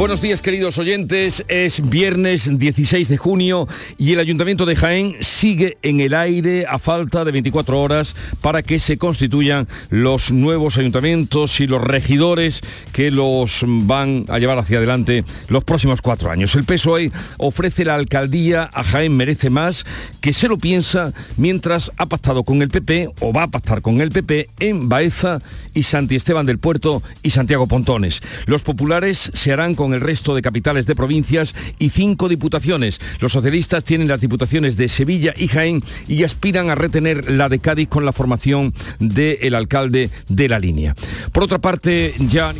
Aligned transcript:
Buenos 0.00 0.22
días 0.22 0.40
queridos 0.40 0.78
oyentes, 0.78 1.44
es 1.48 1.86
viernes 1.86 2.58
16 2.58 3.06
de 3.10 3.18
junio 3.18 3.68
y 3.98 4.14
el 4.14 4.18
Ayuntamiento 4.18 4.64
de 4.64 4.74
Jaén 4.74 5.16
sigue 5.20 5.76
en 5.82 6.00
el 6.00 6.14
aire 6.14 6.64
a 6.66 6.78
falta 6.78 7.22
de 7.22 7.32
24 7.32 7.78
horas 7.78 8.16
para 8.40 8.62
que 8.62 8.78
se 8.78 8.96
constituyan 8.96 9.68
los 9.90 10.32
nuevos 10.32 10.78
ayuntamientos 10.78 11.60
y 11.60 11.66
los 11.66 11.84
regidores 11.84 12.62
que 12.94 13.10
los 13.10 13.62
van 13.66 14.24
a 14.28 14.38
llevar 14.38 14.56
hacia 14.56 14.78
adelante 14.78 15.22
los 15.48 15.64
próximos 15.64 16.00
cuatro 16.00 16.30
años. 16.30 16.54
El 16.54 16.64
PSOE 16.64 17.12
ofrece 17.36 17.84
la 17.84 17.94
alcaldía 17.94 18.70
a 18.72 18.82
Jaén 18.82 19.14
Merece 19.14 19.50
Más, 19.50 19.84
que 20.22 20.32
se 20.32 20.48
lo 20.48 20.56
piensa 20.56 21.12
mientras 21.36 21.92
ha 21.98 22.06
pactado 22.06 22.42
con 22.42 22.62
el 22.62 22.70
PP 22.70 23.10
o 23.20 23.34
va 23.34 23.42
a 23.42 23.48
pactar 23.48 23.82
con 23.82 24.00
el 24.00 24.10
PP 24.10 24.48
en 24.60 24.88
Baeza 24.88 25.42
y 25.74 25.82
Santi 25.82 26.16
Esteban 26.16 26.46
del 26.46 26.58
Puerto 26.58 27.02
y 27.22 27.32
Santiago 27.32 27.66
Pontones. 27.66 28.22
Los 28.46 28.62
populares 28.62 29.30
se 29.34 29.52
harán 29.52 29.74
con 29.74 29.89
el 29.94 30.00
resto 30.00 30.34
de 30.34 30.42
capitales 30.42 30.86
de 30.86 30.94
provincias 30.94 31.54
y 31.78 31.90
cinco 31.90 32.28
diputaciones. 32.28 33.00
Los 33.20 33.32
socialistas 33.32 33.84
tienen 33.84 34.08
las 34.08 34.20
diputaciones 34.20 34.76
de 34.76 34.88
Sevilla 34.88 35.34
y 35.36 35.48
Jaén 35.48 35.82
y 36.08 36.24
aspiran 36.24 36.70
a 36.70 36.74
retener 36.74 37.30
la 37.30 37.48
de 37.48 37.58
Cádiz 37.58 37.88
con 37.88 38.04
la 38.04 38.12
formación 38.12 38.74
del 38.98 39.54
alcalde 39.54 40.10
de 40.28 40.48
la 40.48 40.58
línea. 40.58 40.94
Por 41.32 41.44
otra 41.44 41.58
parte, 41.58 42.14
ya 42.18 42.52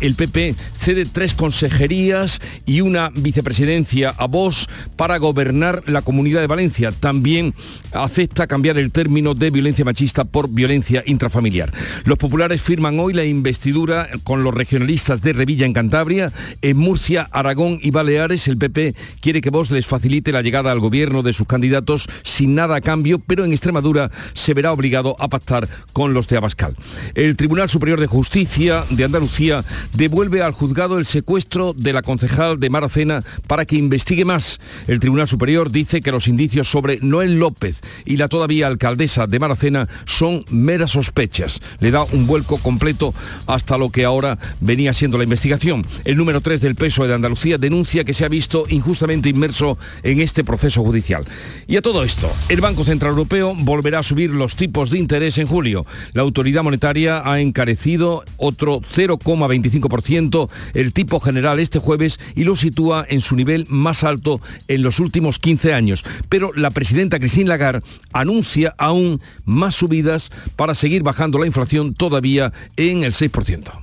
el 0.00 0.14
PP 0.14 0.54
cede 0.74 1.06
tres 1.06 1.34
consejerías 1.34 2.40
y 2.66 2.80
una 2.80 3.10
vicepresidencia 3.10 4.10
a 4.10 4.26
vos 4.26 4.68
para 4.96 5.18
gobernar 5.18 5.82
la 5.86 6.02
Comunidad 6.02 6.40
de 6.40 6.46
Valencia. 6.46 6.92
También 6.92 7.54
acepta 7.92 8.46
cambiar 8.46 8.78
el 8.78 8.90
término 8.90 9.34
de 9.34 9.50
violencia 9.50 9.84
machista 9.84 10.24
por 10.24 10.48
violencia 10.48 11.02
intrafamiliar. 11.06 11.72
Los 12.04 12.18
populares 12.18 12.62
firman 12.62 12.98
hoy 12.98 13.12
la 13.12 13.24
investidura 13.24 14.08
con 14.24 14.44
los 14.44 14.54
regionalistas 14.54 15.22
de 15.22 15.32
Revilla 15.32 15.66
en 15.66 15.72
Cantabria. 15.72 16.32
En 16.62 16.76
Murcia, 16.76 17.28
Aragón 17.30 17.78
y 17.82 17.90
Baleares, 17.90 18.48
el 18.48 18.58
PP 18.58 18.94
quiere 19.20 19.40
que 19.40 19.50
vos 19.50 19.70
les 19.70 19.86
facilite 19.86 20.32
la 20.32 20.42
llegada 20.42 20.72
al 20.72 20.80
gobierno 20.80 21.22
de 21.22 21.32
sus 21.32 21.46
candidatos 21.46 22.08
sin 22.22 22.54
nada 22.54 22.76
a 22.76 22.80
cambio, 22.80 23.18
pero 23.18 23.44
en 23.44 23.52
Extremadura 23.52 24.10
se 24.34 24.54
verá 24.54 24.72
obligado 24.72 25.16
a 25.18 25.28
pactar 25.28 25.68
con 25.92 26.14
los 26.14 26.28
de 26.28 26.36
Abascal. 26.36 26.74
El 27.14 27.36
Tribunal 27.36 27.68
Superior 27.68 28.00
de 28.00 28.06
Justicia 28.06 28.84
de 28.90 29.04
Andalucía 29.04 29.64
devuelve 29.92 30.42
al 30.42 30.52
juzgado 30.52 30.98
el 30.98 31.06
secuestro 31.06 31.72
de 31.72 31.92
la 31.92 32.02
concejal 32.02 32.58
de 32.60 32.70
Maracena 32.70 33.22
para 33.46 33.64
que 33.64 33.76
investigue 33.76 34.24
más. 34.24 34.60
El 34.86 35.00
Tribunal 35.00 35.28
Superior 35.28 35.70
dice 35.70 36.00
que 36.00 36.12
los 36.12 36.28
indicios 36.28 36.70
sobre 36.70 36.98
Noel 37.00 37.38
López 37.38 37.80
y 38.04 38.16
la 38.16 38.28
todavía 38.28 38.66
alcaldesa 38.66 39.26
de 39.26 39.38
Maracena 39.38 39.88
son 40.04 40.44
meras 40.50 40.92
sospechas. 40.92 41.60
Le 41.80 41.90
da 41.90 42.04
un 42.04 42.26
vuelco 42.26 42.58
completo 42.58 43.14
hasta 43.46 43.78
lo 43.78 43.90
que 43.90 44.04
ahora 44.04 44.38
venía 44.60 44.94
siendo 44.94 45.18
la 45.18 45.24
investigación. 45.24 45.86
El 46.04 46.16
número 46.16 46.40
3 46.40 46.60
del 46.60 46.74
peso 46.74 47.06
de 47.06 47.14
Andalucía 47.14 47.58
denuncia 47.58 48.04
que 48.04 48.14
se 48.14 48.24
ha 48.24 48.28
visto 48.28 48.64
injustamente 48.68 49.28
inmerso 49.28 49.78
en 50.02 50.20
este 50.20 50.44
proceso 50.44 50.82
judicial. 50.82 51.24
Y 51.66 51.76
a 51.76 51.82
todo 51.82 52.02
esto, 52.02 52.30
el 52.48 52.60
Banco 52.60 52.84
Central 52.84 53.10
Europeo 53.10 53.54
volverá 53.54 54.00
a 54.00 54.02
subir 54.02 54.30
los 54.30 54.56
tipos 54.56 54.90
de 54.90 54.98
interés 54.98 55.38
en 55.38 55.46
julio. 55.46 55.86
La 56.12 56.22
autoridad 56.22 56.62
monetaria 56.62 57.22
ha 57.24 57.40
encarecido 57.40 58.24
otro 58.36 58.80
0,20 58.80 59.61
25% 59.62 60.48
el 60.74 60.92
tipo 60.92 61.20
general 61.20 61.60
este 61.60 61.78
jueves 61.78 62.18
y 62.34 62.44
lo 62.44 62.56
sitúa 62.56 63.06
en 63.08 63.20
su 63.20 63.36
nivel 63.36 63.66
más 63.68 64.04
alto 64.04 64.40
en 64.68 64.82
los 64.82 65.00
últimos 65.00 65.38
15 65.38 65.74
años. 65.74 66.04
Pero 66.28 66.52
la 66.54 66.70
presidenta 66.70 67.18
Christine 67.18 67.48
Lagarde 67.48 67.82
anuncia 68.12 68.74
aún 68.78 69.20
más 69.44 69.74
subidas 69.74 70.30
para 70.56 70.74
seguir 70.74 71.02
bajando 71.02 71.38
la 71.38 71.46
inflación 71.46 71.94
todavía 71.94 72.52
en 72.76 73.04
el 73.04 73.12
6%. 73.12 73.82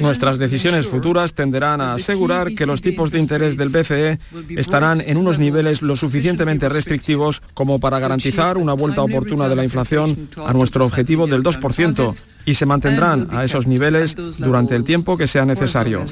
Nuestras 0.00 0.38
decisiones 0.38 0.86
futuras 0.86 1.34
tenderán 1.34 1.80
a 1.80 1.94
asegurar 1.94 2.54
que 2.54 2.64
los 2.64 2.80
tipos 2.80 3.10
de 3.10 3.18
interés 3.18 3.56
del 3.56 3.68
BCE 3.68 4.18
estarán 4.56 5.02
en 5.02 5.18
unos 5.18 5.38
niveles 5.38 5.82
lo 5.82 5.94
suficientemente 5.96 6.68
restrictivos 6.68 7.42
como 7.52 7.80
para 7.80 7.98
garantizar 7.98 8.56
una 8.56 8.72
vuelta 8.72 9.02
oportuna 9.02 9.48
de 9.48 9.56
la 9.56 9.64
inflación 9.64 10.28
a 10.36 10.52
nuestro 10.54 10.86
objetivo 10.86 11.26
del 11.26 11.42
2% 11.42 12.14
y 12.44 12.54
se 12.54 12.66
mantendrán 12.66 13.28
a 13.30 13.44
esos 13.44 13.66
niveles 13.66 14.16
durante 14.38 14.74
el 14.74 14.84
tiempo 14.84 15.16
que 15.16 15.26
sea 15.26 15.44
necesario. 15.44 16.04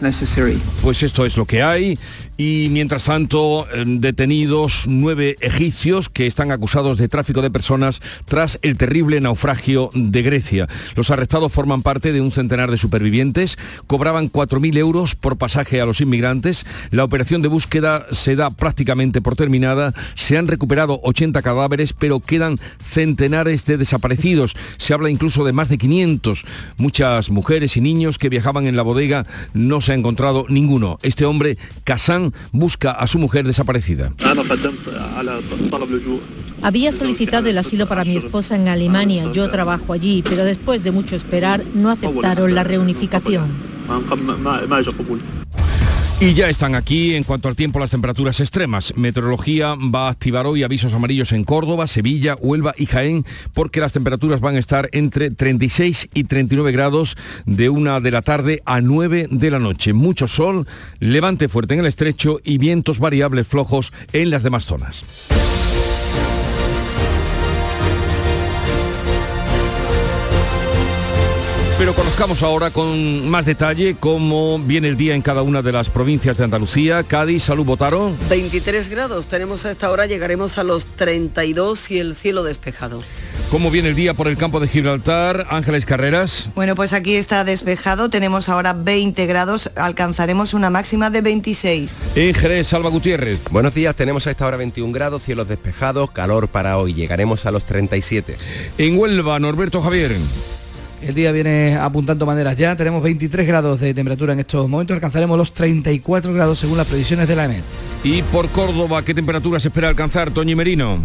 Pues 0.83 1.03
esto 1.03 1.27
es 1.27 1.37
lo 1.37 1.47
que 1.47 1.63
hay 1.63 1.99
y 2.37 2.69
mientras 2.71 3.05
tanto 3.05 3.67
detenidos 3.85 4.85
nueve 4.87 5.37
egipcios 5.41 6.09
que 6.09 6.27
están 6.27 6.53
acusados 6.53 6.99
de 6.99 7.09
tráfico 7.09 7.43
de 7.43 7.51
personas 7.51 8.01
tras 8.27 8.59
el 8.63 8.77
terrible 8.77 9.21
naufragio 9.21 9.91
de 9.95 10.23
Grecia. 10.23 10.69
Los 10.95 11.11
arrestados 11.11 11.53
forman 11.53 11.83
parte 11.83 12.13
de 12.13 12.21
un 12.21 12.31
centenar 12.31 12.71
de 12.71 12.77
supervivientes 12.77 12.99
vivientes 13.09 13.59
cobraban 13.87 14.31
4.000 14.31 14.77
euros 14.77 15.15
por 15.15 15.37
pasaje 15.37 15.81
a 15.81 15.87
los 15.87 16.01
inmigrantes. 16.01 16.67
La 16.91 17.05
operación 17.05 17.43
de 17.43 17.49
búsqueda 17.49 18.07
se 18.11 18.37
da 18.37 18.51
prácticamente 18.51 19.21
por 19.21 19.37
terminada. 19.37 19.95
Se 20.15 20.37
han 20.37 20.47
recuperado 20.47 21.01
80 21.03 21.43
cadáveres, 21.43 21.93
pero 21.93 22.21
quedan 22.21 22.59
centenares 22.83 23.65
de 23.65 23.79
desaparecidos. 23.79 24.57
Se 24.77 24.95
habla 24.95 25.11
incluso 25.11 25.45
de 25.45 25.53
más 25.53 25.69
de 25.69 25.79
500. 25.79 26.18
Muchas 26.77 27.31
mujeres 27.31 27.77
y 27.77 27.81
niños 27.81 28.19
que 28.19 28.29
viajaban 28.29 28.67
en 28.67 28.77
la 28.77 28.83
bodega 28.83 29.27
no 29.55 29.81
se 29.81 29.93
ha 29.93 29.95
encontrado 29.95 30.47
ninguno. 30.49 30.99
Este 31.03 31.25
hombre, 31.25 31.59
Kazán, 31.85 32.35
busca 32.53 32.93
a 32.93 33.07
su 33.07 33.19
mujer 33.19 33.47
desaparecida. 33.47 34.13
Había 36.63 36.93
solicitado 36.93 37.49
el 37.49 37.59
asilo 37.59 37.87
para 37.87 38.05
mi 38.05 38.17
esposa 38.17 38.57
en 38.57 38.69
Alemania. 38.69 39.31
Yo 39.33 39.49
trabajo 39.49 39.93
allí, 39.93 40.23
pero 40.29 40.45
después 40.45 40.83
de 40.83 40.91
mucho 40.91 41.17
esperar 41.17 41.63
no 41.75 41.91
aceptaron 41.91 42.55
la 42.55 42.65
reunificación. 42.65 43.47
Y 46.21 46.35
ya 46.35 46.49
están 46.49 46.75
aquí 46.75 47.15
en 47.15 47.23
cuanto 47.23 47.49
al 47.49 47.55
tiempo 47.55 47.79
las 47.79 47.93
temperaturas 47.93 48.41
extremas. 48.41 48.93
Meteorología 48.97 49.77
va 49.77 50.09
a 50.09 50.11
activar 50.11 50.49
hoy 50.49 50.65
avisos 50.65 50.93
amarillos 50.93 51.31
en 51.31 51.45
Córdoba, 51.45 51.87
Sevilla, 51.87 52.35
Huelva 52.35 52.75
y 52.77 52.87
Jaén 52.87 53.25
porque 53.55 53.79
las 53.79 53.93
temperaturas 53.93 54.41
van 54.41 54.57
a 54.57 54.59
estar 54.59 54.89
entre 54.91 55.31
36 55.31 56.09
y 56.15 56.25
39 56.25 56.73
grados 56.73 57.17
de 57.47 57.69
una 57.69 58.01
de 58.01 58.11
la 58.11 58.23
tarde 58.23 58.63
a 58.65 58.81
9 58.81 59.29
de 59.31 59.51
la 59.53 59.61
noche. 59.61 59.93
Mucho 59.93 60.27
sol, 60.27 60.67
levante 60.99 61.47
fuerte 61.49 61.75
en 61.75 61.81
el 61.81 61.87
estrecho 61.87 62.41
y 62.43 62.59
vientos 62.59 62.99
variables 62.99 63.47
flojos 63.47 63.93
en 64.13 64.31
las 64.31 64.43
demás 64.43 64.65
zonas. 64.65 65.05
Pero 71.79 71.95
conozcamos 71.95 72.43
ahora 72.43 72.73
con 72.73 73.29
más 73.29 73.45
detalle 73.47 73.95
cómo 74.01 74.59
viene 74.59 74.89
el 74.89 74.97
día 74.97 75.15
en 75.15 75.23
cada 75.23 75.43
una 75.43 75.63
de 75.63 75.71
las 75.71 75.89
provincias 75.89 76.37
de 76.37 76.43
Andalucía. 76.43 77.05
Cádiz, 77.05 77.45
Salud, 77.45 77.65
Botaro. 77.65 78.11
23 78.29 78.89
grados 78.89 79.29
tenemos 79.29 79.65
a 79.65 79.71
esta 79.71 79.89
hora, 79.89 80.07
llegaremos 80.07 80.59
a 80.59 80.65
los 80.65 80.87
32 80.87 81.93
y 81.93 82.01
el 82.01 82.17
cielo 82.17 82.43
despejado. 82.43 83.05
¿Cómo 83.53 83.71
viene 83.71 83.91
el 83.91 83.95
día 83.95 84.13
por 84.13 84.27
el 84.27 84.37
campo 84.37 84.59
de 84.59 84.67
Gibraltar? 84.67 85.47
Ángeles 85.51 85.85
Carreras. 85.85 86.51
Bueno, 86.57 86.75
pues 86.75 86.93
aquí 86.93 87.15
está 87.15 87.45
despejado, 87.45 88.11
tenemos 88.11 88.49
ahora 88.49 88.73
20 88.73 89.25
grados, 89.27 89.71
alcanzaremos 89.77 90.55
una 90.55 90.71
máxima 90.71 91.11
de 91.11 91.21
26. 91.21 91.97
En 92.17 92.35
Jerez, 92.35 92.67
Salva 92.67 92.91
Gutiérrez. 92.91 93.45
Buenos 93.53 93.73
días, 93.73 93.95
tenemos 93.95 94.27
a 94.27 94.33
esta 94.33 94.49
hora 94.49 94.57
21 94.57 94.93
grados, 94.93 95.23
cielos 95.23 95.47
despejados, 95.47 96.11
calor 96.11 96.49
para 96.49 96.77
hoy, 96.77 96.93
llegaremos 96.93 97.47
a 97.47 97.53
los 97.53 97.65
37. 97.65 98.37
En 98.79 98.99
Huelva, 98.99 99.39
Norberto 99.39 99.81
Javier. 99.81 100.17
El 101.01 101.15
día 101.15 101.31
viene 101.31 101.77
apuntando 101.77 102.27
maneras 102.27 102.57
ya, 102.57 102.75
tenemos 102.75 103.03
23 103.03 103.47
grados 103.47 103.81
de 103.81 103.95
temperatura 103.95 104.33
en 104.33 104.41
estos 104.41 104.69
momentos, 104.69 104.95
alcanzaremos 104.95 105.39
los 105.39 105.53
34 105.53 106.33
grados 106.33 106.59
según 106.59 106.77
las 106.77 106.87
previsiones 106.87 107.29
de 107.29 107.37
la 107.37 107.45
EMET. 107.45 107.63
Y 108.03 108.23
por 108.23 108.49
Córdoba, 108.49 109.05
¿qué 109.05 109.15
temperatura 109.15 109.61
se 109.61 109.69
espera 109.69 109.89
alcanzar, 109.89 110.31
Toñi 110.33 110.55
Merino? 110.55 110.99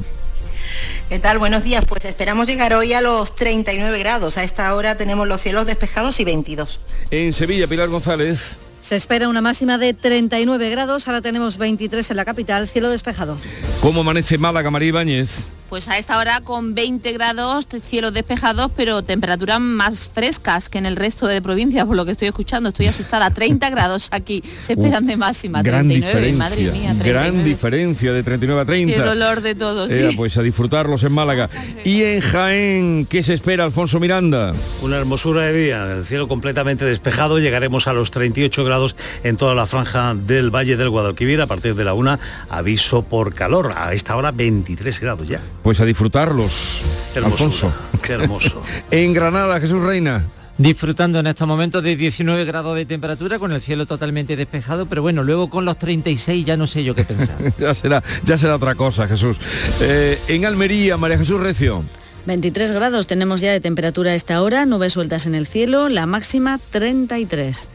¿Qué 1.10 1.20
tal? 1.20 1.38
Buenos 1.38 1.64
días. 1.64 1.86
Pues 1.86 2.06
esperamos 2.06 2.48
llegar 2.48 2.74
hoy 2.74 2.94
a 2.94 3.02
los 3.02 3.36
39 3.36 4.00
grados. 4.00 4.38
A 4.38 4.44
esta 4.44 4.74
hora 4.74 4.96
tenemos 4.96 5.28
los 5.28 5.42
cielos 5.42 5.68
despejados 5.68 6.20
y 6.20 6.24
22. 6.24 6.80
En 7.12 7.34
Sevilla, 7.34 7.68
Pilar 7.68 7.90
González. 7.90 8.58
Se 8.82 8.96
espera 8.96 9.30
una 9.30 9.42
máxima 9.42 9.78
de 9.78 9.94
39 9.94 10.70
grados, 10.70 11.08
ahora 11.08 11.22
tenemos 11.22 11.58
23 11.58 12.10
en 12.12 12.18
la 12.18 12.26
capital, 12.26 12.68
cielo 12.68 12.90
despejado. 12.90 13.38
¿Cómo 13.82 14.02
amanece 14.02 14.38
Málaga, 14.38 14.72
María 14.72 14.90
Ibáñez? 14.90 15.30
Pues 15.70 15.88
a 15.88 15.98
esta 15.98 16.18
hora 16.18 16.42
con 16.42 16.76
20 16.76 17.12
grados, 17.14 17.68
cielos 17.86 18.14
despejados, 18.14 18.72
pero 18.76 19.04
temperaturas 19.04 19.60
más 19.60 20.10
frescas 20.14 20.70
que 20.70 20.78
en 20.78 20.86
el 20.86 20.96
resto 20.96 21.28
de 21.28 21.42
provincias, 21.42 21.86
por 21.86 21.96
lo 21.96 22.06
que 22.06 22.12
estoy 22.12 22.28
escuchando. 22.28 22.70
Estoy 22.70 22.88
asustada. 22.88 23.30
30 23.34 23.70
grados 23.70 24.08
aquí 24.12 24.44
se 24.62 24.74
esperan 24.74 25.06
de 25.06 25.18
máxima. 25.18 25.62
Gran 25.64 25.88
39, 25.88 26.14
diferencia, 26.14 26.38
madre 26.38 26.62
mía. 26.62 26.94
39. 26.94 27.10
gran 27.10 27.44
diferencia 27.44 28.14
de 28.14 28.24
39 28.24 28.62
a 28.62 28.66
30. 28.66 28.94
Qué 28.94 29.02
dolor 29.02 29.42
de 29.42 29.56
todos. 29.56 29.92
Eh, 29.92 30.10
sí. 30.10 30.16
pues 30.16 30.38
a 30.38 30.42
disfrutarlos 30.42 31.04
en 31.04 31.12
Málaga. 31.12 31.50
Y 31.84 32.04
en 32.04 32.22
Jaén, 32.22 33.08
¿qué 33.10 33.24
se 33.24 33.34
espera, 33.34 33.64
Alfonso 33.66 34.00
Miranda? 34.00 34.54
Una 34.82 34.98
hermosura 34.98 35.42
de 35.42 35.54
día, 35.54 35.94
el 35.94 36.06
cielo 36.06 36.28
completamente 36.28 36.86
despejado, 36.86 37.40
llegaremos 37.40 37.88
a 37.88 37.94
los 37.94 38.12
38 38.12 38.64
grados 38.64 38.96
en 39.24 39.38
toda 39.38 39.56
la 39.56 39.66
franja 39.66 40.14
del 40.16 40.50
Valle 40.52 40.78
del 40.78 40.90
Guadalquivir, 40.90 41.42
a 41.42 41.48
partir 41.48 41.76
de 41.76 41.84
la 41.84 41.94
una, 41.94 42.20
aviso 42.50 43.04
por 43.04 43.34
calor, 43.34 43.74
a 43.76 43.94
esta 43.94 44.16
hora 44.16 44.32
23 44.32 45.00
grados 45.00 45.28
ya. 45.28 45.42
Pues 45.64 45.80
a 45.80 45.86
disfrutarlos, 45.86 46.82
Alfonso. 47.16 47.74
Qué 48.02 48.14
hermoso. 48.14 48.62
en 48.92 49.14
Granada, 49.14 49.60
Jesús 49.62 49.82
Reina. 49.82 50.26
Disfrutando 50.58 51.20
en 51.20 51.28
estos 51.28 51.48
momentos 51.48 51.82
de 51.82 51.96
19 51.96 52.46
grados 52.46 52.76
de 52.76 52.86
temperatura 52.86 53.40
con 53.40 53.54
el 53.54 53.62
cielo 53.62 53.88
totalmente 53.88 54.36
despejado, 54.36 54.86
pero 54.86 55.02
bueno, 55.02 55.24
luego 55.24 55.50
con 55.50 55.66
los 55.66 55.80
36 55.80 56.46
ya 56.46 56.58
no 56.58 56.68
sé 56.68 56.84
yo 56.84 56.94
qué 56.94 57.06
pensar. 57.06 57.38
ya, 57.58 57.74
será, 57.74 58.04
ya 58.24 58.38
será 58.38 58.58
otra 58.58 58.76
cosa, 58.76 59.08
Jesús. 59.08 59.38
Eh, 59.82 60.20
en 60.28 60.46
Almería, 60.46 60.98
María 60.98 61.18
Jesús 61.18 61.40
Recio. 61.40 61.84
23 62.26 62.72
grados 62.72 63.08
tenemos 63.08 63.42
ya 63.42 63.52
de 63.52 63.62
temperatura 63.62 64.12
a 64.12 64.16
esta 64.16 64.42
hora, 64.42 64.66
nubes 64.66 64.94
sueltas 64.94 65.26
en 65.26 65.34
el 65.34 65.48
cielo, 65.48 65.90
la 65.90 66.06
máxima 66.06 66.60
33. 66.72 67.70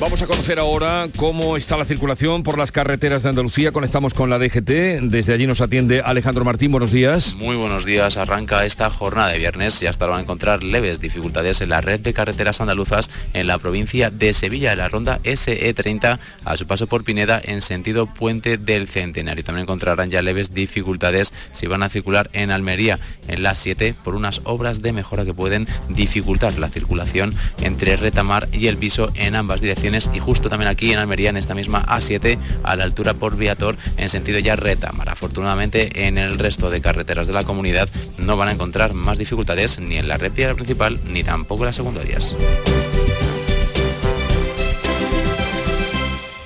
Vamos 0.00 0.22
a 0.22 0.26
conocer 0.26 0.58
ahora 0.58 1.08
cómo 1.14 1.58
está 1.58 1.76
la 1.76 1.84
circulación 1.84 2.42
por 2.42 2.56
las 2.56 2.72
carreteras 2.72 3.22
de 3.22 3.28
Andalucía. 3.28 3.70
Conectamos 3.70 4.14
con 4.14 4.30
la 4.30 4.38
DGT. 4.38 5.02
Desde 5.02 5.34
allí 5.34 5.46
nos 5.46 5.60
atiende 5.60 6.00
Alejandro 6.00 6.42
Martín. 6.42 6.72
Buenos 6.72 6.90
días. 6.90 7.34
Muy 7.34 7.54
buenos 7.54 7.84
días. 7.84 8.16
Arranca 8.16 8.64
esta 8.64 8.88
jornada 8.88 9.28
de 9.28 9.38
viernes 9.38 9.82
y 9.82 9.86
hasta 9.86 10.06
ahora 10.06 10.12
van 10.12 10.20
a 10.20 10.22
encontrar 10.22 10.62
leves 10.62 11.02
dificultades 11.02 11.60
en 11.60 11.68
la 11.68 11.82
red 11.82 12.00
de 12.00 12.14
carreteras 12.14 12.62
andaluzas 12.62 13.10
en 13.34 13.46
la 13.46 13.58
provincia 13.58 14.10
de 14.10 14.32
Sevilla, 14.32 14.72
en 14.72 14.78
la 14.78 14.88
ronda 14.88 15.20
SE30 15.22 16.18
a 16.46 16.56
su 16.56 16.66
paso 16.66 16.86
por 16.86 17.04
Pineda 17.04 17.38
en 17.44 17.60
sentido 17.60 18.06
Puente 18.06 18.56
del 18.56 18.88
Centenario. 18.88 19.44
También 19.44 19.64
encontrarán 19.64 20.10
ya 20.10 20.22
leves 20.22 20.54
dificultades 20.54 21.34
si 21.52 21.66
van 21.66 21.82
a 21.82 21.90
circular 21.90 22.30
en 22.32 22.52
Almería 22.52 22.98
en 23.28 23.42
la 23.42 23.54
7 23.54 23.94
por 24.02 24.14
unas 24.14 24.40
obras 24.44 24.80
de 24.80 24.94
mejora 24.94 25.26
que 25.26 25.34
pueden 25.34 25.68
dificultar 25.90 26.58
la 26.58 26.70
circulación 26.70 27.34
entre 27.60 27.98
Retamar 27.98 28.48
y 28.50 28.68
El 28.68 28.76
Viso 28.76 29.10
en 29.14 29.34
ambas 29.36 29.60
direcciones 29.60 29.89
y 30.12 30.20
justo 30.20 30.48
también 30.48 30.68
aquí 30.68 30.92
en 30.92 30.98
Almería 30.98 31.30
en 31.30 31.36
esta 31.36 31.54
misma 31.54 31.84
A7 31.84 32.38
a 32.62 32.76
la 32.76 32.84
altura 32.84 33.14
por 33.14 33.36
Viator 33.36 33.76
en 33.96 34.08
sentido 34.08 34.38
ya 34.38 34.54
Retamar. 34.54 35.08
Afortunadamente 35.08 36.06
en 36.06 36.16
el 36.16 36.38
resto 36.38 36.70
de 36.70 36.80
carreteras 36.80 37.26
de 37.26 37.32
la 37.32 37.44
comunidad 37.44 37.88
no 38.16 38.36
van 38.36 38.48
a 38.48 38.52
encontrar 38.52 38.94
más 38.94 39.18
dificultades 39.18 39.80
ni 39.80 39.96
en 39.96 40.06
la 40.06 40.16
red 40.16 40.32
vial 40.32 40.54
principal 40.54 41.00
ni 41.06 41.24
tampoco 41.24 41.64
en 41.64 41.66
las 41.66 41.76
secundarias. 41.76 42.36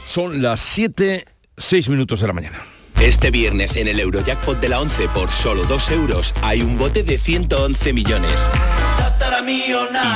Son 0.06 0.41
las 0.41 0.61
7, 0.62 1.26
6 1.56 1.88
minutos 1.91 2.20
de 2.20 2.26
la 2.26 2.32
mañana. 2.32 2.64
Este 3.00 3.31
viernes 3.31 3.76
en 3.76 3.88
el 3.88 4.00
Eurojackpot 4.00 4.58
de 4.58 4.69
la 4.70 4.81
11 4.81 5.08
por 5.08 5.31
solo 5.31 5.64
2 5.64 5.91
euros 5.91 6.35
hay 6.43 6.62
un 6.62 6.79
bote 6.79 7.02
de 7.02 7.19
111 7.19 7.93
millones. 7.93 8.49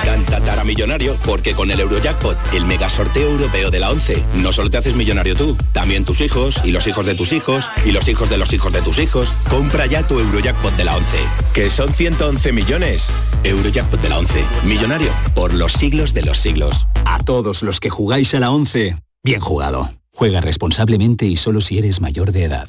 Y 0.03 0.07
tan 0.07 0.25
tatara 0.25 0.65
millonario 0.65 1.17
porque 1.25 1.55
con 1.55 1.71
el 1.71 1.81
Eurojackpot, 1.81 2.37
el 2.55 2.65
mega 2.65 2.89
sorteo 2.89 3.31
europeo 3.31 3.71
de 3.71 3.81
la 3.81 3.91
11, 3.91 4.25
no 4.35 4.53
solo 4.53 4.71
te 4.71 4.79
haces 4.79 4.95
millonario 4.95 5.35
tú, 5.35 5.57
también 5.73 6.05
tus 6.05 6.21
hijos 6.21 6.61
y 6.65 6.71
los 6.71 6.87
hijos 6.87 7.07
de 7.07 7.15
tus 7.15 7.33
hijos 7.33 7.71
y 7.85 7.93
los 7.93 8.09
hijos 8.09 8.31
de 8.31 8.39
los 8.39 8.53
hijos 8.53 8.73
de 8.73 8.83
tus 8.83 8.99
hijos. 8.99 9.33
Compra 9.49 9.87
ya 9.87 10.07
tu 10.07 10.19
Eurojackpot 10.19 10.77
de 10.77 10.85
la 10.85 10.97
11, 10.97 11.19
que 11.53 11.71
son 11.71 11.93
111 11.93 12.53
millones. 12.53 13.11
Eurojackpot 13.45 14.01
de 14.01 14.09
la 14.09 14.19
11, 14.19 14.45
millonario 14.65 15.11
por 15.35 15.55
los 15.55 15.73
siglos 15.73 16.15
de 16.15 16.23
los 16.23 16.39
siglos. 16.39 16.87
A 17.05 17.19
todos 17.19 17.63
los 17.63 17.81
que 17.81 17.91
jugáis 17.91 18.35
a 18.35 18.41
la 18.41 18.51
11, 18.51 18.97
bien 19.23 19.41
jugado. 19.41 19.91
Juega 20.13 20.41
responsablemente 20.41 21.27
y 21.27 21.37
solo 21.37 21.61
si 21.61 21.79
eres 21.79 22.01
mayor 22.01 22.33
de 22.33 22.45
edad. 22.45 22.69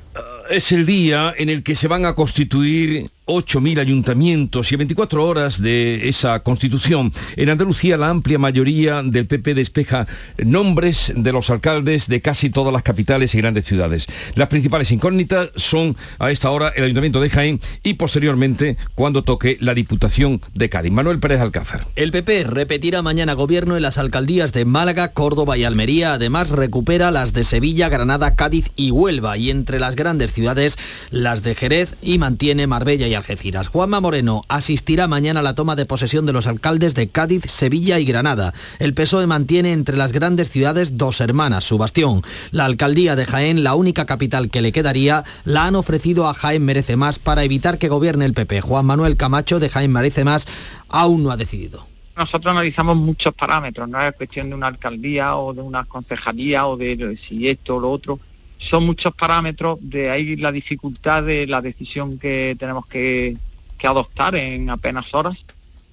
es 0.51 0.71
el 0.71 0.85
día 0.85 1.33
en 1.37 1.49
el 1.49 1.63
que 1.63 1.75
se 1.75 1.87
van 1.87 2.05
a 2.05 2.13
constituir 2.13 3.09
8.000 3.25 3.79
ayuntamientos 3.79 4.71
y 4.71 4.75
24 4.75 5.25
horas 5.25 5.61
de 5.61 6.09
esa 6.09 6.39
constitución. 6.41 7.13
En 7.35 7.49
Andalucía 7.49 7.97
la 7.97 8.09
amplia 8.09 8.39
mayoría 8.39 9.03
del 9.03 9.27
PP 9.27 9.53
despeja 9.53 10.07
nombres 10.37 11.13
de 11.15 11.31
los 11.31 11.49
alcaldes 11.49 12.07
de 12.07 12.21
casi 12.21 12.49
todas 12.49 12.73
las 12.73 12.83
capitales 12.83 13.33
y 13.35 13.37
grandes 13.37 13.65
ciudades. 13.65 14.07
Las 14.35 14.47
principales 14.47 14.91
incógnitas 14.91 15.49
son 15.55 15.95
a 16.19 16.31
esta 16.31 16.49
hora 16.51 16.73
el 16.75 16.83
Ayuntamiento 16.83 17.21
de 17.21 17.29
Jaén 17.29 17.61
y 17.83 17.93
posteriormente 17.93 18.77
cuando 18.95 19.23
toque 19.23 19.57
la 19.59 19.73
Diputación 19.73 20.41
de 20.53 20.69
Cádiz. 20.69 20.91
Manuel 20.91 21.19
Pérez 21.19 21.41
Alcázar. 21.41 21.87
El 21.95 22.11
PP 22.11 22.43
repetirá 22.43 23.01
mañana 23.01 23.33
gobierno 23.33 23.75
en 23.75 23.81
las 23.83 23.97
alcaldías 23.97 24.53
de 24.53 24.65
Málaga, 24.65 25.13
Córdoba 25.13 25.57
y 25.57 25.63
Almería. 25.63 26.13
Además 26.13 26.49
recupera 26.49 27.11
las 27.11 27.33
de 27.33 27.43
Sevilla, 27.43 27.89
Granada, 27.89 28.35
Cádiz 28.35 28.71
y 28.75 28.91
Huelva. 28.91 29.37
Y 29.37 29.49
entre 29.49 29.79
las 29.79 29.95
grandes 29.95 30.33
ciudades, 30.33 30.77
las 31.09 31.43
de 31.43 31.55
Jerez 31.55 31.95
y 32.01 32.17
mantiene 32.17 32.67
Marbella 32.67 33.07
y 33.07 33.10
Algeciras. 33.15 33.67
Juanma 33.67 33.99
Moreno 33.99 34.41
asistirá 34.47 35.07
mañana 35.07 35.41
a 35.41 35.43
la 35.43 35.55
toma 35.55 35.75
de 35.75 35.85
posesión 35.85 36.25
de 36.25 36.33
los 36.33 36.47
alcaldes 36.47 36.95
de 36.95 37.09
Cádiz, 37.09 37.43
Sevilla 37.45 37.99
y 37.99 38.05
Granada. 38.05 38.53
El 38.79 38.93
PSOE 38.93 39.27
mantiene 39.27 39.73
entre 39.73 39.97
las 39.97 40.11
grandes 40.11 40.49
ciudades 40.49 40.97
dos 40.97 41.21
hermanas, 41.21 41.63
su 41.63 41.77
bastión. 41.77 42.21
La 42.51 42.65
alcaldía 42.65 43.15
de 43.15 43.25
Jaén, 43.25 43.63
la 43.63 43.75
única 43.75 44.05
capital 44.05 44.49
que 44.49 44.61
le 44.61 44.71
quedaría, 44.71 45.23
la 45.43 45.65
han 45.65 45.75
ofrecido 45.75 46.27
a 46.27 46.33
Jaén 46.33 46.63
Merece 46.63 46.97
Más 46.97 47.19
para 47.19 47.43
evitar 47.43 47.77
que 47.77 47.89
gobierne 47.89 48.25
el 48.25 48.33
PP. 48.33 48.61
Juan 48.61 48.85
Manuel 48.85 49.17
Camacho 49.17 49.59
de 49.59 49.69
Jaén 49.69 49.91
Merece 49.91 50.23
Más 50.23 50.47
aún 50.89 51.23
no 51.23 51.31
ha 51.31 51.37
decidido. 51.37 51.87
Nosotros 52.15 52.51
analizamos 52.51 52.97
muchos 52.97 53.33
parámetros, 53.33 53.87
no 53.87 54.01
es 54.01 54.13
cuestión 54.13 54.49
de 54.49 54.55
una 54.55 54.67
alcaldía 54.67 55.37
o 55.37 55.53
de 55.53 55.61
una 55.61 55.85
concejalía 55.85 56.67
o 56.67 56.75
de 56.75 57.17
si 57.27 57.47
esto 57.47 57.77
o 57.77 57.79
lo 57.79 57.91
otro. 57.91 58.19
Son 58.61 58.85
muchos 58.85 59.13
parámetros, 59.15 59.79
de 59.81 60.09
ahí 60.09 60.35
la 60.37 60.51
dificultad 60.51 61.23
de 61.23 61.47
la 61.47 61.61
decisión 61.61 62.17
que 62.19 62.55
tenemos 62.59 62.85
que, 62.85 63.35
que 63.77 63.87
adoptar 63.87 64.35
en 64.35 64.69
apenas 64.69 65.13
horas. 65.13 65.37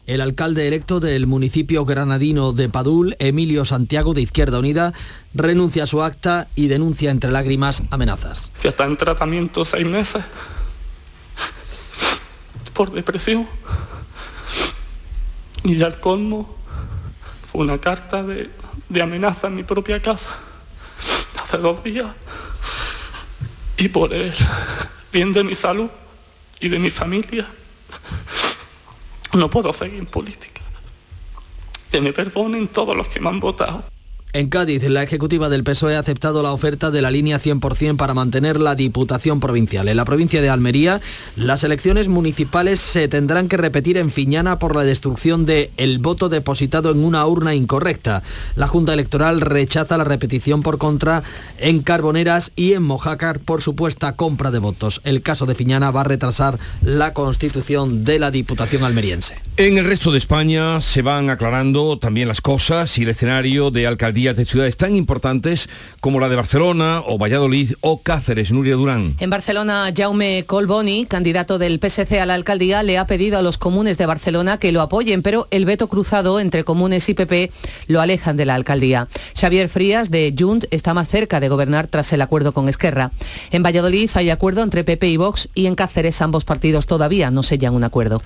El 0.06 0.20
alcalde 0.20 0.67
electo 0.69 1.01
del 1.01 1.27
municipio 1.27 1.84
granadino 1.84 2.53
de 2.53 2.69
Padul, 2.69 3.17
Emilio 3.19 3.65
Santiago 3.65 4.15
de 4.15 4.22
Izquierda 4.22 4.58
Unida, 4.58 4.94
renuncia 5.34 5.84
a 5.84 5.87
su 5.87 6.03
acta 6.03 6.48
y 6.55 6.69
denuncia 6.69 7.10
entre 7.10 7.31
lágrimas 7.31 7.82
amenazas. 7.91 8.51
que 8.63 8.69
está 8.69 8.84
en 8.84 8.96
tratamiento 8.96 9.65
seis 9.65 9.87
meses 9.87 10.22
por 12.72 12.93
depresión. 12.93 13.46
Y 15.65 15.75
ya 15.77 15.89
el 15.89 16.01
colmo 16.01 16.56
fue 17.44 17.63
una 17.63 17.79
carta 17.79 18.22
de, 18.22 18.51
de 18.89 19.03
amenaza 19.03 19.48
en 19.48 19.56
mi 19.56 19.63
propia 19.65 20.01
casa 20.01 20.31
hace 21.43 21.58
dos 21.58 21.82
días. 21.82 22.06
Y 23.79 23.89
por 23.89 24.13
el 24.13 24.35
bien 25.13 25.32
de 25.32 25.44
mi 25.44 25.55
salud 25.55 25.89
y 26.61 26.69
de 26.69 26.79
mi 26.81 26.91
familia, 26.91 27.47
no 29.32 29.49
puedo 29.49 29.73
seguir 29.73 30.01
en 30.01 30.06
política. 30.06 30.61
Que 31.91 32.01
me 32.01 32.13
perdonen 32.13 32.69
todos 32.69 32.97
los 32.97 33.08
que 33.08 33.20
me 33.20 33.29
han 33.29 33.39
votado. 33.39 33.85
En 34.35 34.51
Cádiz, 34.51 34.87
la 34.87 35.03
ejecutiva 35.03 35.49
del 35.49 35.65
PSOE 35.65 35.97
ha 35.97 36.01
aceptado 36.01 36.43
la 36.43 36.53
oferta 36.53 36.91
de 36.91 37.01
la 37.01 37.11
línea 37.11 37.41
100% 37.41 37.97
para 37.97 38.13
mantener 38.13 38.61
la 38.61 38.75
Diputación 38.75 39.41
Provincial. 39.41 39.89
En 39.89 39.97
la 39.97 40.05
provincia 40.05 40.43
de 40.43 40.51
Almería, 40.51 41.01
las 41.35 41.65
elecciones 41.65 42.08
municipales 42.08 42.79
se 42.79 43.08
tendrán 43.08 43.49
que 43.49 43.56
repetir 43.56 43.97
en 43.97 44.11
Fiñana 44.11 44.58
por 44.58 44.77
la 44.77 44.85
destrucción 44.85 45.47
de 45.47 45.70
el 45.79 45.99
voto 45.99 46.29
depositado 46.29 46.91
en 46.91 47.05
una 47.05 47.27
urna 47.27 47.55
incorrecta. 47.55 48.23
La 48.55 48.67
Junta 48.67 48.93
Electoral 48.93 49.41
rechaza 49.41 49.97
la 49.97 50.05
repetición 50.05 50.63
por 50.63 50.77
contra 50.77 51.23
en 51.56 51.81
Carboneras 51.82 52.53
y 52.55 52.75
en 52.75 52.82
Mojácar 52.82 53.41
por 53.41 53.63
supuesta 53.63 54.15
compra 54.15 54.51
de 54.51 54.58
votos. 54.58 55.01
El 55.05 55.23
caso 55.23 55.47
de 55.47 55.55
Fiñana 55.55 55.91
va 55.91 56.03
a 56.03 56.05
retrasar 56.05 56.58
la 56.82 57.15
constitución 57.15 58.05
de 58.05 58.19
la 58.19 58.31
Diputación 58.31 58.85
almeriense. 58.85 59.37
En 59.56 59.79
el 59.79 59.87
resto 59.87 60.13
de 60.13 60.19
España 60.19 60.82
se 60.82 61.01
van 61.01 61.31
aclarando 61.31 61.99
también 61.99 62.29
las 62.29 62.43
cosas 62.43 62.99
y 62.99 63.05
el 63.05 63.08
escenario 63.08 63.70
de 63.70 63.87
alcaldía 63.87 64.18
alcaldías 64.19 64.37
de 64.37 64.44
ciudades 64.46 64.77
tan 64.77 64.96
importantes 64.96 65.69
como 66.01 66.19
la 66.19 66.29
de 66.29 66.34
Barcelona 66.34 67.05
o 67.06 67.19
Valladolid 67.19 67.75
o 67.82 68.03
Cáceres, 68.03 68.51
Nuria 68.51 68.75
Durán. 68.75 69.15
En 69.20 69.31
Barcelona, 69.31 69.93
Jaume 69.96 70.43
Colboni, 70.44 71.06
candidato 71.06 71.56
del 71.58 71.79
PSC 71.79 72.19
a 72.20 72.27
la 72.27 72.34
alcaldía, 72.34 72.82
le 72.82 72.98
ha 72.98 73.06
pedido 73.06 73.39
a 73.39 73.43
los 73.43 73.58
comunes 73.58 73.96
de 73.96 74.06
Barcelona 74.06 74.58
que 74.58 74.72
lo 74.72 74.81
apoyen, 74.81 75.22
pero 75.22 75.46
el 75.53 75.67
veto 75.67 75.87
cruzado 75.87 76.41
entre 76.41 76.65
comunes 76.65 77.08
y 77.08 77.15
PP 77.15 77.53
lo 77.87 78.01
alejan 78.01 78.37
de 78.37 78.44
la 78.44 78.56
alcaldía. 78.56 79.06
Xavier 79.39 79.69
Frías, 79.69 80.10
de 80.10 80.34
Junt, 80.37 80.65
está 80.72 80.94
más 80.94 81.06
cerca 81.08 81.39
de 81.39 81.48
gobernar 81.48 81.87
tras 81.87 82.13
el 82.13 82.20
acuerdo 82.20 82.53
con 82.53 82.69
Esquerra. 82.69 83.13
En 83.53 83.63
Valladolid 83.63 84.10
hay 84.15 84.31
acuerdo 84.31 84.65
entre 84.65 84.82
PP 84.82 85.10
y 85.10 85.17
Vox 85.17 85.48
y 85.55 85.67
en 85.67 85.77
Cáceres 85.77 86.20
ambos 86.22 86.44
partidos 86.44 86.87
todavía 86.87 87.31
no 87.31 87.44
sellan 87.44 87.72
un 87.72 87.84
acuerdo. 87.84 88.20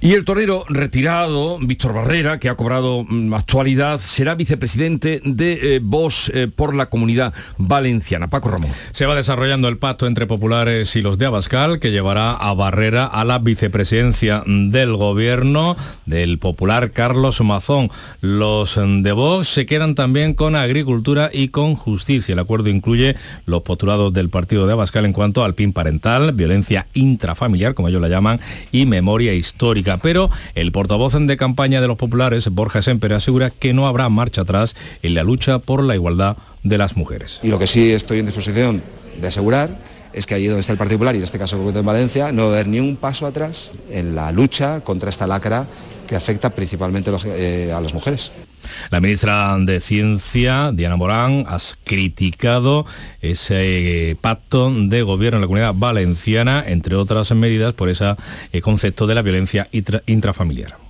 Y 0.00 0.14
el 0.14 0.24
torero 0.24 0.64
retirado, 0.70 1.58
Víctor 1.58 1.92
Barrera, 1.92 2.40
que 2.40 2.48
ha 2.48 2.54
cobrado 2.54 3.04
mm, 3.06 3.34
actualidad, 3.34 4.00
será 4.00 4.34
vicepresidente 4.34 5.17
de 5.24 5.76
eh, 5.76 5.80
Vox 5.82 6.30
eh, 6.34 6.48
por 6.54 6.74
la 6.74 6.86
comunidad 6.86 7.34
valenciana. 7.56 8.30
Paco 8.30 8.50
Ramón. 8.50 8.70
Se 8.92 9.06
va 9.06 9.14
desarrollando 9.14 9.68
el 9.68 9.78
pacto 9.78 10.06
entre 10.06 10.26
populares 10.26 10.94
y 10.96 11.02
los 11.02 11.18
de 11.18 11.26
Abascal, 11.26 11.80
que 11.80 11.90
llevará 11.90 12.32
a 12.32 12.54
Barrera 12.54 13.04
a 13.04 13.24
la 13.24 13.38
vicepresidencia 13.38 14.42
del 14.46 14.96
gobierno 14.96 15.76
del 16.06 16.38
popular 16.38 16.92
Carlos 16.92 17.40
Mazón. 17.40 17.90
Los 18.20 18.78
de 18.78 19.12
Vox 19.12 19.48
se 19.48 19.66
quedan 19.66 19.94
también 19.94 20.34
con 20.34 20.54
agricultura 20.54 21.30
y 21.32 21.48
con 21.48 21.74
justicia. 21.74 22.34
El 22.34 22.38
acuerdo 22.38 22.68
incluye 22.68 23.16
los 23.46 23.62
postulados 23.62 24.12
del 24.12 24.30
partido 24.30 24.66
de 24.66 24.74
Abascal 24.74 25.04
en 25.04 25.12
cuanto 25.12 25.44
al 25.44 25.54
PIN 25.54 25.72
parental, 25.72 26.32
violencia 26.32 26.86
intrafamiliar, 26.94 27.74
como 27.74 27.88
ellos 27.88 28.00
la 28.00 28.08
llaman, 28.08 28.40
y 28.72 28.86
memoria 28.86 29.34
histórica. 29.34 29.98
Pero 29.98 30.30
el 30.54 30.72
portavoz 30.72 31.08
de 31.18 31.36
campaña 31.36 31.80
de 31.80 31.88
los 31.88 31.96
populares, 31.96 32.48
Borja 32.48 32.82
Semper, 32.82 33.14
asegura 33.14 33.50
que 33.50 33.72
no 33.72 33.86
habrá 33.86 34.08
marcha 34.08 34.42
atrás 34.42 34.76
la 35.14 35.22
lucha 35.22 35.58
por 35.58 35.82
la 35.82 35.94
igualdad 35.94 36.36
de 36.62 36.78
las 36.78 36.96
mujeres. 36.96 37.40
Y 37.42 37.48
lo 37.48 37.58
que 37.58 37.66
sí 37.66 37.92
estoy 37.92 38.18
en 38.18 38.26
disposición 38.26 38.82
de 39.20 39.28
asegurar 39.28 39.78
es 40.12 40.26
que 40.26 40.34
allí 40.34 40.46
donde 40.46 40.60
está 40.60 40.72
el 40.72 40.78
Partido 40.78 40.98
Popular, 40.98 41.14
y 41.14 41.18
en 41.18 41.24
este 41.24 41.38
caso 41.38 41.56
en 41.56 41.86
Valencia, 41.86 42.32
no 42.32 42.44
va 42.44 42.48
a 42.48 42.52
haber 42.54 42.68
ni 42.68 42.80
un 42.80 42.96
paso 42.96 43.26
atrás 43.26 43.70
en 43.90 44.14
la 44.14 44.32
lucha 44.32 44.80
contra 44.80 45.10
esta 45.10 45.26
lacra 45.26 45.66
que 46.06 46.16
afecta 46.16 46.50
principalmente 46.50 47.10
eh, 47.26 47.72
a 47.72 47.80
las 47.80 47.92
mujeres. 47.92 48.32
La 48.90 49.00
ministra 49.00 49.56
de 49.60 49.80
Ciencia, 49.80 50.72
Diana 50.72 50.96
Morán, 50.96 51.44
ha 51.46 51.58
criticado 51.84 52.86
ese 53.20 54.16
pacto 54.20 54.72
de 54.72 55.02
gobierno 55.02 55.36
en 55.36 55.42
la 55.42 55.46
comunidad 55.46 55.74
valenciana, 55.74 56.64
entre 56.66 56.96
otras 56.96 57.30
medidas, 57.32 57.74
por 57.74 57.88
ese 57.88 58.16
eh, 58.52 58.60
concepto 58.60 59.06
de 59.06 59.14
la 59.14 59.22
violencia 59.22 59.68
intrafamiliar. 60.06 60.87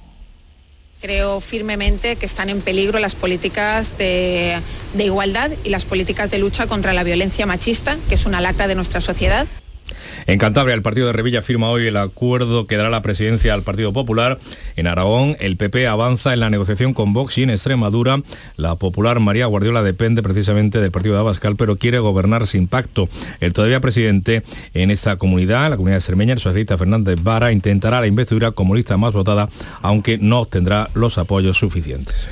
Creo 1.01 1.41
firmemente 1.41 2.17
que 2.17 2.27
están 2.27 2.51
en 2.51 2.61
peligro 2.61 2.99
las 2.99 3.15
políticas 3.15 3.97
de, 3.99 4.61
igualdad 4.99 5.53
y 5.63 5.69
las 5.69 5.85
políticas 5.85 6.29
de 6.31 6.39
lucha 6.39 6.67
contra 6.67 6.93
la 6.93 7.05
violencia 7.05 7.47
machista, 7.47 7.99
que 8.09 8.17
es 8.17 8.27
una 8.27 8.41
lacra 8.41 8.67
de 8.67 8.75
nuestra 8.75 9.01
sociedad. 9.01 9.47
En 10.27 10.39
Cantabria, 10.39 10.75
el 10.75 10.83
partido 10.83 11.07
de 11.07 11.13
Revilla 11.13 11.43
firma 11.43 11.71
hoy 11.71 11.87
el 11.87 11.97
acuerdo 11.97 12.67
que 12.67 12.77
dará 12.77 12.91
la 12.91 13.03
presidencia 13.03 13.55
al 13.55 13.63
Partido 13.63 13.93
Popular. 13.93 14.39
En 14.77 14.87
Aragón, 14.87 15.37
el 15.41 15.57
PP 15.57 15.87
avanza 15.87 16.33
en 16.33 16.41
la 16.41 16.51
negociación 16.51 16.95
con 16.95 17.13
Vox 17.13 17.39
y 17.39 17.43
en 17.43 17.51
Extremadura, 17.51 18.23
la 18.57 18.77
popular 18.77 19.21
María 19.21 19.47
Guardiola 19.47 19.83
depende 19.83 20.23
precisamente 20.23 20.81
del 20.81 20.91
partido 20.91 21.15
de 21.15 21.21
Abascal, 21.21 21.57
pero 21.57 21.77
quiere 21.77 21.99
gobernar 21.99 22.47
sin 22.47 22.69
pacto. 22.69 23.09
El 23.41 23.53
todavía 23.53 23.81
presidente 23.81 24.43
en 24.75 24.91
esta 24.91 25.17
comunidad, 25.17 25.71
la 25.71 25.77
comunidad 25.77 25.99
extremeña, 25.99 26.35
el 26.35 26.41
socialista 26.41 26.79
Fernández 26.79 27.19
Vara, 27.23 27.53
intentará 27.53 28.01
la 28.01 28.07
investidura 28.07 28.53
como 28.53 28.75
lista 28.75 28.97
más 28.97 29.13
votada, 29.13 29.49
aunque 29.83 30.19
no 30.19 30.41
obtendrá 30.41 30.89
los 30.95 31.19
apoyos 31.19 31.59
suficientes. 31.59 32.29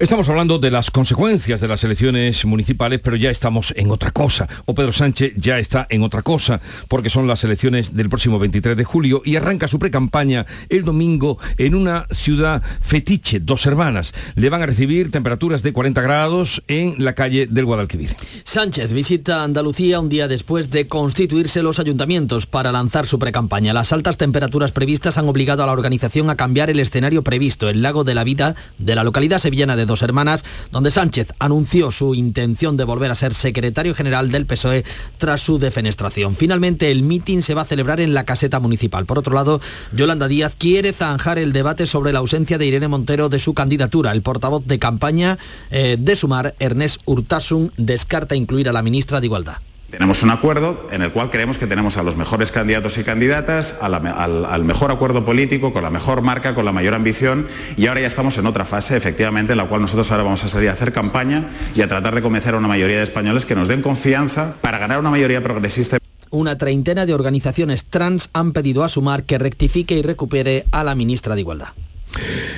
Estamos 0.00 0.28
hablando 0.28 0.60
de 0.60 0.70
las 0.70 0.92
consecuencias 0.92 1.60
de 1.60 1.66
las 1.66 1.82
elecciones 1.82 2.44
municipales, 2.44 3.00
pero 3.02 3.16
ya 3.16 3.32
estamos 3.32 3.74
en 3.76 3.90
otra 3.90 4.12
cosa. 4.12 4.48
O 4.64 4.72
Pedro 4.72 4.92
Sánchez 4.92 5.32
ya 5.34 5.58
está 5.58 5.88
en 5.90 6.04
otra 6.04 6.22
cosa, 6.22 6.60
porque 6.86 7.10
son 7.10 7.26
las 7.26 7.42
elecciones 7.42 7.96
del 7.96 8.08
próximo 8.08 8.38
23 8.38 8.76
de 8.76 8.84
julio 8.84 9.22
y 9.24 9.34
arranca 9.34 9.66
su 9.66 9.80
precampaña 9.80 10.46
el 10.68 10.84
domingo 10.84 11.38
en 11.56 11.74
una 11.74 12.06
ciudad 12.12 12.62
fetiche, 12.80 13.40
Dos 13.40 13.66
Hermanas. 13.66 14.14
Le 14.36 14.48
van 14.50 14.62
a 14.62 14.66
recibir 14.66 15.10
temperaturas 15.10 15.64
de 15.64 15.72
40 15.72 16.00
grados 16.00 16.62
en 16.68 16.94
la 17.02 17.16
calle 17.16 17.48
del 17.48 17.64
Guadalquivir. 17.64 18.14
Sánchez 18.44 18.92
visita 18.92 19.42
Andalucía 19.42 19.98
un 19.98 20.08
día 20.08 20.28
después 20.28 20.70
de 20.70 20.86
constituirse 20.86 21.60
los 21.60 21.80
ayuntamientos 21.80 22.46
para 22.46 22.70
lanzar 22.70 23.08
su 23.08 23.18
precampaña. 23.18 23.72
Las 23.72 23.92
altas 23.92 24.16
temperaturas 24.16 24.70
previstas 24.70 25.18
han 25.18 25.28
obligado 25.28 25.64
a 25.64 25.66
la 25.66 25.72
organización 25.72 26.30
a 26.30 26.36
cambiar 26.36 26.70
el 26.70 26.78
escenario 26.78 27.24
previsto, 27.24 27.68
el 27.68 27.82
lago 27.82 28.04
de 28.04 28.14
la 28.14 28.22
vida 28.22 28.54
de 28.78 28.94
la 28.94 29.02
localidad 29.02 29.40
sevillana 29.40 29.74
de 29.74 29.87
Dos 29.88 30.02
Hermanas, 30.02 30.44
donde 30.70 30.92
Sánchez 30.92 31.32
anunció 31.40 31.90
su 31.90 32.14
intención 32.14 32.76
de 32.76 32.84
volver 32.84 33.10
a 33.10 33.16
ser 33.16 33.34
secretario 33.34 33.96
general 33.96 34.30
del 34.30 34.46
PSOE 34.46 34.84
tras 35.16 35.40
su 35.40 35.58
defenestración. 35.58 36.36
Finalmente, 36.36 36.92
el 36.92 37.02
mitin 37.02 37.42
se 37.42 37.54
va 37.54 37.62
a 37.62 37.64
celebrar 37.64 37.98
en 38.00 38.14
la 38.14 38.24
caseta 38.24 38.60
municipal. 38.60 39.06
Por 39.06 39.18
otro 39.18 39.34
lado, 39.34 39.60
Yolanda 39.92 40.28
Díaz 40.28 40.54
quiere 40.56 40.92
zanjar 40.92 41.38
el 41.38 41.52
debate 41.52 41.88
sobre 41.88 42.12
la 42.12 42.20
ausencia 42.20 42.58
de 42.58 42.66
Irene 42.66 42.86
Montero 42.86 43.28
de 43.28 43.40
su 43.40 43.54
candidatura. 43.54 44.12
El 44.12 44.22
portavoz 44.22 44.64
de 44.64 44.78
campaña 44.78 45.38
eh, 45.70 45.96
de 45.98 46.14
Sumar, 46.14 46.54
Ernest 46.60 47.00
Urtasun, 47.06 47.72
descarta 47.76 48.36
incluir 48.36 48.68
a 48.68 48.72
la 48.72 48.82
ministra 48.82 49.20
de 49.20 49.26
Igualdad. 49.26 49.67
Tenemos 49.90 50.22
un 50.22 50.28
acuerdo 50.28 50.86
en 50.92 51.00
el 51.00 51.12
cual 51.12 51.30
creemos 51.30 51.56
que 51.56 51.66
tenemos 51.66 51.96
a 51.96 52.02
los 52.02 52.18
mejores 52.18 52.52
candidatos 52.52 52.98
y 52.98 53.04
candidatas, 53.04 53.78
al, 53.80 53.94
al, 53.94 54.64
mejor 54.64 54.90
acuerdo 54.90 55.24
político, 55.24 55.72
con 55.72 55.82
la 55.82 55.88
mejor 55.88 56.20
marca, 56.20 56.54
con 56.54 56.66
la 56.66 56.72
mayor 56.72 56.94
ambición 56.94 57.46
y 57.78 57.86
ahora 57.86 58.02
ya 58.02 58.06
estamos 58.06 58.36
en 58.36 58.46
otra 58.46 58.66
fase, 58.66 58.98
efectivamente, 58.98 59.52
en 59.52 59.56
la 59.56 59.66
cual 59.66 59.80
nosotros 59.80 60.10
ahora 60.10 60.24
vamos 60.24 60.44
a 60.44 60.48
salir 60.48 60.68
a 60.68 60.72
hacer 60.72 60.92
campaña 60.92 61.46
y 61.74 61.80
a 61.80 61.88
tratar 61.88 62.14
de 62.14 62.20
convencer 62.20 62.54
a 62.54 62.58
una 62.58 62.68
mayoría 62.68 62.98
de 62.98 63.02
españoles 63.02 63.46
que 63.46 63.54
nos 63.54 63.66
den 63.66 63.80
confianza 63.80 64.52
para 64.60 64.76
ganar 64.76 64.98
una 64.98 65.08
mayoría 65.08 65.42
progresista. 65.42 65.96
Una 66.30 66.58
treintena 66.58 67.06
de 67.06 67.14
organizaciones 67.14 67.86
trans 67.86 68.28
han 68.34 68.52
pedido 68.52 68.84
a 68.84 68.90
Sumar 68.90 69.24
que 69.24 69.38
rectifique 69.38 69.94
y 69.94 70.02
recupere 70.02 70.66
a 70.70 70.84
la 70.84 70.94
ministra 70.94 71.34
de 71.34 71.40
Igualdad. 71.40 71.68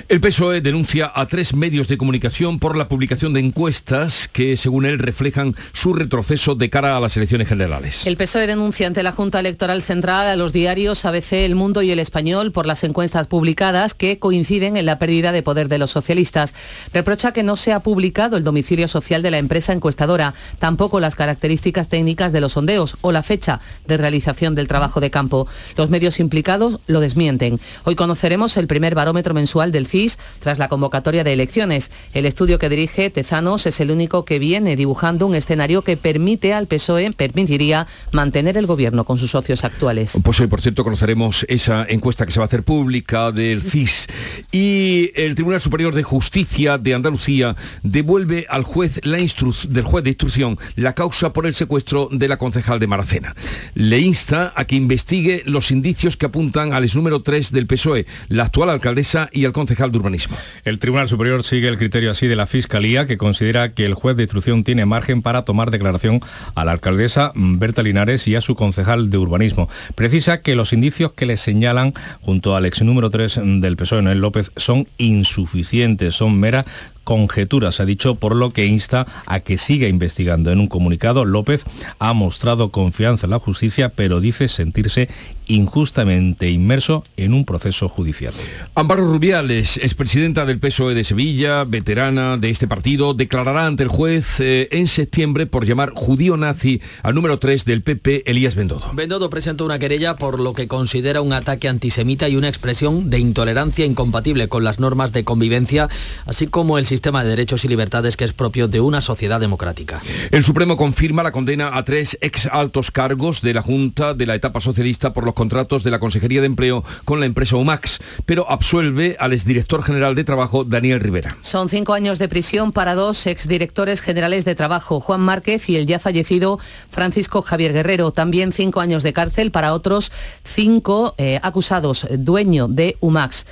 El 0.08 0.20
PSOE 0.20 0.60
denuncia 0.60 1.12
a 1.14 1.26
tres 1.26 1.54
medios 1.54 1.86
de 1.86 1.96
comunicación 1.96 2.58
por 2.58 2.76
la 2.76 2.88
publicación 2.88 3.32
de 3.32 3.38
encuestas 3.38 4.28
que, 4.32 4.56
según 4.56 4.84
él, 4.84 4.98
reflejan 4.98 5.54
su 5.72 5.92
retroceso 5.92 6.56
de 6.56 6.68
cara 6.68 6.96
a 6.96 7.00
las 7.00 7.16
elecciones 7.16 7.46
generales. 7.46 8.06
El 8.08 8.16
PSOE 8.16 8.48
denuncia 8.48 8.88
ante 8.88 9.04
la 9.04 9.12
Junta 9.12 9.38
Electoral 9.38 9.82
Central 9.82 10.26
a 10.26 10.34
los 10.34 10.52
diarios 10.52 11.04
ABC, 11.04 11.32
El 11.34 11.54
Mundo 11.54 11.82
y 11.82 11.92
El 11.92 12.00
Español 12.00 12.50
por 12.50 12.66
las 12.66 12.82
encuestas 12.82 13.28
publicadas 13.28 13.94
que 13.94 14.18
coinciden 14.18 14.76
en 14.76 14.86
la 14.86 14.98
pérdida 14.98 15.30
de 15.30 15.44
poder 15.44 15.68
de 15.68 15.78
los 15.78 15.92
socialistas. 15.92 16.54
Reprocha 16.92 17.32
que 17.32 17.44
no 17.44 17.54
se 17.54 17.72
ha 17.72 17.80
publicado 17.80 18.36
el 18.36 18.42
domicilio 18.42 18.88
social 18.88 19.22
de 19.22 19.30
la 19.30 19.38
empresa 19.38 19.72
encuestadora, 19.72 20.34
tampoco 20.58 20.98
las 20.98 21.14
características 21.14 21.88
técnicas 21.88 22.32
de 22.32 22.40
los 22.40 22.54
sondeos 22.54 22.96
o 23.02 23.12
la 23.12 23.22
fecha 23.22 23.60
de 23.86 23.96
realización 23.96 24.56
del 24.56 24.66
trabajo 24.66 25.00
de 25.00 25.12
campo. 25.12 25.46
Los 25.76 25.88
medios 25.88 26.18
implicados 26.18 26.80
lo 26.88 26.98
desmienten. 26.98 27.60
Hoy 27.84 27.94
conoceremos 27.94 28.56
el 28.56 28.66
primer 28.66 28.96
barómetro 28.96 29.34
mensual 29.34 29.49
del 29.50 29.86
CIS 29.86 30.18
tras 30.38 30.58
la 30.58 30.68
convocatoria 30.68 31.24
de 31.24 31.32
elecciones. 31.32 31.90
El 32.12 32.24
estudio 32.24 32.58
que 32.58 32.68
dirige 32.68 33.10
Tezanos 33.10 33.66
es 33.66 33.80
el 33.80 33.90
único 33.90 34.24
que 34.24 34.38
viene 34.38 34.76
dibujando 34.76 35.26
un 35.26 35.34
escenario 35.34 35.82
que 35.82 35.96
permite 35.96 36.54
al 36.54 36.66
PSOE, 36.66 37.10
permitiría 37.12 37.86
mantener 38.12 38.56
el 38.56 38.66
gobierno 38.66 39.04
con 39.04 39.18
sus 39.18 39.32
socios 39.32 39.64
actuales. 39.64 40.18
Pues 40.22 40.40
hoy, 40.40 40.46
por 40.46 40.60
cierto, 40.60 40.84
conoceremos 40.84 41.44
esa 41.48 41.84
encuesta 41.88 42.26
que 42.26 42.32
se 42.32 42.38
va 42.38 42.44
a 42.44 42.46
hacer 42.46 42.62
pública 42.62 43.32
del 43.32 43.60
CIS. 43.60 44.06
Y 44.52 45.10
el 45.14 45.34
Tribunal 45.34 45.60
Superior 45.60 45.94
de 45.94 46.02
Justicia 46.02 46.78
de 46.78 46.94
Andalucía 46.94 47.56
devuelve 47.82 48.46
al 48.48 48.62
juez 48.62 49.00
la 49.02 49.18
del 49.20 49.84
juez 49.84 50.04
de 50.04 50.10
instrucción 50.10 50.58
la 50.76 50.94
causa 50.94 51.32
por 51.32 51.46
el 51.46 51.54
secuestro 51.54 52.08
de 52.10 52.28
la 52.28 52.36
concejal 52.36 52.78
de 52.78 52.86
Maracena. 52.86 53.34
Le 53.74 54.00
insta 54.00 54.52
a 54.56 54.64
que 54.64 54.76
investigue 54.76 55.42
los 55.46 55.70
indicios 55.70 56.16
que 56.16 56.26
apuntan 56.26 56.72
al 56.72 56.84
ex 56.84 56.96
número 56.96 57.22
3 57.22 57.52
del 57.52 57.66
PSOE, 57.66 58.06
la 58.28 58.44
actual 58.44 58.70
alcaldesa 58.70 59.28
y 59.32 59.44
el 59.44 59.52
concejal 59.52 59.92
de 59.92 59.98
urbanismo. 59.98 60.36
El 60.64 60.78
Tribunal 60.78 61.08
Superior 61.08 61.44
sigue 61.44 61.68
el 61.68 61.78
criterio 61.78 62.10
así 62.10 62.26
de 62.26 62.36
la 62.36 62.46
Fiscalía, 62.46 63.06
que 63.06 63.16
considera 63.16 63.72
que 63.72 63.86
el 63.86 63.94
juez 63.94 64.16
de 64.16 64.24
instrucción 64.24 64.64
tiene 64.64 64.86
margen 64.86 65.22
para 65.22 65.44
tomar 65.44 65.70
declaración 65.70 66.20
a 66.54 66.64
la 66.64 66.72
alcaldesa 66.72 67.32
Berta 67.34 67.82
Linares 67.82 68.26
y 68.28 68.34
a 68.34 68.40
su 68.40 68.54
concejal 68.54 69.10
de 69.10 69.18
urbanismo. 69.18 69.68
Precisa 69.94 70.40
que 70.42 70.54
los 70.54 70.72
indicios 70.72 71.12
que 71.12 71.26
le 71.26 71.36
señalan 71.36 71.94
junto 72.20 72.56
al 72.56 72.66
ex 72.66 72.82
número 72.82 73.10
3 73.10 73.40
del 73.60 73.76
PSOE, 73.76 74.02
Noel 74.02 74.20
López, 74.20 74.52
son 74.56 74.88
insuficientes, 74.98 76.14
son 76.14 76.38
mera 76.38 76.64
conjeturas, 77.04 77.80
ha 77.80 77.86
dicho, 77.86 78.14
por 78.14 78.36
lo 78.36 78.50
que 78.50 78.66
insta 78.66 79.06
a 79.26 79.40
que 79.40 79.58
siga 79.58 79.88
investigando. 79.88 80.52
En 80.52 80.60
un 80.60 80.68
comunicado, 80.68 81.24
López 81.24 81.64
ha 81.98 82.12
mostrado 82.12 82.70
confianza 82.70 83.26
en 83.26 83.30
la 83.30 83.40
justicia, 83.40 83.88
pero 83.88 84.20
dice 84.20 84.46
sentirse 84.46 85.08
injustamente 85.50 86.50
inmerso 86.50 87.02
en 87.16 87.34
un 87.34 87.44
proceso 87.44 87.88
judicial. 87.88 88.32
Amparo 88.74 89.04
Rubiales, 89.04 89.76
expresidenta 89.78 90.46
del 90.46 90.60
PSOE 90.60 90.94
de 90.94 91.04
Sevilla, 91.04 91.64
veterana 91.64 92.36
de 92.36 92.50
este 92.50 92.68
partido, 92.68 93.12
declarará 93.12 93.66
ante 93.66 93.82
el 93.82 93.88
juez 93.88 94.38
eh, 94.38 94.68
en 94.70 94.86
septiembre 94.86 95.46
por 95.46 95.66
llamar 95.66 95.92
judío 95.94 96.36
nazi 96.36 96.80
al 97.02 97.14
número 97.14 97.38
3 97.38 97.64
del 97.64 97.82
PP, 97.82 98.30
Elías 98.30 98.54
Bendodo. 98.54 98.92
Bendodo 98.94 99.30
presentó 99.30 99.64
una 99.64 99.78
querella 99.78 100.16
por 100.16 100.38
lo 100.38 100.54
que 100.54 100.68
considera 100.68 101.20
un 101.22 101.32
ataque 101.32 101.68
antisemita 101.68 102.28
y 102.28 102.36
una 102.36 102.48
expresión 102.48 103.10
de 103.10 103.18
intolerancia 103.18 103.84
incompatible 103.84 104.48
con 104.48 104.62
las 104.62 104.78
normas 104.78 105.12
de 105.12 105.24
convivencia, 105.24 105.88
así 106.26 106.46
como 106.46 106.78
el 106.78 106.86
sistema 106.86 107.00
sistema 107.00 107.24
de 107.24 107.30
derechos 107.30 107.64
y 107.64 107.68
libertades 107.68 108.14
que 108.14 108.26
es 108.26 108.34
propio 108.34 108.68
de 108.68 108.78
una 108.78 109.00
sociedad 109.00 109.40
democrática. 109.40 110.02
El 110.30 110.44
Supremo 110.44 110.76
confirma 110.76 111.22
la 111.22 111.32
condena 111.32 111.70
a 111.74 111.82
tres 111.82 112.18
ex 112.20 112.44
altos 112.44 112.90
cargos 112.90 113.40
de 113.40 113.54
la 113.54 113.62
Junta 113.62 114.12
de 114.12 114.26
la 114.26 114.34
etapa 114.34 114.60
socialista 114.60 115.14
por 115.14 115.24
los 115.24 115.32
contratos 115.40 115.82
de 115.84 115.90
la 115.90 115.98
Consejería 116.00 116.42
de 116.42 116.46
Empleo 116.46 116.84
con 117.06 117.18
la 117.18 117.24
empresa 117.24 117.56
UMAX, 117.56 118.00
pero 118.26 118.50
absuelve 118.50 119.16
al 119.18 119.32
exdirector 119.32 119.82
general 119.82 120.14
de 120.14 120.22
Trabajo, 120.22 120.64
Daniel 120.64 121.00
Rivera. 121.00 121.34
Son 121.40 121.70
cinco 121.70 121.94
años 121.94 122.18
de 122.18 122.28
prisión 122.28 122.72
para 122.72 122.94
dos 122.94 123.26
exdirectores 123.26 124.02
generales 124.02 124.44
de 124.44 124.54
Trabajo, 124.54 125.00
Juan 125.00 125.22
Márquez 125.22 125.70
y 125.70 125.76
el 125.76 125.86
ya 125.86 125.98
fallecido 125.98 126.58
Francisco 126.90 127.40
Javier 127.40 127.72
Guerrero. 127.72 128.10
También 128.10 128.52
cinco 128.52 128.80
años 128.80 129.02
de 129.02 129.14
cárcel 129.14 129.50
para 129.50 129.72
otros 129.72 130.12
cinco 130.44 131.14
eh, 131.16 131.40
acusados, 131.42 132.06
dueño 132.10 132.68
de 132.68 132.98
UMAX. 133.00 133.46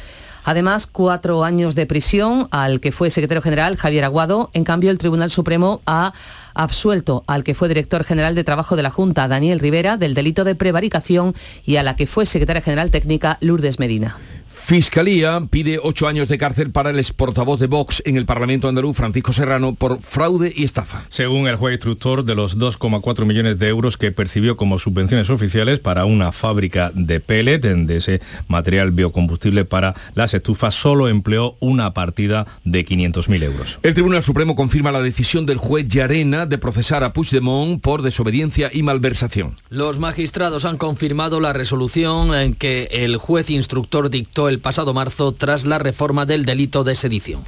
Además, 0.49 0.87
cuatro 0.87 1.45
años 1.45 1.75
de 1.75 1.85
prisión 1.85 2.49
al 2.51 2.81
que 2.81 2.91
fue 2.91 3.11
secretario 3.11 3.43
general 3.43 3.77
Javier 3.77 4.05
Aguado. 4.05 4.49
En 4.55 4.65
cambio, 4.65 4.91
el 4.91 4.97
Tribunal 4.97 5.31
Supremo 5.31 5.83
ha 5.85 6.15
absuelto 6.55 7.23
al 7.27 7.45
que 7.45 7.55
fue 7.55 7.69
director 7.69 8.03
general 8.03 8.35
de 8.35 8.45
Trabajo 8.45 8.75
de 8.75 8.83
la 8.83 8.89
Junta, 8.89 9.29
Daniel 9.29 9.61
Rivera, 9.61 9.99
del 9.99 10.15
delito 10.15 10.45
de 10.45 10.55
prevaricación 10.55 11.35
y 11.67 11.77
a 11.77 11.83
la 11.83 11.97
que 11.97 12.07
fue 12.07 12.25
secretaria 12.25 12.63
general 12.63 12.91
técnica, 12.91 13.37
Lourdes 13.43 13.79
Medina. 13.79 14.17
Fiscalía 14.69 15.43
pide 15.49 15.81
ocho 15.83 16.09
años 16.09 16.29
de 16.29 16.37
cárcel 16.37 16.73
para 16.73 16.91
el 16.91 16.99
exportavoz 16.99 17.59
de 17.59 17.69
Vox 17.69 18.03
en 18.05 18.19
el 18.19 18.27
Parlamento 18.27 18.69
andaluz, 18.69 18.99
Francisco 18.99 19.33
Serrano, 19.33 19.75
por 19.75 20.03
fraude 20.03 20.53
y 20.55 20.65
estafa. 20.65 21.07
Según 21.09 21.49
el 21.49 21.57
juez 21.57 21.73
instructor, 21.73 22.23
de 22.23 22.35
los 22.35 22.59
2,4 22.59 23.25
millones 23.25 23.59
de 23.59 23.67
euros 23.67 23.97
que 23.97 24.13
percibió 24.13 24.59
como 24.59 24.79
subvenciones 24.79 25.31
oficiales 25.31 25.79
para 25.79 26.05
una 26.05 26.33
fábrica 26.33 26.93
de 26.95 27.19
pellet, 27.19 27.63
de 27.63 27.97
ese 27.97 28.21
material 28.47 28.91
biocombustible 28.91 29.65
para 29.65 29.95
las 30.15 30.35
estufas, 30.35 30.75
solo 30.75 31.09
empleó 31.09 31.57
una 31.61 31.95
partida 31.95 32.47
de 32.65 32.85
500.000 32.85 33.45
euros. 33.45 33.79
El 33.83 33.95
Tribunal 33.95 34.23
Supremo 34.23 34.55
confirma 34.55 34.93
la 34.93 35.01
decisión 35.01 35.47
del 35.47 35.57
juez 35.57 35.89
Llarena 35.89 36.45
de 36.45 36.59
procesar 36.59 37.05
a 37.05 37.15
Puigdemont 37.15 37.81
por 37.81 38.03
desobediencia 38.03 38.71
y 38.71 38.83
malversación. 38.83 39.57
Los 39.71 39.99
magistrados 39.99 40.67
han 40.67 40.77
confirmado 40.77 41.41
la 41.41 41.55
resolución 41.55 42.35
en 42.35 42.53
que 42.53 42.91
el 42.93 43.17
juez 43.17 43.49
instructor 43.49 44.11
dictó 44.11 44.51
el 44.51 44.58
pasado 44.61 44.95
marzo 44.95 45.33
tras 45.33 45.65
la 45.65 45.79
reforma 45.79 46.27
del 46.27 46.45
delito 46.45 46.85
de 46.85 46.95
sedición. 46.95 47.45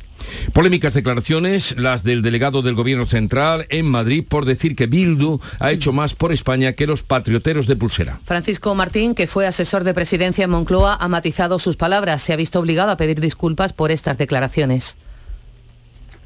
Polémicas 0.53 0.95
declaraciones, 0.95 1.75
las 1.79 2.03
del 2.03 2.23
delegado 2.23 2.63
del 2.63 2.75
Gobierno 2.75 3.07
Central 3.07 3.67
en 3.69 3.87
Madrid 3.87 4.25
por 4.29 4.45
decir 4.45 4.77
que 4.77 4.87
Bildu 4.87 5.41
ha 5.59 5.73
hecho 5.73 5.93
más 5.93 6.15
por 6.15 6.33
España 6.33 6.73
que 6.75 6.87
los 6.87 7.03
patrioteros 7.03 7.67
de 7.67 7.77
pulsera. 7.77 8.21
Francisco 8.25 8.75
Martín, 8.75 9.15
que 9.15 9.27
fue 9.27 9.47
asesor 9.47 9.85
de 9.85 9.95
presidencia 9.95 10.45
en 10.45 10.51
Moncloa, 10.51 10.97
ha 11.01 11.09
matizado 11.09 11.59
sus 11.59 11.77
palabras. 11.77 12.23
Se 12.23 12.33
ha 12.33 12.37
visto 12.37 12.61
obligado 12.61 12.91
a 12.91 12.97
pedir 12.97 13.21
disculpas 13.21 13.73
por 13.73 13.91
estas 13.91 14.19
declaraciones. 14.19 14.97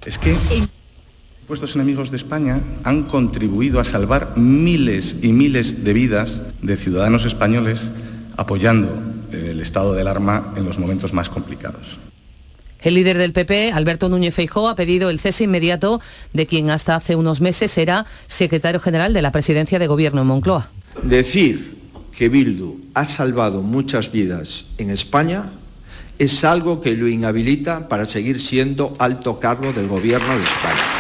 Es 0.05 0.19
que 0.19 0.37
supuestos 1.41 1.75
enemigos 1.75 2.11
de 2.11 2.17
España 2.17 2.61
han 2.85 3.05
contribuido 3.05 3.81
a 3.81 3.85
salvar 3.85 4.35
miles 4.37 5.17
y 5.23 5.33
miles 5.33 5.85
de 5.85 5.93
vidas 5.93 6.43
de 6.63 6.77
ciudadanos 6.77 7.25
españoles 7.25 7.81
apoyando 8.37 9.14
el 9.35 9.61
estado 9.61 9.95
del 9.95 10.09
arma 10.09 10.53
en 10.57 10.65
los 10.65 10.79
momentos 10.79 11.13
más 11.13 11.29
complicados. 11.29 11.99
El 12.81 12.95
líder 12.95 13.17
del 13.17 13.33
PP, 13.33 13.73
Alberto 13.73 14.11
Núñez 14.11 14.35
Feijóo, 14.35 14.69
ha 14.69 14.75
pedido 14.75 15.09
el 15.09 15.19
cese 15.19 15.45
inmediato 15.45 16.03
de 16.35 16.47
quien 16.47 16.71
hasta 16.71 16.95
hace 16.95 17.17
unos 17.17 17.41
meses 17.41 17.79
era 17.79 18.05
secretario 18.27 18.79
general 18.79 19.15
de 19.15 19.23
la 19.23 19.33
presidencia 19.33 19.79
de 19.79 19.87
gobierno 19.87 20.21
en 20.21 20.27
Moncloa. 20.27 20.71
Decir 21.03 21.79
que 22.17 22.29
Bildu 22.29 22.81
ha 22.93 23.07
salvado 23.07 23.63
muchas 23.63 24.13
vidas 24.13 24.67
en 24.77 24.91
España 24.91 25.51
es 26.19 26.45
algo 26.45 26.81
que 26.81 26.95
lo 26.95 27.09
inhabilita 27.09 27.89
para 27.89 28.07
seguir 28.07 28.41
siendo 28.41 28.95
alto 28.99 29.39
cargo 29.39 29.73
del 29.73 29.89
gobierno 29.89 30.29
de 30.29 30.45
España. 30.45 30.94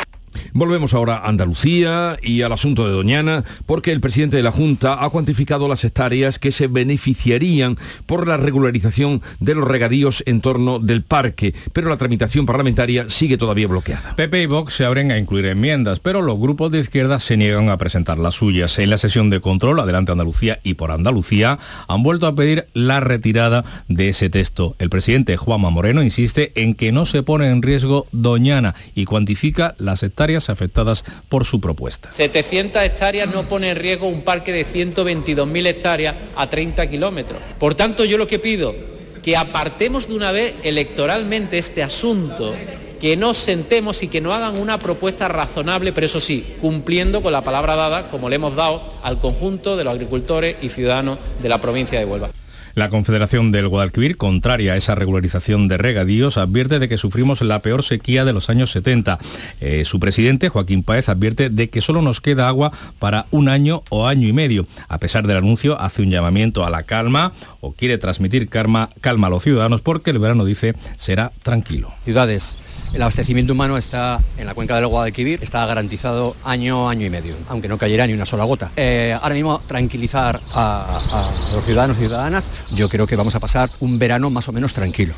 Volvemos 0.52 0.94
ahora 0.94 1.16
a 1.16 1.28
Andalucía 1.28 2.18
y 2.22 2.42
al 2.42 2.52
asunto 2.52 2.86
de 2.86 2.92
Doñana, 2.92 3.44
porque 3.66 3.92
el 3.92 4.00
presidente 4.00 4.36
de 4.36 4.42
la 4.42 4.52
Junta 4.52 5.04
ha 5.04 5.10
cuantificado 5.10 5.68
las 5.68 5.84
hectáreas 5.84 6.38
que 6.38 6.52
se 6.52 6.66
beneficiarían 6.66 7.76
por 8.06 8.26
la 8.26 8.36
regularización 8.36 9.22
de 9.40 9.54
los 9.54 9.66
regadíos 9.66 10.22
en 10.26 10.40
torno 10.40 10.78
del 10.78 11.02
parque, 11.02 11.54
pero 11.72 11.88
la 11.88 11.96
tramitación 11.96 12.46
parlamentaria 12.46 13.08
sigue 13.08 13.36
todavía 13.36 13.68
bloqueada. 13.68 14.14
PP 14.16 14.42
y 14.42 14.46
Vox 14.46 14.74
se 14.74 14.84
abren 14.84 15.10
a 15.10 15.18
incluir 15.18 15.46
enmiendas, 15.46 16.00
pero 16.00 16.22
los 16.22 16.38
grupos 16.38 16.70
de 16.72 16.80
izquierda 16.80 17.20
se 17.20 17.36
niegan 17.36 17.68
a 17.68 17.78
presentar 17.78 18.18
las 18.18 18.34
suyas. 18.34 18.78
En 18.78 18.90
la 18.90 18.98
sesión 18.98 19.30
de 19.30 19.40
control, 19.40 19.80
Adelante 19.80 20.12
Andalucía 20.12 20.60
y 20.62 20.74
por 20.74 20.90
Andalucía, 20.90 21.58
han 21.88 22.02
vuelto 22.02 22.26
a 22.26 22.34
pedir 22.34 22.66
la 22.74 23.00
retirada 23.00 23.64
de 23.88 24.08
ese 24.08 24.30
texto. 24.30 24.76
El 24.78 24.90
presidente 24.90 25.36
Juanma 25.36 25.70
Moreno 25.70 26.02
insiste 26.02 26.52
en 26.54 26.74
que 26.74 26.92
no 26.92 27.06
se 27.06 27.22
pone 27.22 27.48
en 27.48 27.62
riesgo 27.62 28.06
Doñana 28.12 28.74
y 28.94 29.04
cuantifica 29.04 29.74
las 29.78 30.02
afectadas 30.36 31.04
por 31.28 31.44
su 31.44 31.60
propuesta. 31.60 32.10
700 32.12 32.82
hectáreas 32.82 33.32
no 33.32 33.44
pone 33.44 33.70
en 33.70 33.76
riesgo 33.76 34.08
un 34.08 34.22
parque 34.22 34.52
de 34.52 34.66
122.000 34.66 35.66
hectáreas 35.66 36.14
a 36.36 36.48
30 36.48 36.88
kilómetros. 36.88 37.40
Por 37.58 37.74
tanto, 37.74 38.04
yo 38.04 38.18
lo 38.18 38.26
que 38.26 38.38
pido, 38.38 38.74
que 39.22 39.36
apartemos 39.36 40.08
de 40.08 40.14
una 40.14 40.32
vez 40.32 40.54
electoralmente 40.62 41.58
este 41.58 41.82
asunto 41.82 42.54
que 43.00 43.16
nos 43.16 43.36
sentemos 43.36 44.02
y 44.02 44.08
que 44.08 44.20
no 44.20 44.32
hagan 44.32 44.56
una 44.56 44.78
propuesta 44.78 45.28
razonable, 45.28 45.92
pero 45.92 46.06
eso 46.06 46.20
sí, 46.20 46.56
cumpliendo 46.60 47.22
con 47.22 47.32
la 47.32 47.44
palabra 47.44 47.74
dada, 47.74 48.08
como 48.08 48.28
le 48.28 48.36
hemos 48.36 48.56
dado 48.56 48.82
al 49.02 49.20
conjunto 49.20 49.76
de 49.76 49.84
los 49.84 49.92
agricultores 49.92 50.56
y 50.62 50.70
ciudadanos 50.70 51.18
de 51.42 51.48
la 51.48 51.60
provincia 51.60 51.98
de 51.98 52.06
Huelva. 52.06 52.30
La 52.74 52.90
Confederación 52.90 53.52
del 53.52 53.68
Guadalquivir, 53.68 54.16
contraria 54.16 54.72
a 54.72 54.76
esa 54.76 54.94
regularización 54.94 55.68
de 55.68 55.78
regadíos, 55.78 56.36
advierte 56.36 56.78
de 56.78 56.88
que 56.88 56.98
sufrimos 56.98 57.40
la 57.42 57.60
peor 57.60 57.82
sequía 57.82 58.24
de 58.24 58.32
los 58.32 58.50
años 58.50 58.72
70. 58.72 59.18
Eh, 59.60 59.84
su 59.84 60.00
presidente, 60.00 60.48
Joaquín 60.48 60.82
Páez, 60.82 61.08
advierte 61.08 61.50
de 61.50 61.70
que 61.70 61.80
solo 61.80 62.02
nos 62.02 62.20
queda 62.20 62.48
agua 62.48 62.72
para 62.98 63.26
un 63.30 63.48
año 63.48 63.82
o 63.90 64.06
año 64.06 64.26
y 64.26 64.32
medio. 64.32 64.66
A 64.88 64.98
pesar 64.98 65.26
del 65.26 65.36
anuncio, 65.36 65.80
hace 65.80 66.02
un 66.02 66.10
llamamiento 66.10 66.64
a 66.64 66.70
la 66.70 66.82
calma 66.82 67.32
o 67.60 67.72
quiere 67.72 67.98
transmitir 67.98 68.48
calma, 68.48 68.90
calma 69.00 69.28
a 69.28 69.30
los 69.30 69.42
ciudadanos 69.42 69.80
porque 69.80 70.10
el 70.10 70.18
verano, 70.18 70.44
dice, 70.44 70.74
será 70.96 71.32
tranquilo. 71.42 71.92
Ciudades 72.02 72.56
el 72.92 73.02
abastecimiento 73.02 73.52
humano 73.52 73.76
está 73.76 74.20
en 74.36 74.46
la 74.46 74.54
cuenca 74.54 74.76
del 74.76 74.86
Guadalquivir, 74.86 75.42
está 75.42 75.66
garantizado 75.66 76.34
año, 76.44 76.88
año 76.88 77.06
y 77.06 77.10
medio, 77.10 77.34
aunque 77.48 77.68
no 77.68 77.78
cayera 77.78 78.06
ni 78.06 78.12
una 78.12 78.26
sola 78.26 78.44
gota. 78.44 78.70
Eh, 78.76 79.16
ahora 79.20 79.34
mismo 79.34 79.60
tranquilizar 79.66 80.40
a, 80.54 81.00
a 81.12 81.54
los 81.54 81.64
ciudadanos 81.64 81.96
y 81.98 82.00
ciudadanas, 82.00 82.50
yo 82.74 82.88
creo 82.88 83.06
que 83.06 83.16
vamos 83.16 83.34
a 83.34 83.40
pasar 83.40 83.68
un 83.80 83.98
verano 83.98 84.30
más 84.30 84.48
o 84.48 84.52
menos 84.52 84.72
tranquilo. 84.72 85.14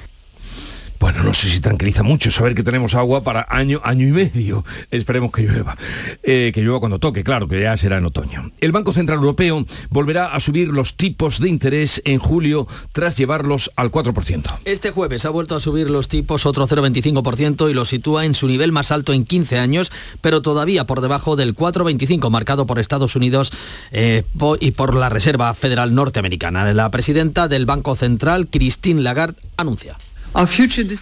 Bueno, 0.98 1.22
no 1.22 1.34
sé 1.34 1.48
si 1.48 1.60
tranquiliza 1.60 2.02
mucho 2.02 2.30
saber 2.30 2.54
que 2.54 2.62
tenemos 2.62 2.94
agua 2.94 3.22
para 3.22 3.46
año, 3.48 3.80
año 3.84 4.06
y 4.06 4.12
medio. 4.12 4.64
Esperemos 4.90 5.30
que 5.32 5.42
llueva. 5.42 5.76
Eh, 6.22 6.52
que 6.54 6.62
llueva 6.62 6.80
cuando 6.80 6.98
toque, 6.98 7.22
claro, 7.22 7.48
que 7.48 7.60
ya 7.60 7.76
será 7.76 7.98
en 7.98 8.06
otoño. 8.06 8.52
El 8.60 8.72
Banco 8.72 8.92
Central 8.92 9.18
Europeo 9.18 9.66
volverá 9.90 10.34
a 10.34 10.40
subir 10.40 10.68
los 10.68 10.96
tipos 10.96 11.40
de 11.40 11.48
interés 11.48 12.02
en 12.04 12.18
julio 12.18 12.66
tras 12.92 13.16
llevarlos 13.16 13.70
al 13.76 13.90
4%. 13.90 14.58
Este 14.64 14.90
jueves 14.90 15.24
ha 15.24 15.30
vuelto 15.30 15.56
a 15.56 15.60
subir 15.60 15.90
los 15.90 16.08
tipos 16.08 16.46
otro 16.46 16.66
0,25% 16.66 17.70
y 17.70 17.74
lo 17.74 17.84
sitúa 17.84 18.24
en 18.24 18.34
su 18.34 18.46
nivel 18.46 18.72
más 18.72 18.92
alto 18.92 19.12
en 19.12 19.24
15 19.24 19.58
años, 19.58 19.92
pero 20.20 20.42
todavía 20.42 20.86
por 20.86 21.00
debajo 21.00 21.36
del 21.36 21.54
4,25 21.54 22.30
marcado 22.30 22.66
por 22.66 22.78
Estados 22.78 23.16
Unidos 23.16 23.52
eh, 23.90 24.24
y 24.60 24.70
por 24.72 24.94
la 24.94 25.08
Reserva 25.08 25.54
Federal 25.54 25.94
Norteamericana. 25.94 26.72
La 26.72 26.90
presidenta 26.90 27.48
del 27.48 27.66
Banco 27.66 27.96
Central, 27.96 28.48
Christine 28.48 29.02
Lagarde, 29.02 29.40
anuncia. 29.56 29.96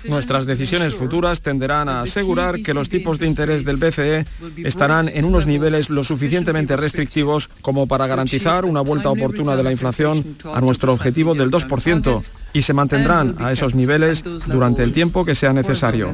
Nuestras 0.08 0.46
decisiones 0.46 0.94
futuras 0.94 1.40
tenderán 1.40 1.88
a 1.88 2.02
asegurar 2.02 2.60
que 2.60 2.72
los 2.72 2.88
tipos 2.88 3.18
de 3.18 3.26
interés 3.26 3.64
del 3.64 3.76
BCE 3.76 4.26
estarán 4.58 5.08
en 5.08 5.24
unos 5.24 5.46
niveles 5.46 5.90
lo 5.90 6.04
suficientemente 6.04 6.76
restrictivos 6.76 7.50
como 7.60 7.88
para 7.88 8.06
garantizar 8.06 8.64
una 8.64 8.80
vuelta 8.80 9.10
oportuna 9.10 9.56
de 9.56 9.62
la 9.62 9.72
inflación 9.72 10.36
a 10.52 10.60
nuestro 10.60 10.92
objetivo 10.92 11.34
del 11.34 11.50
2% 11.50 12.22
y 12.52 12.62
se 12.62 12.72
mantendrán 12.72 13.34
a 13.38 13.50
esos 13.52 13.74
niveles 13.74 14.22
durante 14.46 14.82
el 14.82 14.92
tiempo 14.92 15.24
que 15.24 15.34
sea 15.34 15.52
necesario. 15.52 16.12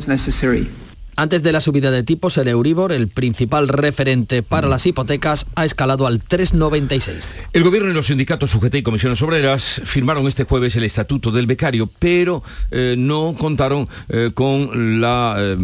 Antes 1.20 1.42
de 1.42 1.52
la 1.52 1.60
subida 1.60 1.90
de 1.90 2.02
tipos, 2.02 2.38
el 2.38 2.48
Euribor, 2.48 2.92
el 2.92 3.08
principal 3.08 3.68
referente 3.68 4.42
para 4.42 4.68
las 4.68 4.86
hipotecas, 4.86 5.44
ha 5.54 5.66
escalado 5.66 6.06
al 6.06 6.24
3,96. 6.24 7.36
El 7.52 7.62
gobierno 7.62 7.90
y 7.90 7.92
los 7.92 8.06
sindicatos 8.06 8.54
UGT 8.54 8.76
y 8.76 8.82
comisiones 8.82 9.20
obreras 9.20 9.82
firmaron 9.84 10.26
este 10.28 10.44
jueves 10.44 10.76
el 10.76 10.84
estatuto 10.84 11.30
del 11.30 11.46
becario, 11.46 11.90
pero 11.98 12.42
eh, 12.70 12.94
no 12.96 13.34
contaron 13.38 13.86
eh, 14.08 14.30
con 14.32 15.02
la, 15.02 15.36
eh, 15.38 15.58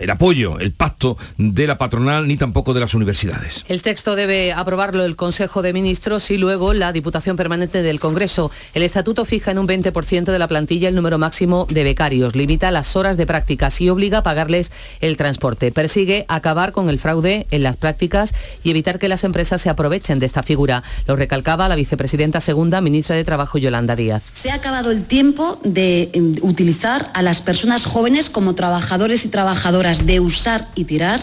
el 0.00 0.10
apoyo, 0.10 0.58
el 0.58 0.72
pacto 0.72 1.16
de 1.38 1.66
la 1.66 1.78
patronal 1.78 2.28
ni 2.28 2.36
tampoco 2.36 2.74
de 2.74 2.80
las 2.80 2.92
universidades. 2.92 3.64
El 3.68 3.80
texto 3.80 4.16
debe 4.16 4.52
aprobarlo 4.52 5.06
el 5.06 5.16
Consejo 5.16 5.62
de 5.62 5.72
Ministros 5.72 6.30
y 6.30 6.36
luego 6.36 6.74
la 6.74 6.92
Diputación 6.92 7.38
Permanente 7.38 7.80
del 7.80 8.00
Congreso. 8.00 8.50
El 8.74 8.82
estatuto 8.82 9.24
fija 9.24 9.50
en 9.50 9.60
un 9.60 9.66
20% 9.66 10.24
de 10.24 10.38
la 10.38 10.46
plantilla 10.46 10.90
el 10.90 10.94
número 10.94 11.16
máximo 11.16 11.66
de 11.70 11.84
becarios, 11.84 12.36
limita 12.36 12.70
las 12.70 12.96
horas 12.96 13.16
de 13.16 13.24
prácticas 13.24 13.80
y 13.80 13.88
obliga 13.88 14.18
a 14.18 14.22
pagarles 14.22 14.70
el 15.00 15.16
transporte. 15.16 15.72
Persigue 15.72 16.24
acabar 16.28 16.72
con 16.72 16.88
el 16.88 16.98
fraude 16.98 17.46
en 17.50 17.62
las 17.62 17.76
prácticas 17.76 18.34
y 18.62 18.70
evitar 18.70 18.98
que 18.98 19.08
las 19.08 19.24
empresas 19.24 19.60
se 19.60 19.70
aprovechen 19.70 20.18
de 20.18 20.26
esta 20.26 20.42
figura. 20.42 20.82
Lo 21.06 21.16
recalcaba 21.16 21.68
la 21.68 21.76
vicepresidenta 21.76 22.40
segunda, 22.40 22.80
ministra 22.80 23.16
de 23.16 23.24
Trabajo, 23.24 23.58
Yolanda 23.58 23.96
Díaz. 23.96 24.24
Se 24.32 24.50
ha 24.50 24.54
acabado 24.54 24.90
el 24.90 25.04
tiempo 25.04 25.58
de 25.64 26.10
em, 26.12 26.34
utilizar 26.42 27.10
a 27.14 27.22
las 27.22 27.40
personas 27.40 27.84
jóvenes 27.84 28.30
como 28.30 28.54
trabajadores 28.54 29.24
y 29.24 29.28
trabajadoras, 29.28 30.06
de 30.06 30.20
usar 30.20 30.68
y 30.74 30.84
tirar 30.84 31.20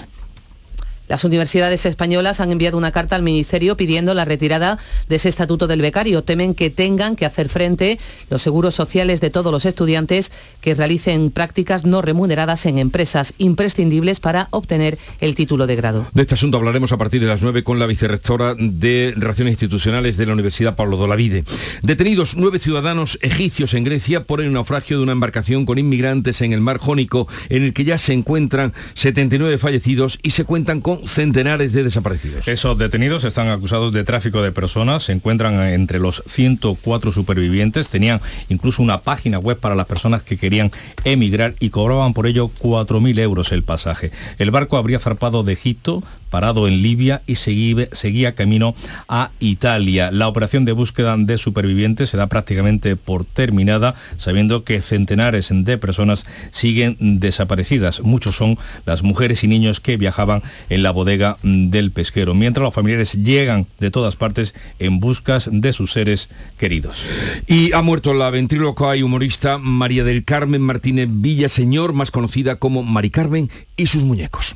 las 1.07 1.23
universidades 1.23 1.85
españolas 1.85 2.39
han 2.39 2.51
enviado 2.51 2.77
una 2.77 2.91
carta 2.91 3.15
al 3.15 3.23
Ministerio 3.23 3.77
pidiendo 3.77 4.13
la 4.13 4.25
retirada 4.25 4.77
de 5.07 5.15
ese 5.15 5.29
estatuto 5.29 5.67
del 5.67 5.81
becario. 5.81 6.23
Temen 6.23 6.53
que 6.53 6.69
tengan 6.69 7.15
que 7.15 7.25
hacer 7.25 7.49
frente 7.49 7.99
los 8.29 8.41
seguros 8.41 8.75
sociales 8.75 9.21
de 9.21 9.29
todos 9.29 9.51
los 9.51 9.65
estudiantes 9.65 10.31
que 10.61 10.75
realicen 10.75 11.31
prácticas 11.31 11.85
no 11.85 12.01
remuneradas 12.01 12.65
en 12.65 12.77
empresas 12.77 13.33
imprescindibles 13.37 14.19
para 14.19 14.47
obtener 14.51 14.97
el 15.19 15.35
título 15.35 15.67
de 15.67 15.75
grado. 15.75 16.07
De 16.13 16.23
este 16.23 16.35
asunto 16.35 16.57
hablaremos 16.57 16.91
a 16.91 16.97
partir 16.97 17.21
de 17.21 17.27
las 17.27 17.41
9 17.41 17.63
con 17.63 17.79
la 17.79 17.85
vicerrectora 17.85 18.55
de 18.57 19.13
Relaciones 19.15 19.53
Institucionales 19.53 20.17
de 20.17 20.25
la 20.25 20.33
Universidad 20.33 20.75
Pablo 20.75 20.97
Dolavide. 20.97 21.43
Detenidos 21.83 22.35
nueve 22.35 22.59
ciudadanos 22.59 23.17
egipcios 23.21 23.73
en 23.73 23.83
Grecia 23.83 24.23
por 24.23 24.41
el 24.41 24.51
naufragio 24.51 24.97
de 24.97 25.03
una 25.03 25.11
embarcación 25.11 25.65
con 25.65 25.77
inmigrantes 25.77 26.41
en 26.41 26.53
el 26.53 26.61
mar 26.61 26.77
Jónico 26.77 27.27
en 27.49 27.63
el 27.63 27.73
que 27.73 27.85
ya 27.85 27.97
se 27.97 28.13
encuentran 28.13 28.73
79 28.95 29.57
fallecidos 29.57 30.19
y 30.23 30.31
se 30.31 30.43
cuentan 30.43 30.81
con 30.81 30.96
centenares 31.05 31.73
de 31.73 31.83
desaparecidos. 31.83 32.47
Esos 32.47 32.77
detenidos 32.77 33.23
están 33.23 33.49
acusados 33.49 33.93
de 33.93 34.03
tráfico 34.03 34.41
de 34.41 34.51
personas, 34.51 35.03
se 35.03 35.12
encuentran 35.12 35.60
entre 35.62 35.99
los 35.99 36.23
104 36.27 37.12
supervivientes, 37.12 37.89
tenían 37.89 38.21
incluso 38.49 38.81
una 38.81 39.01
página 39.01 39.39
web 39.39 39.57
para 39.57 39.75
las 39.75 39.86
personas 39.86 40.23
que 40.23 40.38
querían 40.38 40.71
emigrar 41.03 41.55
y 41.60 41.69
cobraban 41.69 42.13
por 42.13 42.27
ello 42.27 42.49
4.000 42.60 43.19
euros 43.19 43.51
el 43.51 43.63
pasaje. 43.63 44.12
El 44.38 44.51
barco 44.51 44.77
habría 44.77 44.99
zarpado 44.99 45.43
de 45.43 45.53
Egipto, 45.53 46.03
parado 46.29 46.67
en 46.67 46.81
Libia 46.81 47.21
y 47.27 47.35
seguía, 47.35 48.35
camino 48.35 48.75
a 49.07 49.31
Italia. 49.39 50.11
La 50.11 50.27
operación 50.27 50.65
de 50.65 50.71
búsqueda 50.71 51.15
de 51.17 51.37
supervivientes 51.37 52.09
se 52.09 52.17
da 52.17 52.27
prácticamente 52.27 52.95
por 52.95 53.25
terminada, 53.25 53.95
sabiendo 54.17 54.63
que 54.63 54.81
centenares 54.81 55.49
de 55.51 55.77
personas 55.77 56.25
siguen 56.51 56.97
desaparecidas. 56.99 58.01
Muchos 58.01 58.35
son 58.35 58.57
las 58.85 59.03
mujeres 59.03 59.43
y 59.43 59.47
niños 59.47 59.79
que 59.79 59.97
viajaban 59.97 60.43
en 60.69 60.83
la 60.83 60.91
bodega 60.91 61.37
del 61.43 61.91
pesquero, 61.91 62.33
mientras 62.33 62.63
los 62.63 62.73
familiares 62.73 63.13
llegan 63.13 63.67
de 63.79 63.91
todas 63.91 64.15
partes 64.15 64.55
en 64.79 64.99
buscas 64.99 65.49
de 65.51 65.73
sus 65.73 65.93
seres 65.93 66.29
queridos. 66.57 67.05
Y 67.47 67.73
ha 67.73 67.81
muerto 67.81 68.13
la 68.13 68.29
ventríloca 68.29 68.95
y 68.95 69.03
humorista 69.03 69.57
María 69.57 70.03
del 70.03 70.23
Carmen 70.23 70.61
Martínez 70.61 71.07
Villaseñor, 71.09 71.93
más 71.93 72.11
conocida 72.11 72.57
como 72.57 72.83
Mari 72.83 73.09
Carmen 73.09 73.49
y 73.75 73.87
sus 73.87 74.03
muñecos. 74.03 74.55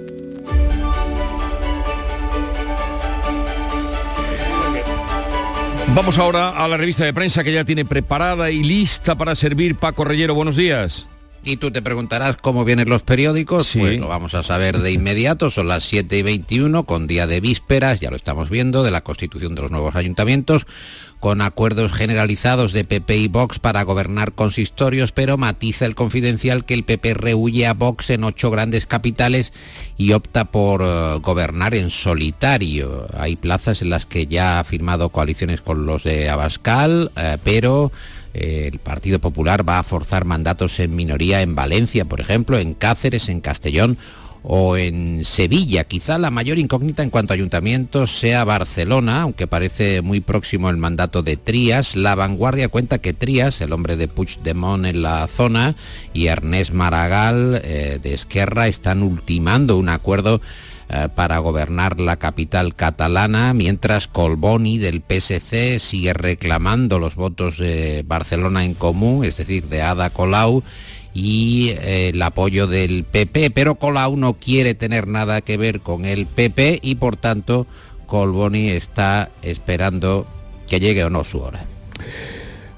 Vamos 5.93 6.17
ahora 6.17 6.51
a 6.51 6.69
la 6.69 6.77
revista 6.77 7.03
de 7.03 7.13
prensa 7.13 7.43
que 7.43 7.51
ya 7.51 7.65
tiene 7.65 7.83
preparada 7.83 8.49
y 8.49 8.63
lista 8.63 9.15
para 9.15 9.35
servir 9.35 9.75
Paco 9.75 10.05
Reyero. 10.05 10.33
Buenos 10.33 10.55
días. 10.55 11.09
Y 11.43 11.57
tú 11.57 11.69
te 11.71 11.81
preguntarás 11.81 12.37
cómo 12.37 12.63
vienen 12.63 12.87
los 12.87 13.03
periódicos. 13.03 13.67
Sí. 13.67 13.79
Pues 13.79 13.99
lo 13.99 14.07
vamos 14.07 14.33
a 14.33 14.41
saber 14.41 14.79
de 14.79 14.91
inmediato. 14.93 15.51
Son 15.51 15.67
las 15.67 15.83
7 15.83 16.17
y 16.17 16.21
21 16.21 16.85
con 16.85 17.07
día 17.07 17.27
de 17.27 17.41
vísperas, 17.41 17.99
ya 17.99 18.09
lo 18.09 18.15
estamos 18.15 18.49
viendo, 18.49 18.83
de 18.83 18.91
la 18.91 19.01
constitución 19.01 19.53
de 19.53 19.63
los 19.63 19.71
nuevos 19.71 19.95
ayuntamientos 19.95 20.65
con 21.21 21.39
acuerdos 21.39 21.93
generalizados 21.93 22.73
de 22.73 22.83
PP 22.83 23.15
y 23.15 23.27
Vox 23.27 23.59
para 23.59 23.83
gobernar 23.83 24.33
consistorios, 24.33 25.11
pero 25.11 25.37
matiza 25.37 25.85
el 25.85 25.93
confidencial 25.93 26.65
que 26.65 26.73
el 26.73 26.83
PP 26.83 27.13
rehuye 27.13 27.67
a 27.67 27.75
Vox 27.75 28.09
en 28.09 28.23
ocho 28.23 28.49
grandes 28.49 28.87
capitales 28.87 29.53
y 29.97 30.13
opta 30.13 30.45
por 30.45 30.81
eh, 30.83 31.19
gobernar 31.21 31.75
en 31.75 31.91
solitario. 31.91 33.07
Hay 33.15 33.35
plazas 33.35 33.83
en 33.83 33.91
las 33.91 34.07
que 34.07 34.25
ya 34.25 34.59
ha 34.59 34.63
firmado 34.63 35.09
coaliciones 35.09 35.61
con 35.61 35.85
los 35.85 36.03
de 36.03 36.27
Abascal, 36.27 37.11
eh, 37.15 37.37
pero 37.43 37.91
eh, 38.33 38.69
el 38.73 38.79
Partido 38.79 39.19
Popular 39.19 39.67
va 39.67 39.77
a 39.77 39.83
forzar 39.83 40.25
mandatos 40.25 40.79
en 40.79 40.95
minoría 40.95 41.43
en 41.43 41.53
Valencia, 41.53 42.03
por 42.05 42.19
ejemplo, 42.19 42.57
en 42.57 42.73
Cáceres, 42.73 43.29
en 43.29 43.41
Castellón 43.41 43.99
o 44.43 44.77
en 44.77 45.23
Sevilla. 45.23 45.83
Quizá 45.83 46.17
la 46.17 46.31
mayor 46.31 46.57
incógnita 46.57 47.03
en 47.03 47.09
cuanto 47.09 47.33
a 47.33 47.35
ayuntamientos 47.35 48.17
sea 48.17 48.43
Barcelona, 48.43 49.21
aunque 49.21 49.47
parece 49.47 50.01
muy 50.01 50.19
próximo 50.19 50.69
el 50.69 50.77
mandato 50.77 51.23
de 51.23 51.37
Trías. 51.37 51.95
La 51.95 52.15
vanguardia 52.15 52.69
cuenta 52.69 52.99
que 52.99 53.13
Trías, 53.13 53.61
el 53.61 53.73
hombre 53.73 53.97
de 53.97 54.07
Puigdemont 54.07 54.85
en 54.85 55.01
la 55.01 55.27
zona, 55.27 55.75
y 56.13 56.27
Ernest 56.27 56.71
Maragall 56.71 57.61
eh, 57.63 57.99
de 58.01 58.13
Esquerra 58.13 58.67
están 58.67 59.03
ultimando 59.03 59.77
un 59.77 59.89
acuerdo 59.89 60.41
eh, 60.93 61.07
para 61.15 61.37
gobernar 61.37 62.01
la 62.01 62.17
capital 62.17 62.75
catalana, 62.75 63.53
mientras 63.53 64.09
Colboni 64.09 64.77
del 64.77 65.01
PSC 65.01 65.79
sigue 65.79 66.13
reclamando 66.13 66.99
los 66.99 67.15
votos 67.15 67.57
de 67.59 68.03
Barcelona 68.05 68.65
en 68.65 68.73
común, 68.73 69.23
es 69.23 69.37
decir, 69.37 69.67
de 69.67 69.81
Ada 69.81 70.09
Colau, 70.09 70.63
y 71.13 71.69
eh, 71.69 72.09
el 72.13 72.21
apoyo 72.21 72.67
del 72.67 73.03
PP, 73.03 73.51
pero 73.51 73.75
Colau 73.75 74.15
no 74.17 74.33
quiere 74.33 74.73
tener 74.75 75.07
nada 75.07 75.41
que 75.41 75.57
ver 75.57 75.81
con 75.81 76.05
el 76.05 76.25
PP 76.25 76.79
y 76.81 76.95
por 76.95 77.15
tanto 77.17 77.67
Colboni 78.07 78.69
está 78.69 79.29
esperando 79.41 80.27
que 80.67 80.79
llegue 80.79 81.03
o 81.03 81.09
no 81.09 81.23
su 81.23 81.39
hora. 81.39 81.65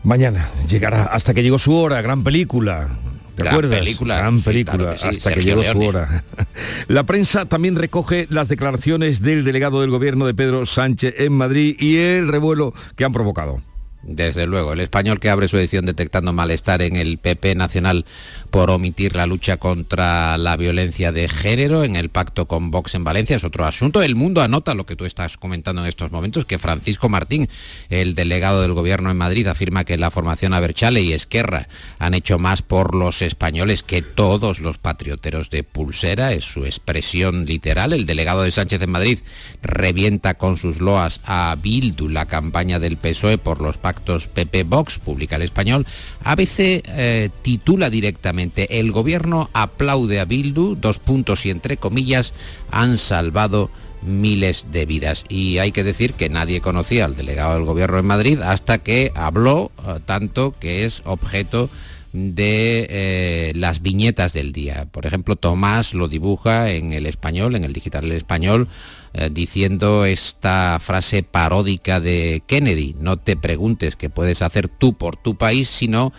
Mañana 0.04 0.50
llegará 0.68 1.04
hasta 1.06 1.34
que 1.34 1.44
llegó 1.44 1.60
su 1.60 1.74
hora, 1.76 2.02
gran 2.02 2.24
película. 2.24 2.90
¿Te 3.36 3.42
Gran 3.42 3.56
acuerdas? 3.56 3.80
película, 3.80 4.18
Gran 4.18 4.38
sí, 4.38 4.44
película, 4.46 4.78
claro 4.78 4.92
que 4.94 4.98
sí, 5.00 5.08
hasta 5.08 5.34
que 5.34 5.44
llegó 5.44 5.64
su 5.64 5.82
hora. 5.82 6.24
La 6.88 7.04
prensa 7.04 7.46
también 7.46 7.76
recoge 7.76 8.28
las 8.30 8.48
declaraciones 8.48 9.24
del 9.24 9.44
delegado 9.44 9.82
del 9.82 9.90
gobierno 9.90 10.28
de 10.28 10.36
Pedro 10.36 10.68
Sánchez 10.68 11.16
en 11.18 11.34
Madrid 11.34 11.76
y 11.80 11.98
el 11.98 12.28
revuelo 12.28 12.76
que 12.96 13.06
han 13.06 13.12
provocado. 13.12 13.60
Desde 14.04 14.46
luego, 14.48 14.74
el 14.74 14.82
español 14.82 15.20
que 15.20 15.30
abre 15.30 15.48
su 15.48 15.58
edición 15.58 15.86
detectando 15.86 16.34
malestar 16.34 16.82
en 16.82 16.98
el 16.98 17.18
PP 17.18 17.56
nacional 17.56 18.06
por 18.54 18.70
omitir 18.70 19.16
la 19.16 19.26
lucha 19.26 19.58
contra 19.58 20.38
la 20.38 20.56
violencia 20.58 21.12
de 21.12 21.28
género 21.28 21.84
en 21.84 21.96
el 21.96 22.10
pacto 22.10 22.48
con 22.48 22.70
Vox 22.70 22.94
en 22.94 23.04
Valencia 23.04 23.36
es 23.36 23.44
otro 23.44 23.66
asunto. 23.66 24.04
El 24.04 24.14
mundo 24.14 24.44
anota 24.44 24.76
lo 24.76 24.86
que 24.86 24.96
tú 24.96 25.06
estás 25.06 25.38
comentando 25.38 25.82
en 25.82 25.88
estos 25.88 26.12
momentos, 26.12 26.46
que 26.46 26.60
Francisco 26.60 27.10
Martín, 27.10 27.50
el 27.90 28.14
delegado 28.14 28.62
del 28.62 28.74
gobierno 28.74 29.10
en 29.10 29.18
Madrid, 29.18 29.48
afirma 29.48 29.86
que 29.86 29.98
la 29.98 30.12
formación 30.12 30.54
Aberchale 30.54 31.02
y 31.02 31.14
Esquerra 31.14 31.68
han 31.98 32.14
hecho 32.14 32.38
más 32.38 32.62
por 32.62 32.94
los 32.94 33.24
españoles 33.24 33.82
que 33.82 34.04
todos 34.04 34.60
los 34.60 34.78
patrioteros 34.78 35.50
de 35.50 35.64
Pulsera, 35.64 36.32
es 36.32 36.46
su 36.46 36.68
expresión 36.68 37.48
literal. 37.48 37.92
El 37.92 38.06
delegado 38.06 38.44
de 38.44 38.52
Sánchez 38.52 38.84
en 38.84 38.92
Madrid 38.92 39.20
revienta 39.64 40.36
con 40.36 40.58
sus 40.58 40.80
loas 40.80 41.22
a 41.26 41.58
Bildu 41.60 42.08
la 42.08 42.28
campaña 42.28 42.78
del 42.78 42.98
PSOE 42.98 43.40
por 43.40 43.62
los 43.62 43.80
pactos 43.80 44.28
PP-Vox, 44.28 45.00
publica 45.00 45.38
el 45.38 45.42
español. 45.42 45.88
ABC 46.24 46.60
eh, 46.60 47.30
titula 47.42 47.90
directamente, 47.90 48.43
el 48.56 48.92
gobierno 48.92 49.50
aplaude 49.54 50.20
a 50.20 50.26
Bildu, 50.26 50.76
dos 50.76 51.00
puntos 51.00 51.46
y 51.46 51.50
entre 51.50 51.78
comillas, 51.78 52.34
han 52.72 52.98
salvado 52.98 53.70
miles 54.02 54.68
de 54.72 54.86
vidas. 54.86 55.26
Y 55.30 55.58
hay 55.60 55.72
que 55.72 55.84
decir 55.84 56.14
que 56.14 56.30
nadie 56.30 56.62
conocía 56.62 57.06
al 57.06 57.16
delegado 57.16 57.56
del 57.56 57.66
gobierno 57.66 58.00
en 58.00 58.06
Madrid 58.06 58.42
hasta 58.42 58.80
que 58.80 59.12
habló 59.16 59.72
eh, 59.80 60.00
tanto 60.06 60.54
que 60.60 60.86
es 60.86 61.02
objeto 61.06 61.70
de 62.14 62.86
eh, 62.90 63.52
las 63.56 63.82
viñetas 63.82 64.34
del 64.34 64.54
día. 64.54 64.88
Por 64.92 65.08
ejemplo, 65.08 65.36
Tomás 65.36 65.96
lo 65.96 66.08
dibuja 66.08 66.70
en 66.70 66.94
el 66.94 67.08
español, 67.08 67.56
en 67.56 67.64
el 67.64 67.74
digital 67.74 68.12
español, 68.12 68.68
eh, 69.14 69.30
diciendo 69.32 70.06
esta 70.06 70.80
frase 70.80 71.24
paródica 71.24 72.00
de 72.00 72.44
Kennedy, 72.46 72.96
no 73.00 73.18
te 73.18 73.36
preguntes 73.36 73.96
qué 73.96 74.12
puedes 74.12 74.44
hacer 74.44 74.68
tú 74.68 74.94
por 74.94 75.16
tu 75.16 75.38
país, 75.38 75.70
sino 75.70 76.14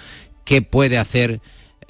qué 0.45 0.63
puede 0.63 0.99
hacer 0.99 1.41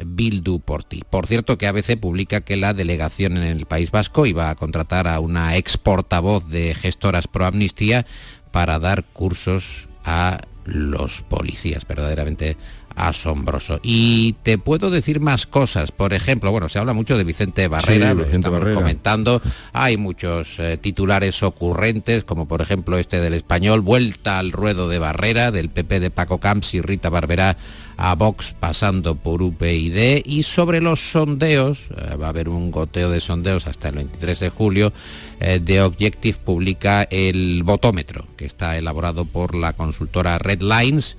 Bildu 0.04 0.61
por 0.61 0.85
ti. 0.85 1.02
Por 1.09 1.26
cierto 1.26 1.59
que 1.59 1.66
ABC 1.66 1.98
publica 1.98 2.40
que 2.40 2.57
la 2.57 2.74
delegación 2.74 3.37
en 3.37 3.44
el 3.44 3.66
País 3.66 3.90
Vasco 3.90 4.26
iba 4.26 4.50
a 4.50 4.54
contratar 4.54 5.09
a 5.09 5.20
una 5.20 5.57
ex 5.57 5.76
portavoz 5.76 6.48
de 6.48 6.74
gestoras 6.74 7.28
pro 7.28 7.46
amnistía 7.46 8.07
para 8.50 8.78
dar 8.78 9.04
cursos 9.04 9.88
a 10.04 10.42
los 10.64 11.22
policías, 11.22 11.87
verdaderamente 11.87 12.57
asombroso. 12.96 13.80
Y 13.83 14.35
te 14.42 14.59
puedo 14.59 14.90
decir 14.90 15.20
más 15.20 15.46
cosas. 15.46 15.92
Por 15.92 16.12
ejemplo, 16.12 16.50
bueno, 16.50 16.68
se 16.68 16.78
habla 16.78 16.92
mucho 16.92 17.16
de 17.16 17.24
Vicente 17.24 17.68
Barrera, 17.68 18.14
lo 18.14 18.24
estamos 18.24 18.61
comentando. 18.74 19.42
Hay 19.72 19.96
muchos 19.96 20.59
eh, 20.59 20.76
titulares 20.76 21.42
ocurrentes, 21.42 22.24
como 22.24 22.46
por 22.46 22.61
ejemplo 22.61 22.98
este 22.98 23.20
del 23.20 23.35
español, 23.35 23.80
vuelta 23.80 24.38
al 24.38 24.52
ruedo 24.52 24.88
de 24.88 24.98
Barrera, 24.98 25.50
del 25.50 25.70
PP 25.70 26.00
de 26.00 26.11
Paco 26.11 26.38
Camps 26.38 26.74
y 26.74 26.80
Rita 26.80 27.11
Barberá 27.11 27.57
a 27.96 28.14
Vox 28.14 28.54
pasando 28.59 29.14
por 29.14 29.42
UPyD 29.42 30.22
y 30.24 30.42
sobre 30.42 30.80
los 30.80 31.12
sondeos, 31.12 31.80
eh, 31.96 32.16
va 32.16 32.26
a 32.26 32.30
haber 32.30 32.48
un 32.48 32.70
goteo 32.70 33.11
de 33.11 33.20
sondeos 33.20 33.66
hasta 33.66 33.88
el 33.88 33.96
23 33.96 34.40
de 34.40 34.48
julio, 34.48 34.92
eh, 35.40 35.61
The 35.64 35.83
Objective 35.83 36.38
publica 36.44 37.04
el 37.04 37.62
votómetro 37.62 38.26
que 38.37 38.46
está 38.46 38.76
elaborado 38.76 39.24
por 39.24 39.54
la 39.54 39.74
consultora 39.74 40.38
Red 40.38 40.62
Lines 40.62 41.16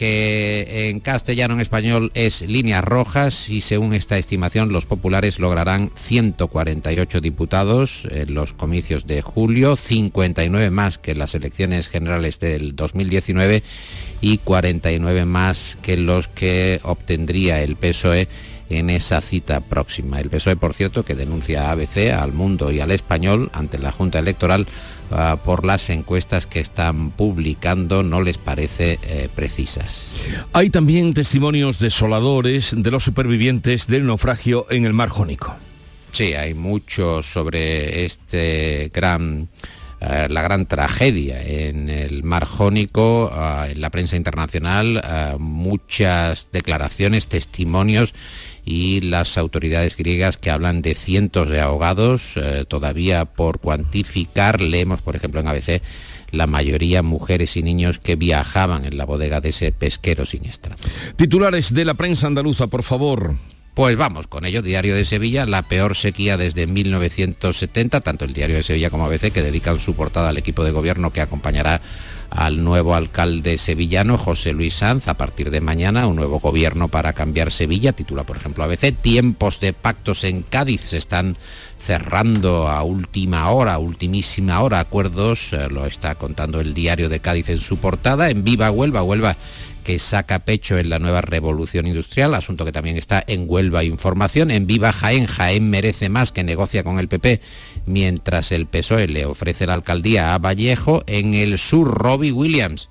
que 0.00 0.88
en 0.88 1.00
castellano 1.00 1.52
en 1.52 1.60
español 1.60 2.10
es 2.14 2.40
líneas 2.40 2.82
rojas 2.82 3.50
y 3.50 3.60
según 3.60 3.92
esta 3.92 4.16
estimación 4.16 4.72
los 4.72 4.86
populares 4.86 5.38
lograrán 5.38 5.90
148 5.94 7.20
diputados 7.20 8.04
en 8.10 8.32
los 8.32 8.54
comicios 8.54 9.06
de 9.06 9.20
julio, 9.20 9.76
59 9.76 10.70
más 10.70 10.96
que 10.96 11.10
en 11.10 11.18
las 11.18 11.34
elecciones 11.34 11.88
generales 11.88 12.40
del 12.40 12.74
2019 12.76 13.62
y 14.22 14.38
49 14.38 15.26
más 15.26 15.76
que 15.82 15.98
los 15.98 16.28
que 16.28 16.80
obtendría 16.82 17.60
el 17.60 17.76
PSOE 17.76 18.26
en 18.70 18.88
esa 18.88 19.20
cita 19.20 19.60
próxima. 19.60 20.18
El 20.18 20.30
PSOE, 20.30 20.56
por 20.56 20.72
cierto, 20.72 21.04
que 21.04 21.14
denuncia 21.14 21.68
a 21.68 21.72
ABC, 21.72 22.10
al 22.10 22.32
Mundo 22.32 22.72
y 22.72 22.80
al 22.80 22.90
Español 22.90 23.50
ante 23.52 23.78
la 23.78 23.92
Junta 23.92 24.18
Electoral 24.18 24.66
Ah, 25.12 25.38
por 25.44 25.66
las 25.66 25.90
encuestas 25.90 26.46
que 26.46 26.60
están 26.60 27.10
publicando 27.10 28.04
no 28.04 28.22
les 28.22 28.38
parece 28.38 28.98
eh, 29.02 29.28
precisas. 29.34 30.06
Hay 30.52 30.70
también 30.70 31.14
testimonios 31.14 31.80
desoladores 31.80 32.74
de 32.76 32.90
los 32.92 33.02
supervivientes 33.02 33.88
del 33.88 34.06
naufragio 34.06 34.66
en 34.70 34.84
el 34.84 34.92
mar 34.92 35.08
Jónico. 35.08 35.56
Sí, 36.12 36.34
hay 36.34 36.54
mucho 36.54 37.24
sobre 37.24 38.04
este 38.04 38.90
gran 38.94 39.48
eh, 40.00 40.28
la 40.30 40.40
gran 40.40 40.64
tragedia 40.64 41.42
en 41.42 41.90
el 41.90 42.22
mar 42.22 42.46
Jónico, 42.46 43.30
ah, 43.34 43.66
en 43.68 43.82
la 43.82 43.90
prensa 43.90 44.16
internacional, 44.16 44.98
ah, 45.04 45.36
muchas 45.38 46.48
declaraciones, 46.52 47.26
testimonios 47.26 48.14
y 48.64 49.00
las 49.00 49.38
autoridades 49.38 49.96
griegas 49.96 50.36
que 50.36 50.50
hablan 50.50 50.82
de 50.82 50.94
cientos 50.94 51.48
de 51.48 51.60
ahogados 51.60 52.36
eh, 52.36 52.64
todavía 52.68 53.24
por 53.24 53.58
cuantificar. 53.60 54.60
Leemos, 54.60 55.02
por 55.02 55.16
ejemplo, 55.16 55.40
en 55.40 55.48
ABC 55.48 55.82
la 56.30 56.46
mayoría 56.46 57.02
mujeres 57.02 57.56
y 57.56 57.62
niños 57.62 57.98
que 57.98 58.16
viajaban 58.16 58.84
en 58.84 58.96
la 58.96 59.04
bodega 59.04 59.40
de 59.40 59.50
ese 59.50 59.72
pesquero 59.72 60.26
siniestro. 60.26 60.74
Titulares 61.16 61.74
de 61.74 61.84
la 61.84 61.94
prensa 61.94 62.26
andaluza, 62.26 62.68
por 62.68 62.82
favor. 62.82 63.34
Pues 63.74 63.96
vamos 63.96 64.26
con 64.26 64.44
ello, 64.44 64.62
Diario 64.62 64.96
de 64.96 65.04
Sevilla, 65.04 65.46
la 65.46 65.62
peor 65.62 65.96
sequía 65.96 66.36
desde 66.36 66.66
1970, 66.66 68.00
tanto 68.00 68.24
el 68.24 68.34
Diario 68.34 68.56
de 68.56 68.64
Sevilla 68.64 68.90
como 68.90 69.06
ABC, 69.06 69.32
que 69.32 69.42
dedican 69.42 69.78
su 69.78 69.94
portada 69.94 70.30
al 70.30 70.36
equipo 70.36 70.64
de 70.64 70.72
gobierno 70.72 71.12
que 71.12 71.20
acompañará 71.20 71.80
al 72.30 72.62
nuevo 72.64 72.94
alcalde 72.94 73.58
sevillano, 73.58 74.18
José 74.18 74.52
Luis 74.52 74.74
Sanz, 74.74 75.08
a 75.08 75.14
partir 75.14 75.50
de 75.50 75.60
mañana, 75.60 76.08
un 76.08 76.16
nuevo 76.16 76.40
gobierno 76.40 76.88
para 76.88 77.12
cambiar 77.12 77.52
Sevilla, 77.52 77.92
titula 77.92 78.24
por 78.24 78.36
ejemplo 78.36 78.64
ABC, 78.64 78.92
tiempos 78.92 79.60
de 79.60 79.72
pactos 79.72 80.24
en 80.24 80.42
Cádiz 80.42 80.80
se 80.80 80.96
están 80.96 81.36
cerrando 81.78 82.68
a 82.68 82.82
última 82.82 83.50
hora, 83.50 83.78
ultimísima 83.78 84.60
hora, 84.60 84.80
acuerdos, 84.80 85.52
eh, 85.52 85.68
lo 85.70 85.86
está 85.86 86.14
contando 86.16 86.60
el 86.60 86.74
diario 86.74 87.08
de 87.08 87.20
Cádiz 87.20 87.48
en 87.48 87.60
su 87.60 87.78
portada, 87.78 88.30
en 88.30 88.44
Viva 88.44 88.70
Huelva, 88.70 89.02
Huelva 89.02 89.36
que 89.90 89.98
saca 89.98 90.44
pecho 90.44 90.78
en 90.78 90.88
la 90.88 91.00
nueva 91.00 91.20
revolución 91.20 91.88
industrial, 91.88 92.32
asunto 92.34 92.64
que 92.64 92.70
también 92.70 92.96
está 92.96 93.24
en 93.26 93.46
Huelva 93.48 93.82
Información, 93.82 94.52
en 94.52 94.68
Viva 94.68 94.92
Jaén, 94.92 95.26
Jaén 95.26 95.68
merece 95.68 96.08
más 96.08 96.30
que 96.30 96.44
negocia 96.44 96.84
con 96.84 97.00
el 97.00 97.08
PP 97.08 97.40
mientras 97.86 98.52
el 98.52 98.66
PSOE 98.66 99.08
le 99.08 99.26
ofrece 99.26 99.66
la 99.66 99.74
alcaldía 99.74 100.32
a 100.32 100.38
Vallejo, 100.38 101.02
en 101.08 101.34
el 101.34 101.58
sur 101.58 101.88
Robbie 101.92 102.30
Williams 102.30 102.88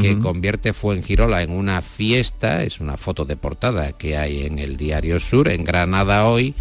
que 0.00 0.18
convierte 0.18 0.72
Fuengirola 0.72 1.42
en 1.42 1.50
una 1.50 1.82
fiesta, 1.82 2.62
es 2.62 2.78
una 2.78 2.96
foto 2.96 3.24
de 3.24 3.36
portada 3.36 3.92
que 3.92 4.16
hay 4.16 4.44
en 4.44 4.60
el 4.60 4.76
diario 4.76 5.18
Sur, 5.18 5.48
en 5.48 5.64
Granada 5.64 6.26
hoy, 6.26 6.54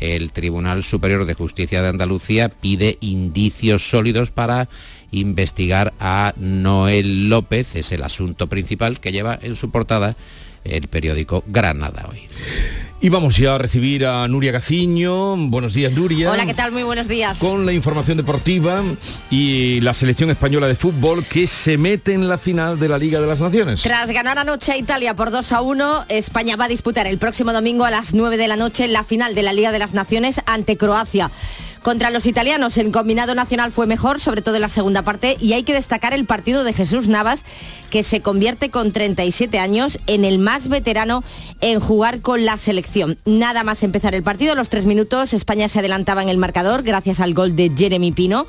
el 0.00 0.32
Tribunal 0.32 0.84
Superior 0.84 1.24
de 1.24 1.34
Justicia 1.34 1.82
de 1.82 1.88
Andalucía 1.88 2.48
pide 2.48 2.98
indicios 3.00 3.88
sólidos 3.88 4.30
para 4.30 4.68
investigar 5.10 5.94
a 6.00 6.34
Noel 6.36 7.28
López, 7.28 7.76
es 7.76 7.92
el 7.92 8.02
asunto 8.02 8.46
principal 8.48 9.00
que 9.00 9.12
lleva 9.12 9.38
en 9.40 9.56
su 9.56 9.70
portada 9.70 10.16
el 10.64 10.88
periódico 10.88 11.44
Granada 11.46 12.08
hoy. 12.10 12.22
Y 13.00 13.10
vamos 13.10 13.36
ya 13.36 13.54
a 13.54 13.58
recibir 13.58 14.04
a 14.04 14.26
Nuria 14.26 14.50
Gaciño. 14.50 15.36
Buenos 15.36 15.72
días, 15.72 15.92
Nuria. 15.92 16.32
Hola, 16.32 16.46
¿qué 16.46 16.54
tal? 16.54 16.72
Muy 16.72 16.82
buenos 16.82 17.06
días. 17.06 17.38
Con 17.38 17.64
la 17.64 17.72
información 17.72 18.16
deportiva 18.16 18.82
y 19.30 19.80
la 19.82 19.94
selección 19.94 20.30
española 20.30 20.66
de 20.66 20.74
fútbol 20.74 21.24
que 21.24 21.46
se 21.46 21.78
mete 21.78 22.12
en 22.12 22.28
la 22.28 22.38
final 22.38 22.76
de 22.80 22.88
la 22.88 22.98
Liga 22.98 23.20
de 23.20 23.28
las 23.28 23.40
Naciones. 23.40 23.82
Tras 23.82 24.10
ganar 24.10 24.38
anoche 24.38 24.72
a 24.72 24.76
Italia 24.76 25.14
por 25.14 25.30
2 25.30 25.52
a 25.52 25.60
1, 25.60 26.06
España 26.08 26.56
va 26.56 26.64
a 26.64 26.68
disputar 26.68 27.06
el 27.06 27.18
próximo 27.18 27.52
domingo 27.52 27.84
a 27.84 27.92
las 27.92 28.14
9 28.14 28.36
de 28.36 28.48
la 28.48 28.56
noche 28.56 28.88
la 28.88 29.04
final 29.04 29.36
de 29.36 29.44
la 29.44 29.52
Liga 29.52 29.70
de 29.70 29.78
las 29.78 29.94
Naciones 29.94 30.40
ante 30.46 30.76
Croacia. 30.76 31.30
Contra 31.82 32.10
los 32.10 32.26
italianos, 32.26 32.76
el 32.76 32.90
combinado 32.90 33.34
nacional 33.34 33.70
fue 33.72 33.86
mejor, 33.86 34.20
sobre 34.20 34.42
todo 34.42 34.56
en 34.56 34.62
la 34.62 34.68
segunda 34.68 35.02
parte, 35.02 35.36
y 35.40 35.52
hay 35.52 35.62
que 35.62 35.72
destacar 35.72 36.12
el 36.12 36.24
partido 36.24 36.64
de 36.64 36.72
Jesús 36.72 37.08
Navas, 37.08 37.44
que 37.90 38.02
se 38.02 38.20
convierte 38.20 38.70
con 38.70 38.92
37 38.92 39.58
años 39.58 39.98
en 40.06 40.24
el 40.24 40.38
más 40.38 40.68
veterano 40.68 41.22
en 41.60 41.80
jugar 41.80 42.20
con 42.20 42.44
la 42.44 42.56
selección. 42.56 43.16
Nada 43.24 43.64
más 43.64 43.82
empezar 43.82 44.14
el 44.14 44.22
partido, 44.22 44.54
los 44.54 44.68
tres 44.68 44.84
minutos, 44.84 45.32
España 45.32 45.68
se 45.68 45.78
adelantaba 45.78 46.22
en 46.22 46.28
el 46.28 46.36
marcador 46.36 46.82
gracias 46.82 47.20
al 47.20 47.34
gol 47.34 47.56
de 47.56 47.72
Jeremy 47.74 48.12
Pino. 48.12 48.46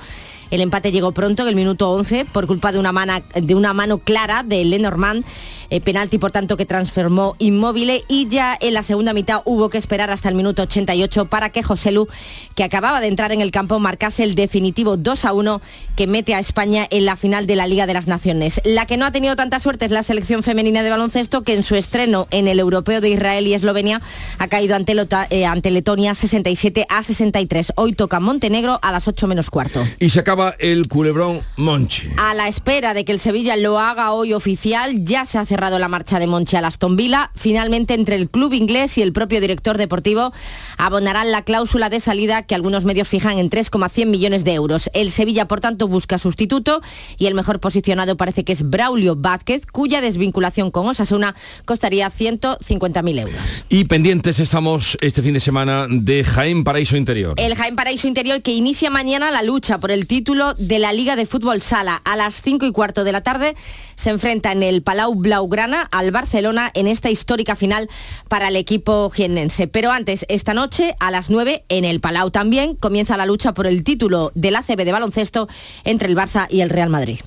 El 0.51 0.61
empate 0.61 0.91
llegó 0.91 1.11
pronto, 1.11 1.43
en 1.43 1.49
el 1.49 1.55
minuto 1.55 1.91
11, 1.91 2.25
por 2.25 2.47
culpa 2.47 2.71
de 2.71 2.79
una, 2.79 3.23
de 3.33 3.55
una 3.55 3.73
mano 3.73 3.99
clara 3.99 4.43
de 4.43 4.65
Lenormand 4.65 5.23
eh, 5.71 5.81
penalti 5.81 6.17
por 6.17 6.31
tanto 6.31 6.57
que 6.57 6.65
transformó 6.65 7.35
inmóvil 7.37 8.03
y 8.07 8.27
ya 8.27 8.57
en 8.59 8.73
la 8.73 8.81
segunda 8.81 9.13
mitad 9.13 9.41
hubo 9.45 9.69
que 9.69 9.77
esperar 9.77 10.09
hasta 10.09 10.27
el 10.27 10.33
minuto 10.33 10.63
88 10.63 11.25
para 11.25 11.51
que 11.51 11.61
José 11.61 11.91
Lu, 11.91 12.07
que 12.55 12.63
acababa 12.63 12.99
de 13.01 13.07
entrar 13.07 13.31
en 13.31 13.41
el 13.41 13.51
campo, 13.51 13.77
marcase 13.77 14.23
el 14.23 14.33
definitivo 14.33 14.97
2 14.97 15.25
a 15.25 15.33
1 15.33 15.61
que 15.95 16.07
mete 16.07 16.33
a 16.33 16.39
España 16.39 16.87
en 16.89 17.05
la 17.05 17.15
final 17.15 17.45
de 17.45 17.55
la 17.55 17.67
Liga 17.67 17.85
de 17.85 17.93
las 17.93 18.07
Naciones. 18.07 18.61
La 18.63 18.87
que 18.87 18.97
no 18.97 19.05
ha 19.05 19.11
tenido 19.11 19.35
tanta 19.35 19.59
suerte 19.59 19.85
es 19.85 19.91
la 19.91 20.01
selección 20.01 20.41
femenina 20.41 20.81
de 20.81 20.89
baloncesto 20.89 21.43
que 21.43 21.53
en 21.53 21.61
su 21.61 21.75
estreno 21.75 22.27
en 22.31 22.47
el 22.47 22.59
Europeo 22.59 22.99
de 22.99 23.09
Israel 23.09 23.45
y 23.45 23.53
Eslovenia 23.53 24.01
ha 24.39 24.47
caído 24.47 24.75
ante, 24.75 24.93
eh, 25.29 25.71
Letonia 25.71 26.15
67 26.15 26.87
a 26.89 27.03
63. 27.03 27.73
Hoy 27.75 27.93
toca 27.93 28.19
Montenegro 28.19 28.79
a 28.81 28.91
las 28.91 29.07
8 29.07 29.27
menos 29.27 29.51
cuarto. 29.51 29.85
Y 29.99 30.09
se 30.09 30.19
acaba 30.19 30.38
el 30.59 30.87
culebrón 30.87 31.41
Monchi. 31.57 32.09
A 32.17 32.33
la 32.33 32.47
espera 32.47 32.93
de 32.93 33.03
que 33.03 33.11
el 33.11 33.19
Sevilla 33.19 33.57
lo 33.57 33.79
haga 33.79 34.13
hoy 34.13 34.33
oficial, 34.33 35.03
ya 35.03 35.25
se 35.25 35.37
hace 35.37 35.49
cerrado 35.49 35.79
la 35.79 35.87
marcha 35.87 36.19
de 36.19 36.27
Monchi 36.27 36.55
a 36.55 36.59
Aston 36.59 36.95
Villa. 36.95 37.31
Finalmente, 37.35 37.95
entre 37.95 38.15
el 38.15 38.29
club 38.29 38.53
inglés 38.53 38.99
y 38.99 39.01
el 39.01 39.11
propio 39.11 39.41
director 39.41 39.79
deportivo 39.79 40.31
abonarán 40.77 41.31
la 41.31 41.41
cláusula 41.41 41.89
de 41.89 41.99
salida 41.99 42.43
que 42.43 42.53
algunos 42.53 42.85
medios 42.85 43.07
fijan 43.07 43.39
en 43.39 43.49
3,100 43.49 44.11
millones 44.11 44.43
de 44.43 44.53
euros. 44.53 44.91
El 44.93 45.11
Sevilla, 45.11 45.47
por 45.47 45.59
tanto, 45.59 45.87
busca 45.87 46.19
sustituto 46.19 46.81
y 47.17 47.25
el 47.25 47.33
mejor 47.33 47.59
posicionado 47.59 48.15
parece 48.15 48.43
que 48.43 48.53
es 48.53 48.69
Braulio 48.69 49.15
Vázquez, 49.15 49.65
cuya 49.65 50.01
desvinculación 50.01 50.69
con 50.69 50.85
Osasuna 50.87 51.35
costaría 51.65 52.11
150.000 52.11 53.19
euros. 53.19 53.65
Y 53.69 53.85
pendientes 53.85 54.39
estamos 54.39 54.97
este 55.01 55.23
fin 55.23 55.33
de 55.33 55.39
semana 55.39 55.87
de 55.89 56.23
Jaén 56.23 56.63
Paraíso 56.63 56.95
Interior. 56.95 57.33
El 57.37 57.55
Jaén 57.55 57.75
Paraíso 57.75 58.07
Interior 58.07 58.43
que 58.43 58.51
inicia 58.51 58.91
mañana 58.91 59.31
la 59.31 59.41
lucha 59.41 59.79
por 59.79 59.89
el 59.89 60.05
título 60.05 60.28
de 60.29 60.77
la 60.77 60.93
Liga 60.93 61.15
de 61.15 61.25
Fútbol 61.25 61.59
Sala. 61.59 61.99
A 62.05 62.15
las 62.15 62.43
5 62.43 62.67
y 62.67 62.71
cuarto 62.71 63.03
de 63.03 63.11
la 63.11 63.21
tarde 63.21 63.55
se 63.95 64.11
enfrenta 64.11 64.51
en 64.51 64.61
el 64.61 64.83
Palau 64.83 65.15
Blaugrana 65.15 65.89
al 65.91 66.11
Barcelona 66.11 66.69
en 66.75 66.85
esta 66.85 67.09
histórica 67.09 67.55
final 67.55 67.89
para 68.27 68.49
el 68.49 68.55
equipo 68.55 69.09
jiennense. 69.09 69.67
Pero 69.67 69.91
antes, 69.91 70.27
esta 70.29 70.53
noche, 70.53 70.95
a 70.99 71.09
las 71.09 71.31
9, 71.31 71.63
en 71.69 71.83
el 71.83 71.99
Palau 71.99 72.29
también, 72.29 72.75
comienza 72.75 73.17
la 73.17 73.25
lucha 73.25 73.55
por 73.55 73.65
el 73.65 73.83
título 73.83 74.31
del 74.35 74.55
ACB 74.55 74.85
de 74.85 74.91
baloncesto 74.91 75.47
entre 75.83 76.07
el 76.07 76.15
Barça 76.15 76.45
y 76.47 76.61
el 76.61 76.69
Real 76.69 76.91
Madrid. 76.91 77.21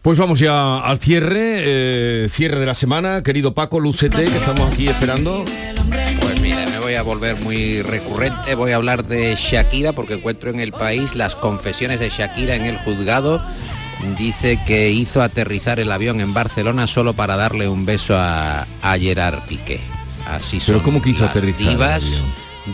Pues 0.00 0.16
vamos 0.16 0.38
ya 0.38 0.78
al 0.78 0.98
cierre, 1.00 1.40
eh, 1.64 2.28
cierre 2.30 2.60
de 2.60 2.66
la 2.66 2.74
semana, 2.74 3.24
querido 3.24 3.52
Paco, 3.52 3.80
Lucete, 3.80 4.24
que 4.24 4.36
estamos 4.36 4.72
aquí 4.72 4.86
esperando. 4.86 5.44
Pues 6.20 6.31
voy 6.92 6.98
a 6.98 7.02
volver 7.04 7.40
muy 7.40 7.80
recurrente, 7.80 8.54
voy 8.54 8.72
a 8.72 8.76
hablar 8.76 9.06
de 9.06 9.34
Shakira 9.34 9.94
porque 9.94 10.12
encuentro 10.12 10.50
en 10.50 10.60
el 10.60 10.72
país 10.72 11.14
las 11.14 11.34
confesiones 11.34 12.00
de 12.00 12.10
Shakira 12.10 12.54
en 12.54 12.66
el 12.66 12.76
juzgado 12.76 13.42
dice 14.18 14.58
que 14.66 14.90
hizo 14.90 15.22
aterrizar 15.22 15.80
el 15.80 15.90
avión 15.90 16.20
en 16.20 16.34
Barcelona 16.34 16.86
solo 16.86 17.14
para 17.14 17.36
darle 17.36 17.66
un 17.66 17.86
beso 17.86 18.14
a, 18.14 18.66
Gerard 18.98 19.46
Piqué. 19.46 19.80
Así 20.28 20.60
son 20.60 20.74
¿Pero 20.74 20.84
cómo 20.84 21.00
quiso 21.00 21.24
aterrizar? 21.24 22.02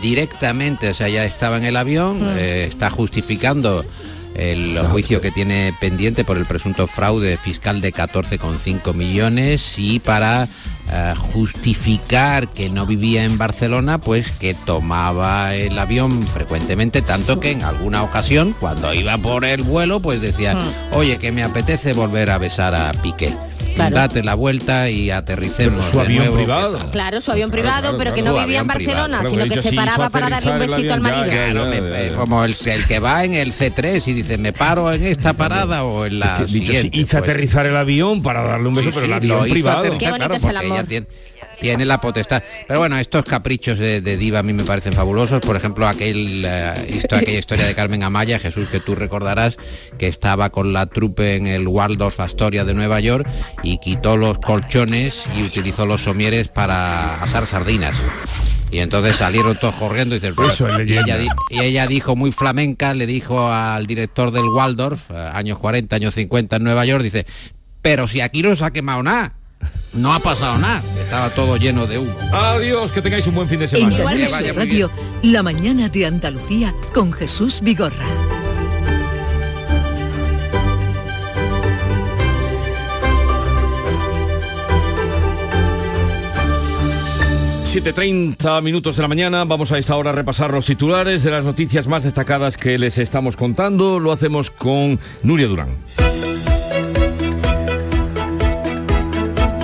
directamente, 0.01 0.89
o 0.89 0.93
sea, 0.93 1.07
ya 1.07 1.23
estaba 1.23 1.55
en 1.55 1.63
el 1.63 1.77
avión, 1.77 2.19
ah. 2.21 2.35
eh, 2.37 2.65
está 2.67 2.89
justificando 2.89 3.85
el 4.39 4.79
juicio 4.87 5.21
que 5.21 5.31
tiene 5.31 5.73
pendiente 5.79 6.23
por 6.23 6.37
el 6.37 6.45
presunto 6.45 6.87
fraude 6.87 7.37
fiscal 7.37 7.81
de 7.81 7.93
14,5 7.93 8.93
millones 8.93 9.73
y 9.77 9.99
para 9.99 10.47
eh, 10.91 11.13
justificar 11.33 12.47
que 12.47 12.69
no 12.69 12.85
vivía 12.85 13.23
en 13.23 13.37
Barcelona, 13.37 13.97
pues 13.97 14.31
que 14.31 14.53
tomaba 14.53 15.53
el 15.55 15.77
avión 15.77 16.25
frecuentemente, 16.27 17.01
tanto 17.01 17.39
que 17.39 17.51
en 17.51 17.63
alguna 17.63 18.03
ocasión, 18.03 18.55
cuando 18.59 18.93
iba 18.93 19.17
por 19.17 19.45
el 19.45 19.61
vuelo, 19.63 19.99
pues 19.99 20.21
decía, 20.21 20.55
Hmm. 20.55 20.95
oye, 20.95 21.17
que 21.17 21.31
me 21.31 21.43
apetece 21.43 21.93
volver 21.93 22.29
a 22.31 22.37
besar 22.37 22.73
a 22.73 22.91
Piqué. 22.93 23.33
Claro. 23.79 23.95
Date 23.95 24.23
la 24.23 24.33
vuelta 24.35 24.89
y 24.89 25.09
aterricemos. 25.11 25.85
Pero 25.85 25.91
su 25.91 25.99
avión 26.01 26.23
nuevo, 26.23 26.35
privado. 26.35 26.91
Claro, 26.91 27.21
su 27.21 27.31
avión 27.31 27.49
privado, 27.51 27.81
claro, 27.81 27.97
pero 27.97 28.13
que 28.13 28.21
no 28.21 28.33
vivía 28.37 28.59
en. 28.59 28.67
Barcelona, 28.67 29.19
Claro, 29.19 29.29
sino 29.29 29.45
que 29.55 29.61
se 29.61 29.73
paraba 29.73 30.09
para 30.09 30.29
darle 30.29 30.51
un 30.51 30.59
besito 30.59 30.93
al 30.93 31.01
marido. 31.01 32.15
como 32.17 32.43
el, 32.45 32.55
el 32.65 32.85
que 32.85 32.99
va 32.99 33.23
en 33.23 33.33
el 33.33 33.53
C3 33.53 34.07
y 34.07 34.13
dice, 34.13 34.37
me 34.37 34.53
paro 34.53 34.91
en 34.93 35.03
esta 35.05 35.33
parada 35.33 35.83
o 35.83 36.05
en 36.05 36.19
la 36.19 36.37
Que, 36.37 36.45
dicho 36.45 36.67
siguiente. 36.73 36.97
hizo 36.97 37.11
pues. 37.17 37.23
aterrizar 37.23 37.65
el 37.65 37.75
avión 37.75 38.21
para 38.21 38.43
darle 38.43 38.67
un 38.67 38.75
beso, 38.75 38.89
Sí, 38.89 38.91
pero 38.93 39.05
el 39.05 39.13
avión 39.13 39.49
privado. 39.49 39.97
Qué 39.97 40.09
bonito 40.09 40.33
es 40.33 40.43
el 40.43 40.57
amor. 40.57 40.85
Tiene, 41.59 41.85
la 41.85 41.99
potestad. 42.01 42.43
Pero 42.67 42.79
bueno, 42.79 42.97
estos 42.97 43.23
caprichos 43.25 43.77
de, 43.79 44.01
de 44.01 44.17
diva 44.17 44.39
a 44.39 44.43
mí 44.43 44.53
me 44.53 44.63
parecen 44.63 44.93
fabulosos. 44.93 45.39
Por 45.41 45.55
ejemplo, 45.55 45.87
aquel, 45.87 46.43
eh, 46.45 46.73
histo- 46.89 47.17
aquella 47.17 47.39
historia 47.39 47.65
de 47.65 47.75
Carmen 47.75 48.03
Amaya, 48.03 48.39
Jesús, 48.39 48.67
que 48.69 48.79
tú 48.79 48.95
recordarás, 48.95 49.57
que 49.97 50.07
estaba 50.07 50.49
con 50.49 50.73
la 50.73 50.85
trupe 50.87 51.35
en 51.35 51.47
el 51.47 51.67
Waldorf 51.67 52.19
Astoria 52.19 52.65
de 52.65 52.73
Nueva 52.73 52.99
York 52.99 53.27
y 53.63 53.77
quitó 53.79 54.17
los 54.17 54.39
colchones 54.39 55.21
y 55.37 55.43
utilizó 55.43 55.85
los 55.85 56.01
somieres 56.03 56.47
para 56.47 57.21
asar 57.23 57.45
sardinas. 57.45 57.95
Y 58.71 58.79
entonces 58.79 59.15
salieron 59.15 59.57
todos 59.57 59.73
corriendo 59.75 60.13
y, 60.15 60.19
dicen, 60.19 60.35
Eso 60.47 60.67
es 60.67 60.87
y, 60.87 60.95
ella, 60.95 61.17
di- 61.17 61.27
y 61.49 61.59
ella 61.59 61.87
dijo 61.87 62.15
muy 62.15 62.31
flamenca, 62.31 62.93
le 62.93 63.07
dijo 63.07 63.51
al 63.51 63.87
director 63.87 64.29
del 64.29 64.43
Waldorf, 64.45 65.09
años 65.09 65.57
40, 65.57 65.95
años 65.95 66.13
50 66.13 66.57
en 66.57 66.63
Nueva 66.63 66.85
York, 66.85 67.01
dice, 67.01 67.25
pero 67.81 68.07
si 68.07 68.21
aquí 68.21 68.43
no 68.43 68.55
se 68.55 68.63
ha 68.63 68.69
quemado 68.71 69.01
nada, 69.01 69.33
no 69.93 70.13
ha 70.13 70.19
pasado 70.19 70.59
nada, 70.59 70.83
estaba 71.09 71.31
todo 71.31 71.57
lleno 71.57 71.87
de 71.87 71.97
humo. 71.97 72.15
Adiós, 72.31 72.91
que 72.91 73.01
tengáis 73.01 73.25
un 73.25 73.33
buen 73.33 73.49
fin 73.49 73.57
de 73.57 73.65
En 73.65 73.71
semana. 73.71 73.97
Que 73.97 74.03
Canal 74.03 74.29
Sur 74.29 74.55
Radio, 74.55 74.91
La 75.23 75.41
mañana 75.41 75.89
de 75.89 76.05
Andalucía 76.05 76.75
con 76.93 77.11
Jesús 77.11 77.61
Vigorra. 77.61 78.05
7.30 87.65 88.61
minutos 88.61 88.95
de 88.95 89.01
la 89.01 89.07
mañana, 89.07 89.45
vamos 89.45 89.71
a 89.71 89.79
esta 89.79 89.95
hora 89.95 90.11
a 90.11 90.13
repasar 90.13 90.51
los 90.51 90.67
titulares 90.67 91.23
de 91.23 91.31
las 91.31 91.43
noticias 91.43 91.87
más 91.87 92.03
destacadas 92.03 92.55
que 92.55 92.77
les 92.77 92.99
estamos 92.99 93.35
contando. 93.35 93.99
Lo 93.99 94.11
hacemos 94.11 94.51
con 94.51 94.99
Nuria 95.23 95.47
Durán. 95.47 95.69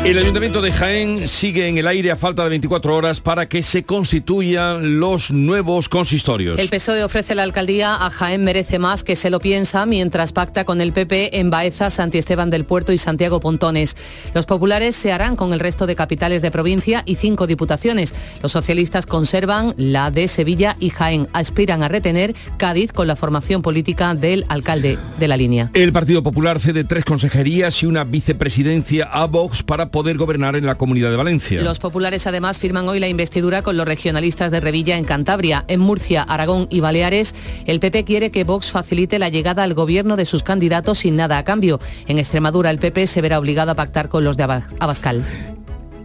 El 0.05 0.19
Ayuntamiento 0.19 0.61
de 0.61 0.71
Jaén 0.71 1.27
sigue 1.27 1.67
en 1.67 1.79
el 1.79 1.87
aire 1.87 2.11
a 2.11 2.15
falta 2.15 2.43
de 2.43 2.49
24 2.49 2.95
horas 2.95 3.19
para 3.19 3.49
que 3.49 3.63
se 3.63 3.85
constituyan 3.85 4.99
los 4.99 5.31
nuevos 5.31 5.89
consistorios. 5.89 6.59
El 6.59 6.69
PSOE 6.69 7.03
ofrece 7.03 7.33
la 7.33 7.41
alcaldía 7.41 7.95
a 7.95 8.11
Jaén 8.11 8.43
Merece 8.43 8.77
Más, 8.77 9.03
que 9.03 9.15
se 9.15 9.31
lo 9.31 9.39
piensa, 9.39 9.87
mientras 9.87 10.31
pacta 10.31 10.63
con 10.63 10.79
el 10.79 10.93
PP 10.93 11.39
en 11.39 11.49
Baeza, 11.49 11.89
Santi 11.89 12.19
Esteban 12.19 12.51
del 12.51 12.65
Puerto 12.65 12.93
y 12.93 12.99
Santiago 12.99 13.39
Pontones. 13.39 13.97
Los 14.35 14.45
populares 14.45 14.95
se 14.95 15.11
harán 15.11 15.35
con 15.35 15.53
el 15.53 15.59
resto 15.59 15.87
de 15.87 15.95
capitales 15.95 16.43
de 16.43 16.51
provincia 16.51 17.01
y 17.07 17.15
cinco 17.15 17.47
diputaciones. 17.47 18.13
Los 18.43 18.51
socialistas 18.51 19.07
conservan 19.07 19.73
la 19.75 20.11
de 20.11 20.27
Sevilla 20.27 20.77
y 20.79 20.91
Jaén. 20.91 21.29
Aspiran 21.33 21.81
a 21.81 21.87
retener 21.87 22.35
Cádiz 22.57 22.93
con 22.93 23.07
la 23.07 23.15
formación 23.15 23.63
política 23.63 24.13
del 24.13 24.45
alcalde 24.49 24.99
de 25.17 25.27
la 25.27 25.35
línea. 25.35 25.71
El 25.73 25.91
Partido 25.91 26.21
Popular 26.21 26.59
cede 26.59 26.83
tres 26.83 27.05
consejerías 27.05 27.81
y 27.81 27.87
una 27.87 28.03
vicepresidencia 28.03 29.05
a 29.05 29.25
Vox 29.25 29.63
para 29.63 29.94
poder 29.95 30.17
gobernar 30.17 30.57
en 30.57 30.65
la 30.65 30.75
Comunidad 30.75 31.09
de 31.09 31.15
Valencia. 31.15 31.61
Los 31.61 31.79
populares 31.79 32.27
además 32.27 32.59
firman 32.59 32.85
hoy 32.89 32.99
la 32.99 33.07
investidura 33.07 33.61
con 33.61 33.77
los 33.77 33.87
regionalistas 33.87 34.51
de 34.51 34.59
Revilla 34.59 34.97
en 34.97 35.05
Cantabria. 35.05 35.63
En 35.69 35.79
Murcia, 35.79 36.21
Aragón 36.21 36.67
y 36.69 36.81
Baleares, 36.81 37.33
el 37.65 37.79
PP 37.79 38.03
quiere 38.03 38.29
que 38.29 38.43
Vox 38.43 38.71
facilite 38.71 39.19
la 39.19 39.29
llegada 39.29 39.63
al 39.63 39.73
gobierno 39.73 40.17
de 40.17 40.25
sus 40.25 40.43
candidatos 40.43 40.97
sin 40.97 41.15
nada 41.15 41.37
a 41.37 41.45
cambio. 41.45 41.79
En 42.07 42.19
Extremadura, 42.19 42.71
el 42.71 42.77
PP 42.79 43.07
se 43.07 43.21
verá 43.21 43.39
obligado 43.39 43.71
a 43.71 43.75
pactar 43.75 44.09
con 44.09 44.25
los 44.25 44.35
de 44.35 44.43
Aba- 44.43 44.67
Abascal. 44.81 45.23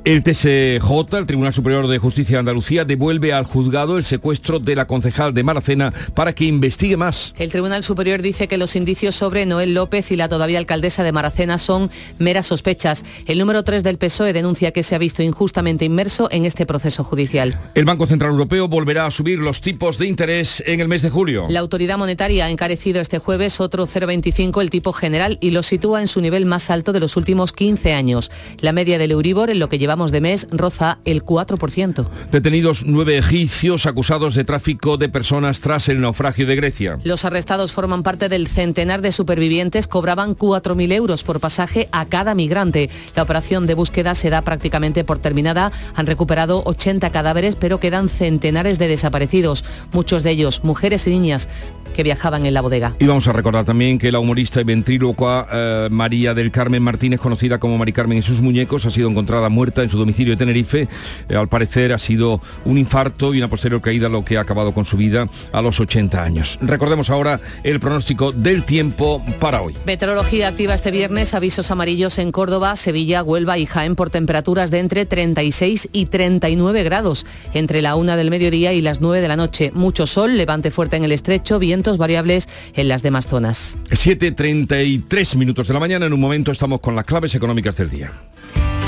El 0.03 0.23
TSJ, 0.23 1.15
el 1.19 1.27
Tribunal 1.27 1.53
Superior 1.53 1.87
de 1.87 1.99
Justicia 1.99 2.37
de 2.37 2.41
Andalucía, 2.41 2.87
devuelve 2.87 3.35
al 3.35 3.45
juzgado 3.45 3.99
el 3.99 4.05
secuestro 4.05 4.59
de 4.59 4.75
la 4.75 4.87
concejal 4.87 5.35
de 5.35 5.43
Maracena 5.43 5.93
para 6.15 6.35
que 6.35 6.47
investigue 6.47 6.97
más. 6.97 7.35
El 7.39 7.51
Tribunal 7.51 7.85
Superior 7.85 8.23
dice 8.23 8.49
que 8.49 8.57
los 8.57 8.77
indicios 8.77 9.15
sobre 9.15 9.45
Noel 9.45 9.75
López 9.75 10.11
y 10.11 10.17
la 10.17 10.29
todavía 10.29 10.59
alcaldesa 10.59 11.05
de 11.05 11.13
Maracena 11.13 11.59
son 11.59 11.91
meras 12.19 12.47
sospechas. 12.47 13.05
El 13.27 13.39
número 13.39 13.63
3 13.63 13.85
del 13.85 13.99
PSOE 13.99 14.33
denuncia 14.33 14.71
que 14.71 14.83
se 14.83 14.95
ha 14.95 14.99
visto 14.99 15.23
injustamente 15.23 15.85
inmerso 15.85 16.29
en 16.31 16.47
este 16.47 16.65
proceso 16.65 17.05
judicial. 17.05 17.61
El 17.75 17.85
Banco 17.85 18.07
Central 18.07 18.31
Europeo 18.31 18.69
volverá 18.69 19.05
a 19.05 19.11
subir 19.11 19.39
los 19.39 19.61
tipos 19.61 19.99
de 19.99 20.07
interés 20.07 20.63
en 20.67 20.81
el 20.81 20.89
mes 20.89 21.03
de 21.03 21.11
julio. 21.11 21.45
La 21.51 21.61
autoridad 21.61 21.99
monetaria 21.99 22.47
ha 22.47 22.51
encarecido 22.51 23.03
este 23.03 23.19
jueves 23.19 23.61
otro 23.61 23.87
0,25 23.87 24.63
el 24.63 24.71
tipo 24.71 24.95
general 24.95 25.37
y 25.43 25.51
lo 25.51 25.63
sitúa 25.63 26.01
en 26.01 26.07
su 26.07 26.23
nivel 26.23 26.47
más 26.47 26.71
alto 26.71 26.95
de 26.95 27.01
los 27.01 27.19
últimos 27.19 27.53
15 27.53 27.93
años. 27.93 28.31
La 28.61 28.73
media 28.73 28.97
del 28.97 29.11
Euribor 29.11 29.51
en 29.51 29.59
lo 29.59 29.69
que 29.69 29.79
llevamos 29.91 30.13
de 30.13 30.21
mes 30.21 30.47
roza 30.53 30.99
el 31.05 31.25
4%. 31.25 32.07
Detenidos 32.31 32.85
nueve 32.87 33.19
egipcios 33.19 33.87
acusados 33.87 34.37
de 34.37 34.45
tráfico 34.45 34.97
de 34.99 35.09
personas 35.09 35.59
tras 35.59 35.89
el 35.89 36.01
naufragio 36.01 36.47
de 36.47 36.55
Grecia. 36.55 37.01
Los 37.03 37.25
arrestados 37.25 37.73
forman 37.73 38.05
parte 38.05 38.29
del 38.29 38.47
centenar 38.47 39.03
de 39.03 39.11
supervivientes, 39.11 39.89
cobraban 39.89 40.37
4.000 40.37 40.93
euros 40.93 41.25
por 41.25 41.41
pasaje 41.41 41.89
a 41.91 42.07
cada 42.07 42.37
migrante. 42.37 42.89
La 43.17 43.25
operación 43.25 43.67
de 43.67 43.75
búsqueda 43.75 44.15
se 44.15 44.31
da 44.31 44.43
prácticamente 44.43 45.03
por 45.03 45.19
terminada. 45.19 45.73
Han 45.97 46.07
recuperado 46.07 46.63
80 46.67 47.11
cadáveres, 47.11 47.57
pero 47.57 47.81
quedan 47.81 48.09
centenares 48.09 48.79
de 48.79 48.87
desaparecidos, 48.87 49.65
muchos 49.91 50.23
de 50.23 50.31
ellos 50.31 50.63
mujeres 50.63 51.05
y 51.09 51.11
niñas 51.11 51.49
que 51.95 52.05
viajaban 52.05 52.47
en 52.47 52.55
la 52.55 52.61
bodega. 52.61 52.95
Y 53.01 53.07
vamos 53.07 53.27
a 53.27 53.33
recordar 53.33 53.65
también 53.65 53.99
que 53.99 54.13
la 54.13 54.21
humorista 54.21 54.61
y 54.61 54.65
ventrílocua 54.65 55.49
eh, 55.53 55.89
María 55.91 56.33
del 56.33 56.53
Carmen 56.53 56.83
Martínez, 56.83 57.19
conocida 57.19 57.59
como 57.59 57.77
Mari 57.77 57.93
Carmen 57.93 58.19
y 58.19 58.23
sus 58.23 58.41
muñecos, 58.41 58.87
ha 58.87 58.91
sido 58.91 59.11
encontrada 59.11 59.49
muerta 59.49 59.80
en 59.83 59.89
su 59.89 59.99
domicilio 59.99 60.35
de 60.35 60.37
Tenerife. 60.37 60.89
Eh, 61.29 61.37
al 61.37 61.49
parecer 61.49 61.93
ha 61.93 61.99
sido 61.99 62.41
un 62.65 62.79
infarto 62.79 63.35
y 63.35 63.39
una 63.39 63.49
posterior 63.49 63.81
caída 63.81 64.09
lo 64.09 64.25
que 64.25 64.39
ha 64.39 64.41
acabado 64.41 64.73
con 64.73 64.85
su 64.85 64.97
vida 64.97 65.27
a 65.53 65.63
los 65.63 65.81
80 65.81 66.23
años. 66.23 66.59
Recordemos 66.61 67.11
ahora 67.11 67.41
el 67.63 67.81
pronóstico 67.81 68.33
del 68.33 68.65
tiempo 68.65 69.25
para 69.39 69.63
hoy. 69.63 69.75
Meteorología 69.87 70.49
activa 70.49 70.75
este 70.75 70.91
viernes, 70.91 71.35
avisos 71.35 71.71
amarillos 71.71 72.19
en 72.19 72.33
Córdoba, 72.33 72.77
Sevilla, 72.77 73.23
Huelva 73.23 73.59
y 73.59 73.67
Jaén 73.67 73.97
por 73.97 74.11
temperaturas 74.11 74.71
de 74.71 74.79
entre 74.79 75.07
36 75.07 75.89
y 75.93 76.07
39 76.07 76.83
grados, 76.83 77.27
entre 77.55 77.83
la 77.83 77.97
una 77.97 78.17
del 78.17 78.31
mediodía 78.31 78.73
y 78.73 78.81
las 78.81 79.01
9 79.01 79.21
de 79.21 79.29
la 79.29 79.37
noche. 79.37 79.71
Mucho 79.75 80.07
sol, 80.07 80.37
levante 80.37 80.71
fuerte 80.71 80.97
en 80.97 81.05
el 81.05 81.13
estrecho, 81.13 81.59
vientos 81.59 81.99
variables 81.99 82.49
en 82.75 82.89
las 82.89 83.03
demás 83.03 83.27
zonas. 83.27 83.77
7.33 83.91 85.37
minutos 85.37 85.69
de 85.69 85.75
la 85.75 85.81
mañana, 85.81 86.07
en 86.07 86.13
un 86.13 86.21
momento 86.21 86.53
estamos 86.53 86.81
con 86.81 86.97
las 86.97 87.05
claves 87.05 87.35
económicas 87.35 87.77
del 87.77 87.91
día. 87.91 88.13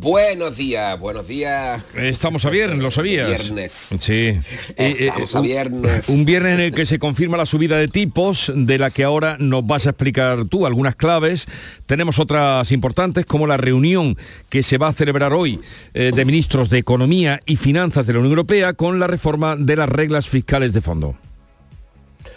Buenos 0.00 0.56
días, 0.56 0.98
buenos 0.98 1.28
días. 1.28 1.84
Estamos 1.94 2.46
a 2.46 2.50
viernes, 2.50 2.78
¿lo 2.78 2.90
sabías? 2.90 3.28
Viernes. 3.28 3.90
Sí. 4.00 4.12
Eh, 4.14 4.40
eh, 4.78 4.94
Estamos 4.98 5.34
a 5.34 5.40
un- 5.40 5.46
viernes. 5.46 6.08
Un 6.08 6.24
viernes 6.24 6.54
en 6.54 6.60
el 6.64 6.72
que 6.72 6.86
se 6.86 6.98
confirma 6.98 7.36
la 7.36 7.44
subida 7.44 7.76
de 7.76 7.86
tipos, 7.86 8.50
de 8.56 8.78
la 8.78 8.90
que 8.90 9.04
ahora 9.04 9.36
nos 9.38 9.66
vas 9.66 9.86
a 9.86 9.90
explicar 9.90 10.46
tú 10.46 10.64
algunas 10.64 10.96
claves. 10.96 11.46
Tenemos 11.84 12.18
otras 12.18 12.72
importantes, 12.72 13.26
como 13.26 13.46
la 13.46 13.58
reunión 13.58 14.16
que 14.48 14.62
se 14.62 14.78
va 14.78 14.88
a 14.88 14.92
celebrar 14.94 15.34
hoy 15.34 15.60
eh, 15.92 16.12
de 16.14 16.24
ministros 16.24 16.70
de 16.70 16.78
Economía 16.78 17.38
y 17.44 17.56
Finanzas 17.56 18.06
de 18.06 18.14
la 18.14 18.20
Unión 18.20 18.32
Europea 18.32 18.72
con 18.72 19.00
la 19.00 19.06
reforma 19.06 19.54
de 19.54 19.76
las 19.76 19.88
reglas 19.90 20.30
fiscales 20.30 20.72
de 20.72 20.80
fondo. 20.80 21.14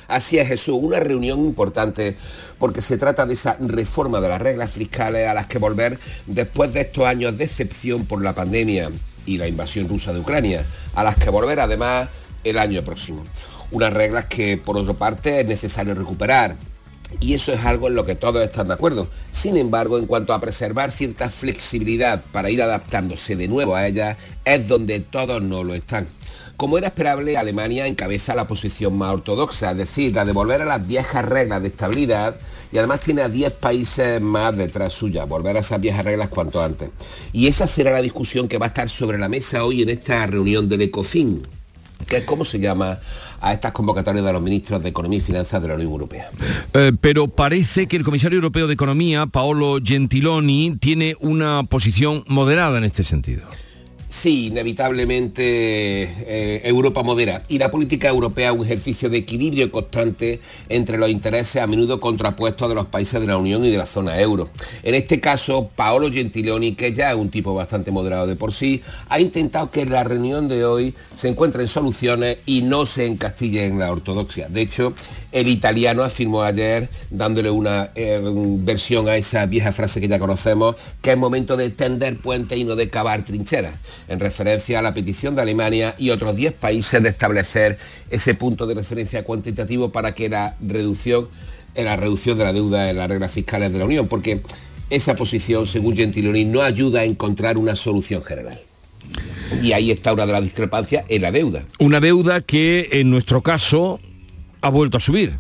Es 0.10 0.28
Jesús, 0.28 0.78
una 0.82 1.00
reunión 1.00 1.40
importante 1.40 2.18
porque 2.58 2.82
se 2.82 2.98
trata 2.98 3.26
de 3.26 3.34
esa 3.34 3.58
reforma 3.60 4.22
de 4.22 4.30
las 4.30 4.42
reglas 4.42 4.72
fiscales 4.72 5.28
a 5.28 5.34
las 5.34 5.48
que 5.48 5.58
volver 5.58 6.00
después 6.28 6.74
de 6.74 6.82
estos 6.82 7.06
años 7.06 7.38
de 7.38 7.46
excepción 7.46 8.06
por 8.06 8.22
la 8.22 8.36
pandemia 8.36 8.92
y 9.26 9.38
la 9.38 9.48
invasión 9.48 9.90
rusa 9.90 10.14
de 10.14 10.20
Ucrania, 10.20 10.66
a 10.94 11.04
las 11.04 11.18
que 11.18 11.30
volver 11.30 11.60
además 11.60 12.10
el 12.44 12.58
año 12.58 12.84
próximo. 12.84 13.26
Unas 13.72 13.94
reglas 13.94 14.26
que 14.26 14.58
por 14.58 14.78
otra 14.78 14.94
parte 14.94 15.42
es 15.42 15.48
necesario 15.48 15.96
recuperar, 15.96 16.56
y 17.20 17.34
eso 17.34 17.54
es 17.54 17.64
algo 17.64 17.88
en 17.88 17.96
lo 17.96 18.06
que 18.06 18.16
todos 18.16 18.44
están 18.44 18.68
de 18.68 18.74
acuerdo. 18.74 19.08
Sin 19.32 19.58
embargo, 19.58 19.98
en 19.98 20.08
cuanto 20.08 20.34
a 20.34 20.40
preservar 20.40 20.92
cierta 20.92 21.30
flexibilidad 21.30 22.24
para 22.32 22.50
ir 22.50 22.62
adaptándose 22.62 23.36
de 23.36 23.48
nuevo 23.48 23.76
a 23.76 23.88
ellas, 23.88 24.18
es 24.46 24.68
donde 24.68 25.00
todos 25.00 25.42
no 25.42 25.64
lo 25.64 25.74
están. 25.74 26.08
Como 26.58 26.78
era 26.78 26.88
esperable, 26.88 27.36
Alemania 27.36 27.88
encabeza 27.88 28.36
la 28.36 28.46
posición 28.46 28.98
más 28.98 29.14
ortodoxa, 29.14 29.72
es 29.72 29.78
decir, 29.78 30.16
la 30.16 30.24
de 30.24 30.34
volver 30.34 30.62
a 30.62 30.66
las 30.66 30.86
viejas 30.86 31.26
reglas 31.26 31.62
de 31.62 31.70
estabilidad 31.70 32.36
y 32.72 32.78
además 32.78 33.00
tiene 33.00 33.24
a 33.24 33.30
10 33.30 33.54
países 33.54 34.22
más 34.22 34.56
detrás 34.56 34.94
suya, 34.94 35.26
volver 35.26 35.58
a 35.58 35.62
esas 35.62 35.82
viejas 35.82 36.06
reglas 36.06 36.30
cuanto 36.30 36.62
antes. 36.62 36.92
Y 37.32 37.48
esa 37.48 37.68
será 37.68 37.92
la 37.92 38.02
discusión 38.02 38.48
que 38.48 38.60
va 38.60 38.68
a 38.68 38.70
estar 38.70 38.88
sobre 38.90 39.18
la 39.18 39.30
mesa 39.30 39.66
hoy 39.66 39.82
en 39.82 39.90
esta 39.90 40.26
reunión 40.28 40.70
del 40.70 40.84
ECOFIN, 40.84 41.42
que 42.08 42.18
es 42.18 42.24
como 42.24 42.46
se 42.46 42.60
llama 42.60 43.00
a 43.42 43.54
estas 43.54 43.72
convocatorias 43.72 44.24
de 44.24 44.32
los 44.32 44.42
ministros 44.42 44.82
de 44.82 44.90
Economía 44.90 45.20
y 45.20 45.22
Finanzas 45.22 45.62
de 45.62 45.68
la 45.68 45.74
Unión 45.74 45.92
Europea. 45.92 46.30
Eh, 46.74 46.92
pero 47.02 47.28
parece 47.28 47.88
que 47.88 47.98
el 47.98 48.04
comisario 48.04 48.38
europeo 48.38 48.68
de 48.68 48.74
Economía, 48.74 49.26
Paolo 49.26 49.80
Gentiloni, 49.84 50.78
tiene 50.80 51.18
una 51.20 51.64
posición 51.64 52.24
moderada 52.28 52.78
en 52.78 52.86
este 52.86 53.04
sentido. 53.04 53.44
Sí, 54.14 54.46
inevitablemente 54.46 55.44
eh, 55.44 56.62
Europa 56.66 57.02
modera 57.02 57.42
y 57.50 57.58
la 57.58 57.72
política 57.72 58.10
europea 58.10 58.52
es 58.52 58.56
un 58.56 58.64
ejercicio 58.64 59.10
de 59.10 59.18
equilibrio 59.18 59.72
constante 59.72 60.40
entre 60.70 61.00
los 61.00 61.10
intereses 61.10 61.60
a 61.62 61.66
menudo 61.66 62.00
contrapuestos 62.00 62.70
de 62.70 62.76
los 62.76 62.86
países 62.86 63.20
de 63.20 63.26
la 63.26 63.38
Unión 63.38 63.66
y 63.66 63.72
de 63.72 63.78
la 63.78 63.88
zona 63.88 64.22
euro. 64.22 64.50
En 64.84 64.94
este 64.94 65.20
caso, 65.20 65.72
Paolo 65.76 66.12
Gentiloni, 66.12 66.76
que 66.76 66.94
ya 66.94 67.10
es 67.10 67.18
un 67.18 67.32
tipo 67.32 67.56
bastante 67.56 67.90
moderado 67.90 68.28
de 68.28 68.36
por 68.36 68.54
sí, 68.54 68.84
ha 69.10 69.20
intentado 69.20 69.72
que 69.72 69.82
en 69.82 69.90
la 69.90 70.04
reunión 70.04 70.48
de 70.48 70.64
hoy 70.64 70.94
se 71.16 71.28
encuentren 71.28 71.68
soluciones 71.68 72.38
y 72.46 72.62
no 72.62 72.86
se 72.86 73.08
encastille 73.08 73.66
en 73.66 73.80
la 73.80 73.92
ortodoxia. 73.92 74.48
De 74.48 74.62
hecho, 74.62 74.94
el 75.34 75.48
italiano 75.48 76.04
afirmó 76.04 76.44
ayer, 76.44 76.88
dándole 77.10 77.50
una 77.50 77.90
eh, 77.96 78.22
versión 78.60 79.10
a 79.10 79.18
esa 79.18 79.48
vieja 79.48 79.72
frase 79.72 80.00
que 80.00 80.08
ya 80.08 80.20
conocemos, 80.20 80.76
que 81.02 81.12
es 81.12 81.18
momento 81.18 81.58
de 81.58 81.72
tender 81.72 82.18
puentes 82.18 82.56
y 82.56 82.64
no 82.64 82.76
de 82.76 82.90
cavar 82.90 83.24
trincheras, 83.24 83.74
en 84.08 84.20
referencia 84.20 84.80
a 84.80 84.82
la 84.82 84.94
petición 84.94 85.36
de 85.36 85.42
Alemania 85.42 85.96
y 85.98 86.10
otros 86.10 86.36
10 86.36 86.54
países 86.54 87.02
de 87.02 87.10
establecer 87.10 87.78
ese 88.10 88.36
punto 88.36 88.66
de 88.68 88.76
referencia 88.76 89.24
cuantitativo 89.24 89.92
para 89.92 90.14
que 90.16 90.30
la 90.30 90.56
reducción, 90.62 91.30
en 91.76 91.86
la 91.86 91.96
reducción 91.96 92.38
de 92.38 92.44
la 92.44 92.54
deuda 92.54 92.90
en 92.90 92.98
las 92.98 93.10
reglas 93.10 93.32
fiscales 93.32 93.72
de 93.72 93.80
la 93.80 93.86
Unión, 93.86 94.08
porque 94.08 94.42
esa 94.90 95.16
posición, 95.16 95.66
según 95.66 95.96
Gentiloni, 95.96 96.46
no 96.46 96.62
ayuda 96.62 97.02
a 97.02 97.04
encontrar 97.04 97.58
una 97.58 97.76
solución 97.76 98.24
general. 98.24 98.60
Y 99.62 99.72
ahí 99.74 99.92
está 99.92 100.14
una 100.14 100.26
de 100.26 100.34
las 100.34 100.44
discrepancias 100.44 101.06
en 101.10 101.22
la 101.22 101.32
deuda. 101.32 101.64
Una 101.80 102.00
deuda 102.00 102.42
que 102.42 102.90
en 102.94 103.10
nuestro 103.10 103.42
caso 103.42 104.00
ha 104.62 104.70
vuelto 104.70 104.98
a 104.98 105.00
subir. 105.00 105.38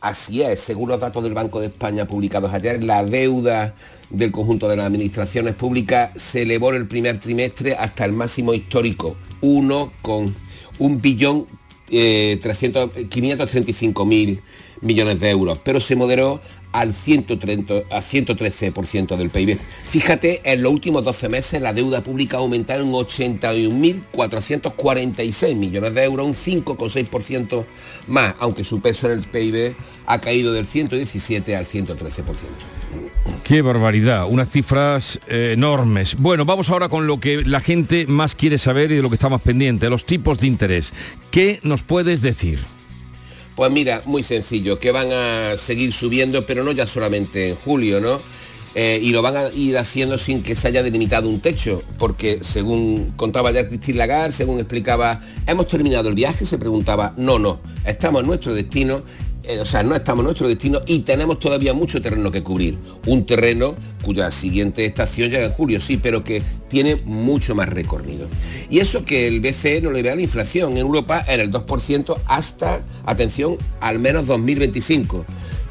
Así 0.00 0.42
es, 0.42 0.60
según 0.60 0.88
los 0.88 1.00
datos 1.00 1.22
del 1.22 1.32
Banco 1.32 1.60
de 1.60 1.66
España 1.66 2.06
publicados 2.06 2.52
ayer, 2.52 2.82
la 2.82 3.04
deuda 3.04 3.74
del 4.12 4.30
conjunto 4.30 4.68
de 4.68 4.76
las 4.76 4.86
administraciones 4.86 5.54
públicas 5.54 6.10
se 6.16 6.42
elevó 6.42 6.70
el 6.72 6.86
primer 6.86 7.18
trimestre 7.18 7.74
hasta 7.74 8.04
el 8.04 8.12
máximo 8.12 8.54
histórico, 8.54 9.16
uno 9.40 9.92
con 10.02 10.34
un 10.78 11.00
billón 11.00 11.46
eh, 11.90 12.38
535 13.08 14.04
mil 14.04 14.40
millones 14.80 15.20
de 15.20 15.30
euros, 15.30 15.58
pero 15.64 15.80
se 15.80 15.96
moderó 15.96 16.40
al 16.72 16.94
130, 16.94 17.74
a 17.90 18.00
113% 18.00 19.16
del 19.16 19.30
PIB. 19.30 19.58
Fíjate, 19.84 20.40
en 20.44 20.62
los 20.62 20.72
últimos 20.72 21.04
12 21.04 21.28
meses 21.28 21.62
la 21.62 21.72
deuda 21.72 22.02
pública 22.02 22.38
ha 22.38 22.40
aumentado 22.40 22.82
en 22.82 22.90
81.446 22.92 25.54
millones 25.54 25.94
de 25.94 26.02
euros, 26.04 26.26
un 26.26 26.34
5,6% 26.34 27.64
más, 28.08 28.34
aunque 28.38 28.64
su 28.64 28.80
peso 28.80 29.06
en 29.10 29.18
el 29.18 29.24
PIB 29.24 29.74
ha 30.06 30.20
caído 30.20 30.52
del 30.52 30.66
117 30.66 31.56
al 31.56 31.66
113%. 31.66 31.96
Qué 33.44 33.62
barbaridad, 33.62 34.26
unas 34.28 34.50
cifras 34.50 35.20
eh, 35.28 35.52
enormes. 35.54 36.16
Bueno, 36.16 36.44
vamos 36.44 36.68
ahora 36.70 36.88
con 36.88 37.06
lo 37.06 37.20
que 37.20 37.44
la 37.44 37.60
gente 37.60 38.06
más 38.06 38.34
quiere 38.34 38.58
saber 38.58 38.90
y 38.92 38.96
de 38.96 39.02
lo 39.02 39.08
que 39.08 39.16
está 39.16 39.28
más 39.28 39.42
pendiente, 39.42 39.90
los 39.90 40.06
tipos 40.06 40.38
de 40.38 40.46
interés. 40.46 40.92
¿Qué 41.30 41.60
nos 41.62 41.82
puedes 41.82 42.22
decir? 42.22 42.60
Pues 43.62 43.70
mira, 43.70 44.02
muy 44.06 44.24
sencillo, 44.24 44.80
que 44.80 44.90
van 44.90 45.12
a 45.12 45.56
seguir 45.56 45.92
subiendo, 45.92 46.44
pero 46.44 46.64
no 46.64 46.72
ya 46.72 46.84
solamente 46.84 47.50
en 47.50 47.54
julio, 47.54 48.00
¿no? 48.00 48.20
Eh, 48.74 48.98
y 49.00 49.10
lo 49.10 49.22
van 49.22 49.36
a 49.36 49.50
ir 49.54 49.78
haciendo 49.78 50.18
sin 50.18 50.42
que 50.42 50.56
se 50.56 50.66
haya 50.66 50.82
delimitado 50.82 51.28
un 51.28 51.38
techo, 51.38 51.80
porque 51.96 52.40
según 52.42 53.12
contaba 53.14 53.52
ya 53.52 53.68
Cristín 53.68 53.98
Lagarde, 53.98 54.32
según 54.32 54.58
explicaba, 54.58 55.20
¿hemos 55.46 55.68
terminado 55.68 56.08
el 56.08 56.16
viaje? 56.16 56.44
Se 56.44 56.58
preguntaba, 56.58 57.14
no, 57.16 57.38
no, 57.38 57.60
estamos 57.86 58.22
en 58.22 58.26
nuestro 58.26 58.52
destino 58.52 59.04
o 59.60 59.64
sea, 59.66 59.82
no 59.82 59.94
estamos 59.94 60.20
en 60.20 60.26
nuestro 60.26 60.48
destino 60.48 60.80
y 60.86 61.00
tenemos 61.00 61.40
todavía 61.40 61.74
mucho 61.74 62.00
terreno 62.00 62.30
que 62.30 62.42
cubrir. 62.42 62.78
Un 63.06 63.26
terreno 63.26 63.74
cuya 64.02 64.30
siguiente 64.30 64.84
estación 64.84 65.30
llega 65.30 65.46
en 65.46 65.52
julio, 65.52 65.80
sí, 65.80 65.96
pero 65.96 66.22
que 66.22 66.42
tiene 66.68 66.96
mucho 67.04 67.54
más 67.54 67.68
recorrido. 67.68 68.28
Y 68.70 68.78
eso 68.78 69.04
que 69.04 69.26
el 69.26 69.40
BCE 69.40 69.80
no 69.80 69.90
le 69.90 70.02
ve 70.02 70.10
a 70.10 70.16
la 70.16 70.22
inflación 70.22 70.72
en 70.72 70.78
Europa 70.78 71.24
en 71.26 71.40
el 71.40 71.50
2% 71.50 72.16
hasta, 72.26 72.82
atención, 73.04 73.56
al 73.80 73.98
menos 73.98 74.26
2025. 74.26 75.24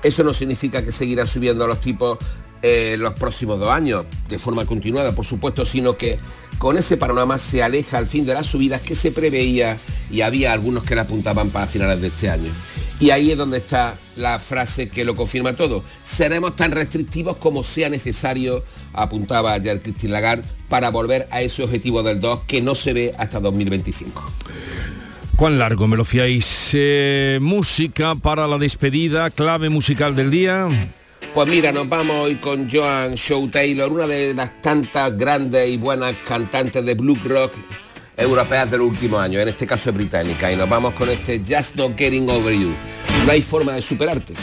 Eso 0.03 0.23
no 0.23 0.33
significa 0.33 0.83
que 0.83 0.91
seguirá 0.91 1.25
subiendo 1.25 1.67
los 1.67 1.79
tipos 1.79 2.17
eh, 2.63 2.95
los 2.99 3.13
próximos 3.13 3.59
dos 3.59 3.71
años, 3.71 4.05
de 4.29 4.37
forma 4.37 4.65
continuada, 4.65 5.15
por 5.15 5.25
supuesto, 5.25 5.65
sino 5.65 5.97
que 5.97 6.19
con 6.59 6.77
ese 6.77 6.95
panorama 6.95 7.39
se 7.39 7.63
aleja 7.63 7.97
al 7.97 8.05
fin 8.05 8.23
de 8.23 8.35
las 8.35 8.45
subidas 8.45 8.81
que 8.81 8.95
se 8.95 9.11
preveía 9.11 9.79
y 10.11 10.21
había 10.21 10.53
algunos 10.53 10.83
que 10.83 10.93
la 10.93 11.03
apuntaban 11.03 11.49
para 11.49 11.65
finales 11.65 11.99
de 12.01 12.07
este 12.09 12.29
año. 12.29 12.51
Y 13.01 13.09
ahí 13.09 13.31
es 13.31 13.37
donde 13.37 13.57
está 13.57 13.95
la 14.15 14.37
frase 14.37 14.89
que 14.89 15.03
lo 15.03 15.15
confirma 15.15 15.53
todo. 15.53 15.83
Seremos 16.03 16.55
tan 16.55 16.71
restrictivos 16.71 17.35
como 17.37 17.63
sea 17.63 17.89
necesario, 17.89 18.63
apuntaba 18.93 19.53
ayer 19.53 19.81
Christine 19.81 20.13
Lagarde, 20.13 20.47
para 20.69 20.91
volver 20.91 21.27
a 21.31 21.41
ese 21.41 21.63
objetivo 21.63 22.03
del 22.03 22.21
2 22.21 22.41
que 22.45 22.61
no 22.61 22.75
se 22.75 22.93
ve 22.93 23.15
hasta 23.17 23.39
2025. 23.39 24.23
¿Cuán 25.35 25.57
largo 25.57 25.87
me 25.87 25.97
lo 25.97 26.05
fiáis? 26.05 26.69
Eh, 26.73 27.39
música 27.41 28.13
para 28.13 28.45
la 28.45 28.59
despedida, 28.59 29.31
clave 29.31 29.69
musical 29.69 30.15
del 30.15 30.29
día. 30.29 30.67
Pues 31.33 31.49
mira, 31.49 31.71
nos 31.71 31.89
vamos 31.89 32.15
hoy 32.17 32.35
con 32.35 32.69
Joan 32.69 33.15
Show 33.15 33.47
Taylor, 33.47 33.91
una 33.91 34.05
de 34.05 34.35
las 34.35 34.61
tantas 34.61 35.17
grandes 35.17 35.67
y 35.67 35.77
buenas 35.77 36.13
cantantes 36.27 36.85
de 36.85 36.93
blues 36.93 37.23
rock 37.23 37.53
europeas 38.21 38.69
del 38.69 38.81
último 38.81 39.19
año, 39.19 39.39
en 39.39 39.47
este 39.47 39.65
caso 39.65 39.89
es 39.89 39.95
británica, 39.95 40.51
y 40.51 40.55
nos 40.55 40.69
vamos 40.69 40.93
con 40.93 41.09
este 41.09 41.39
Just 41.39 41.75
Not 41.75 41.97
Getting 41.97 42.29
Over 42.29 42.53
You. 42.53 42.73
No 43.25 43.31
hay 43.31 43.41
forma 43.41 43.73
de 43.73 43.81
superarte. 43.81 44.33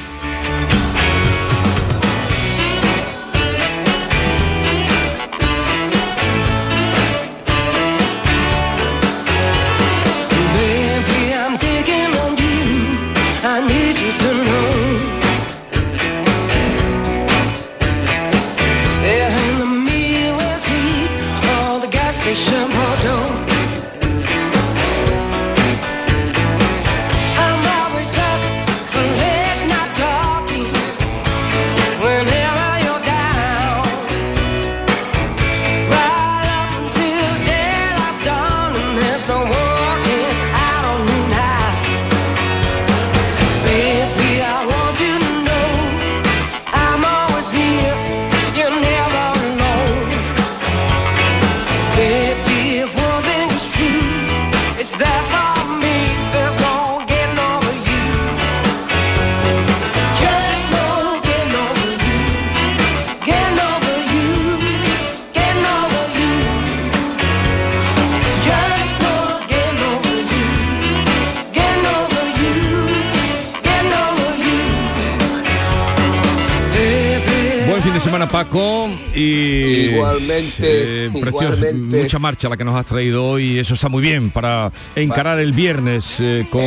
Igualmente, 80.67 81.07
eh, 81.07 81.11
precioso, 81.21 81.55
igualmente. 81.55 82.03
mucha 82.03 82.19
marcha 82.19 82.49
la 82.49 82.57
que 82.57 82.65
nos 82.65 82.75
has 82.75 82.87
traído 82.87 83.25
hoy 83.25 83.45
y 83.53 83.59
eso 83.59 83.75
está 83.75 83.89
muy 83.89 84.03
bien 84.03 84.31
para 84.31 84.73
encarar 84.95 85.39
el 85.39 85.53
viernes 85.53 86.17
eh, 86.21 86.47
con, 86.51 86.63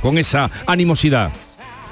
con 0.00 0.18
esa 0.18 0.50
animosidad. 0.66 1.30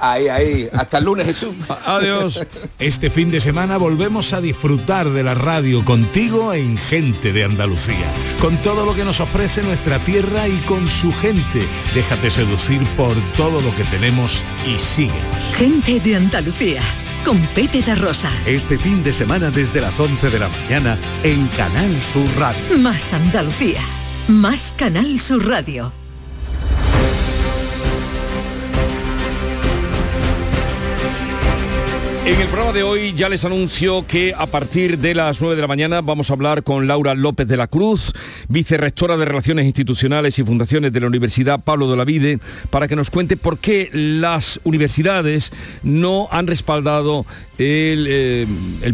Ahí, 0.00 0.28
ahí. 0.28 0.68
Hasta 0.72 0.98
el 0.98 1.04
lunes, 1.04 1.26
Jesús. 1.26 1.54
Adiós. 1.86 2.46
Este 2.78 3.10
fin 3.10 3.30
de 3.30 3.40
semana 3.40 3.78
volvemos 3.78 4.32
a 4.32 4.40
disfrutar 4.40 5.10
de 5.10 5.22
la 5.22 5.34
radio 5.34 5.84
contigo 5.84 6.52
en 6.52 6.76
Gente 6.76 7.32
de 7.32 7.44
Andalucía, 7.44 8.06
con 8.40 8.56
todo 8.58 8.84
lo 8.84 8.94
que 8.94 9.04
nos 9.04 9.20
ofrece 9.20 9.62
nuestra 9.62 9.98
tierra 10.00 10.48
y 10.48 10.56
con 10.66 10.86
su 10.86 11.12
gente. 11.12 11.62
Déjate 11.94 12.30
seducir 12.30 12.82
por 12.96 13.14
todo 13.36 13.60
lo 13.60 13.74
que 13.76 13.84
tenemos 13.84 14.42
y 14.66 14.78
síguenos. 14.78 15.54
Gente 15.56 16.00
de 16.00 16.16
Andalucía, 16.16 16.82
con 17.26 17.40
Pepe 17.56 17.82
da 17.82 17.96
Rosa. 17.96 18.30
Este 18.46 18.78
fin 18.78 19.02
de 19.02 19.12
semana 19.12 19.50
desde 19.50 19.80
las 19.80 19.98
11 19.98 20.30
de 20.30 20.38
la 20.38 20.48
mañana 20.48 20.96
en 21.24 21.48
Canal 21.48 22.00
Sur 22.00 22.28
Radio. 22.38 22.78
Más 22.78 23.12
Andalucía, 23.12 23.80
más 24.28 24.72
Canal 24.76 25.20
Sur 25.20 25.44
Radio. 25.44 26.05
En 32.26 32.40
el 32.40 32.48
programa 32.48 32.72
de 32.72 32.82
hoy 32.82 33.12
ya 33.14 33.28
les 33.28 33.44
anuncio 33.44 34.04
que 34.04 34.34
a 34.36 34.46
partir 34.46 34.98
de 34.98 35.14
las 35.14 35.40
9 35.40 35.54
de 35.54 35.62
la 35.62 35.68
mañana 35.68 36.00
vamos 36.00 36.28
a 36.28 36.32
hablar 36.32 36.64
con 36.64 36.88
Laura 36.88 37.14
López 37.14 37.46
de 37.46 37.56
la 37.56 37.68
Cruz, 37.68 38.12
vicerrectora 38.48 39.16
de 39.16 39.24
Relaciones 39.24 39.64
Institucionales 39.64 40.36
y 40.40 40.42
Fundaciones 40.42 40.92
de 40.92 40.98
la 40.98 41.06
Universidad 41.06 41.60
Pablo 41.60 41.88
de 41.88 41.96
la 41.96 42.04
Vide, 42.04 42.40
para 42.70 42.88
que 42.88 42.96
nos 42.96 43.10
cuente 43.10 43.36
por 43.36 43.58
qué 43.58 43.90
las 43.92 44.58
universidades 44.64 45.52
no 45.84 46.26
han 46.32 46.48
respaldado 46.48 47.26
el, 47.58 48.06
eh, 48.08 48.46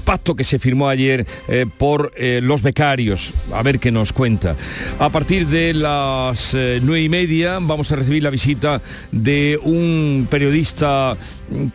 pacto 0.04 0.34
que 0.34 0.44
se 0.44 0.58
firmó 0.58 0.88
ayer 0.88 1.26
eh, 1.48 1.64
por 1.78 2.12
eh, 2.16 2.40
los 2.42 2.60
becarios. 2.62 3.32
A 3.52 3.62
ver 3.62 3.78
qué 3.78 3.90
nos 3.90 4.12
cuenta. 4.12 4.56
A 4.98 5.08
partir 5.08 5.46
de 5.46 5.72
las 5.72 6.52
eh, 6.52 6.80
nueve 6.82 7.02
y 7.02 7.08
media 7.08 7.58
vamos 7.60 7.90
a 7.92 7.96
recibir 7.96 8.22
la 8.22 8.30
visita 8.30 8.82
de 9.10 9.58
un 9.62 10.28
periodista 10.30 11.16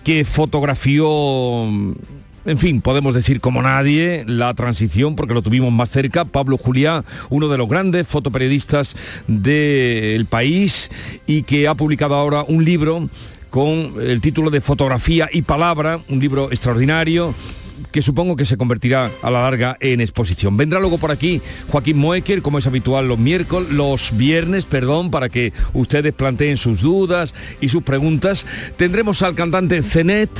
que 0.03 0.25
fotografió 0.25 1.05
en 2.47 2.59
fin, 2.59 2.79
podemos 2.79 3.13
decir 3.13 3.41
como 3.41 3.61
nadie 3.61 4.23
la 4.25 4.53
transición 4.53 5.17
porque 5.17 5.33
lo 5.33 5.41
tuvimos 5.41 5.69
más 5.73 5.89
cerca. 5.89 6.23
Pablo 6.23 6.57
Juliá, 6.57 7.03
uno 7.29 7.49
de 7.49 7.57
los 7.57 7.67
grandes 7.67 8.07
fotoperiodistas 8.07 8.95
del 9.27 10.25
país 10.27 10.89
y 11.27 11.43
que 11.43 11.67
ha 11.67 11.75
publicado 11.75 12.15
ahora 12.15 12.45
un 12.47 12.63
libro 12.63 13.09
con 13.49 13.95
el 13.99 14.21
título 14.21 14.49
de 14.49 14.61
Fotografía 14.61 15.27
y 15.29 15.41
Palabra, 15.41 15.99
un 16.07 16.19
libro 16.19 16.49
extraordinario 16.49 17.35
que 17.91 18.01
supongo 18.01 18.35
que 18.35 18.45
se 18.45 18.57
convertirá 18.57 19.09
a 19.21 19.31
la 19.31 19.41
larga 19.41 19.77
en 19.79 20.01
exposición. 20.01 20.57
Vendrá 20.57 20.79
luego 20.79 20.97
por 20.97 21.11
aquí 21.11 21.41
Joaquín 21.69 21.97
Moecker, 21.97 22.41
como 22.41 22.59
es 22.59 22.67
habitual 22.67 23.07
los 23.07 23.17
miércoles, 23.17 23.69
los 23.71 24.15
viernes, 24.17 24.65
perdón, 24.65 25.11
para 25.11 25.29
que 25.29 25.53
ustedes 25.73 26.13
planteen 26.13 26.57
sus 26.57 26.81
dudas 26.81 27.33
y 27.61 27.69
sus 27.69 27.83
preguntas. 27.83 28.45
Tendremos 28.77 29.21
al 29.21 29.35
cantante 29.35 29.81
Zenet, 29.81 30.31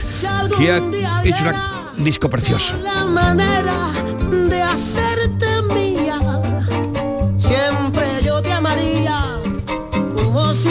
que 0.58 0.72
ha 0.72 0.78
hecho 1.24 1.43
un 1.98 2.04
disco 2.04 2.30
precioso. 2.30 2.76
la 2.78 3.06
manera 3.06 3.76
de 4.50 4.62
hacerte 4.62 5.48
mía. 5.74 6.20
Siempre 7.38 8.06
yo 8.24 8.41
te 8.41 8.52
amaría 8.52 9.39
como 10.14 10.54
si 10.54 10.70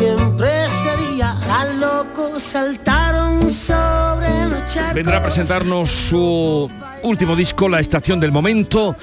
siempre 0.00 0.48
sería. 0.82 1.36
Tan 1.46 1.80
locos 1.80 2.42
saltaron. 2.42 3.50
Vendrá 4.94 5.18
a 5.18 5.22
presentarnos 5.22 5.90
su 5.90 6.70
último 7.02 7.34
disco, 7.34 7.68
La 7.68 7.80
Estación 7.80 8.20
del 8.20 8.32
Momento. 8.32 8.94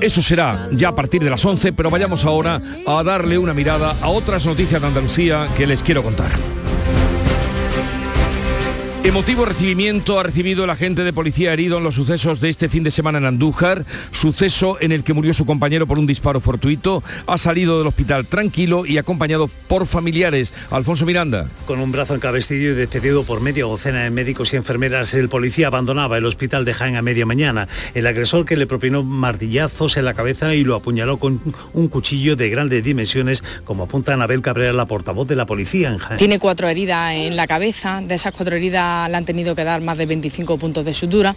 Eso 0.00 0.22
será 0.22 0.68
ya 0.72 0.88
a 0.88 0.94
partir 0.94 1.22
de 1.22 1.30
las 1.30 1.44
11, 1.44 1.72
pero 1.72 1.90
vayamos 1.90 2.24
ahora 2.24 2.60
a 2.86 3.02
darle 3.02 3.38
una 3.38 3.54
mirada 3.54 3.94
a 4.00 4.08
otras 4.08 4.46
noticias 4.46 4.80
de 4.80 4.88
Andalucía 4.88 5.46
que 5.56 5.66
les 5.66 5.82
quiero 5.82 6.02
contar. 6.02 6.30
Emotivo 9.04 9.44
recibimiento 9.44 10.20
ha 10.20 10.22
recibido 10.22 10.62
el 10.62 10.70
agente 10.70 11.02
de 11.02 11.12
policía 11.12 11.52
herido 11.52 11.78
en 11.78 11.82
los 11.82 11.96
sucesos 11.96 12.40
de 12.40 12.48
este 12.48 12.68
fin 12.68 12.84
de 12.84 12.92
semana 12.92 13.18
en 13.18 13.24
Andújar, 13.24 13.84
suceso 14.12 14.78
en 14.80 14.92
el 14.92 15.02
que 15.02 15.12
murió 15.12 15.34
su 15.34 15.44
compañero 15.44 15.88
por 15.88 15.98
un 15.98 16.06
disparo 16.06 16.38
fortuito, 16.38 17.02
ha 17.26 17.36
salido 17.36 17.78
del 17.78 17.88
hospital 17.88 18.26
tranquilo 18.26 18.86
y 18.86 18.98
acompañado 18.98 19.50
por 19.66 19.88
familiares. 19.88 20.54
Alfonso 20.70 21.04
Miranda. 21.04 21.48
Con 21.66 21.80
un 21.80 21.90
brazo 21.90 22.14
encabestido 22.14 22.72
y 22.72 22.76
despedido 22.76 23.24
por 23.24 23.40
media 23.40 23.64
docena 23.64 24.04
de 24.04 24.10
médicos 24.10 24.52
y 24.52 24.56
enfermeras, 24.56 25.14
el 25.14 25.28
policía 25.28 25.66
abandonaba 25.66 26.16
el 26.16 26.24
hospital 26.24 26.64
de 26.64 26.72
Jaén 26.72 26.94
a 26.94 27.02
media 27.02 27.26
mañana. 27.26 27.66
El 27.94 28.06
agresor 28.06 28.44
que 28.44 28.56
le 28.56 28.68
propinó 28.68 29.02
martillazos 29.02 29.96
en 29.96 30.04
la 30.04 30.14
cabeza 30.14 30.54
y 30.54 30.62
lo 30.62 30.76
apuñaló 30.76 31.18
con 31.18 31.40
un 31.72 31.88
cuchillo 31.88 32.36
de 32.36 32.50
grandes 32.50 32.84
dimensiones, 32.84 33.42
como 33.64 33.82
apunta 33.82 34.14
Anabel 34.14 34.42
Cabrera, 34.42 34.72
la 34.72 34.86
portavoz 34.86 35.26
de 35.26 35.34
la 35.34 35.44
policía 35.44 35.88
en 35.88 35.98
Jaén. 35.98 36.18
Tiene 36.18 36.38
cuatro 36.38 36.68
heridas 36.68 37.14
en 37.14 37.34
la 37.34 37.48
cabeza, 37.48 38.00
de 38.00 38.14
esas 38.14 38.32
cuatro 38.32 38.54
heridas 38.54 38.91
le 39.08 39.16
han 39.16 39.24
tenido 39.24 39.54
que 39.54 39.64
dar 39.64 39.80
más 39.80 39.98
de 39.98 40.06
25 40.06 40.58
puntos 40.58 40.84
de 40.84 40.94
sutura. 40.94 41.34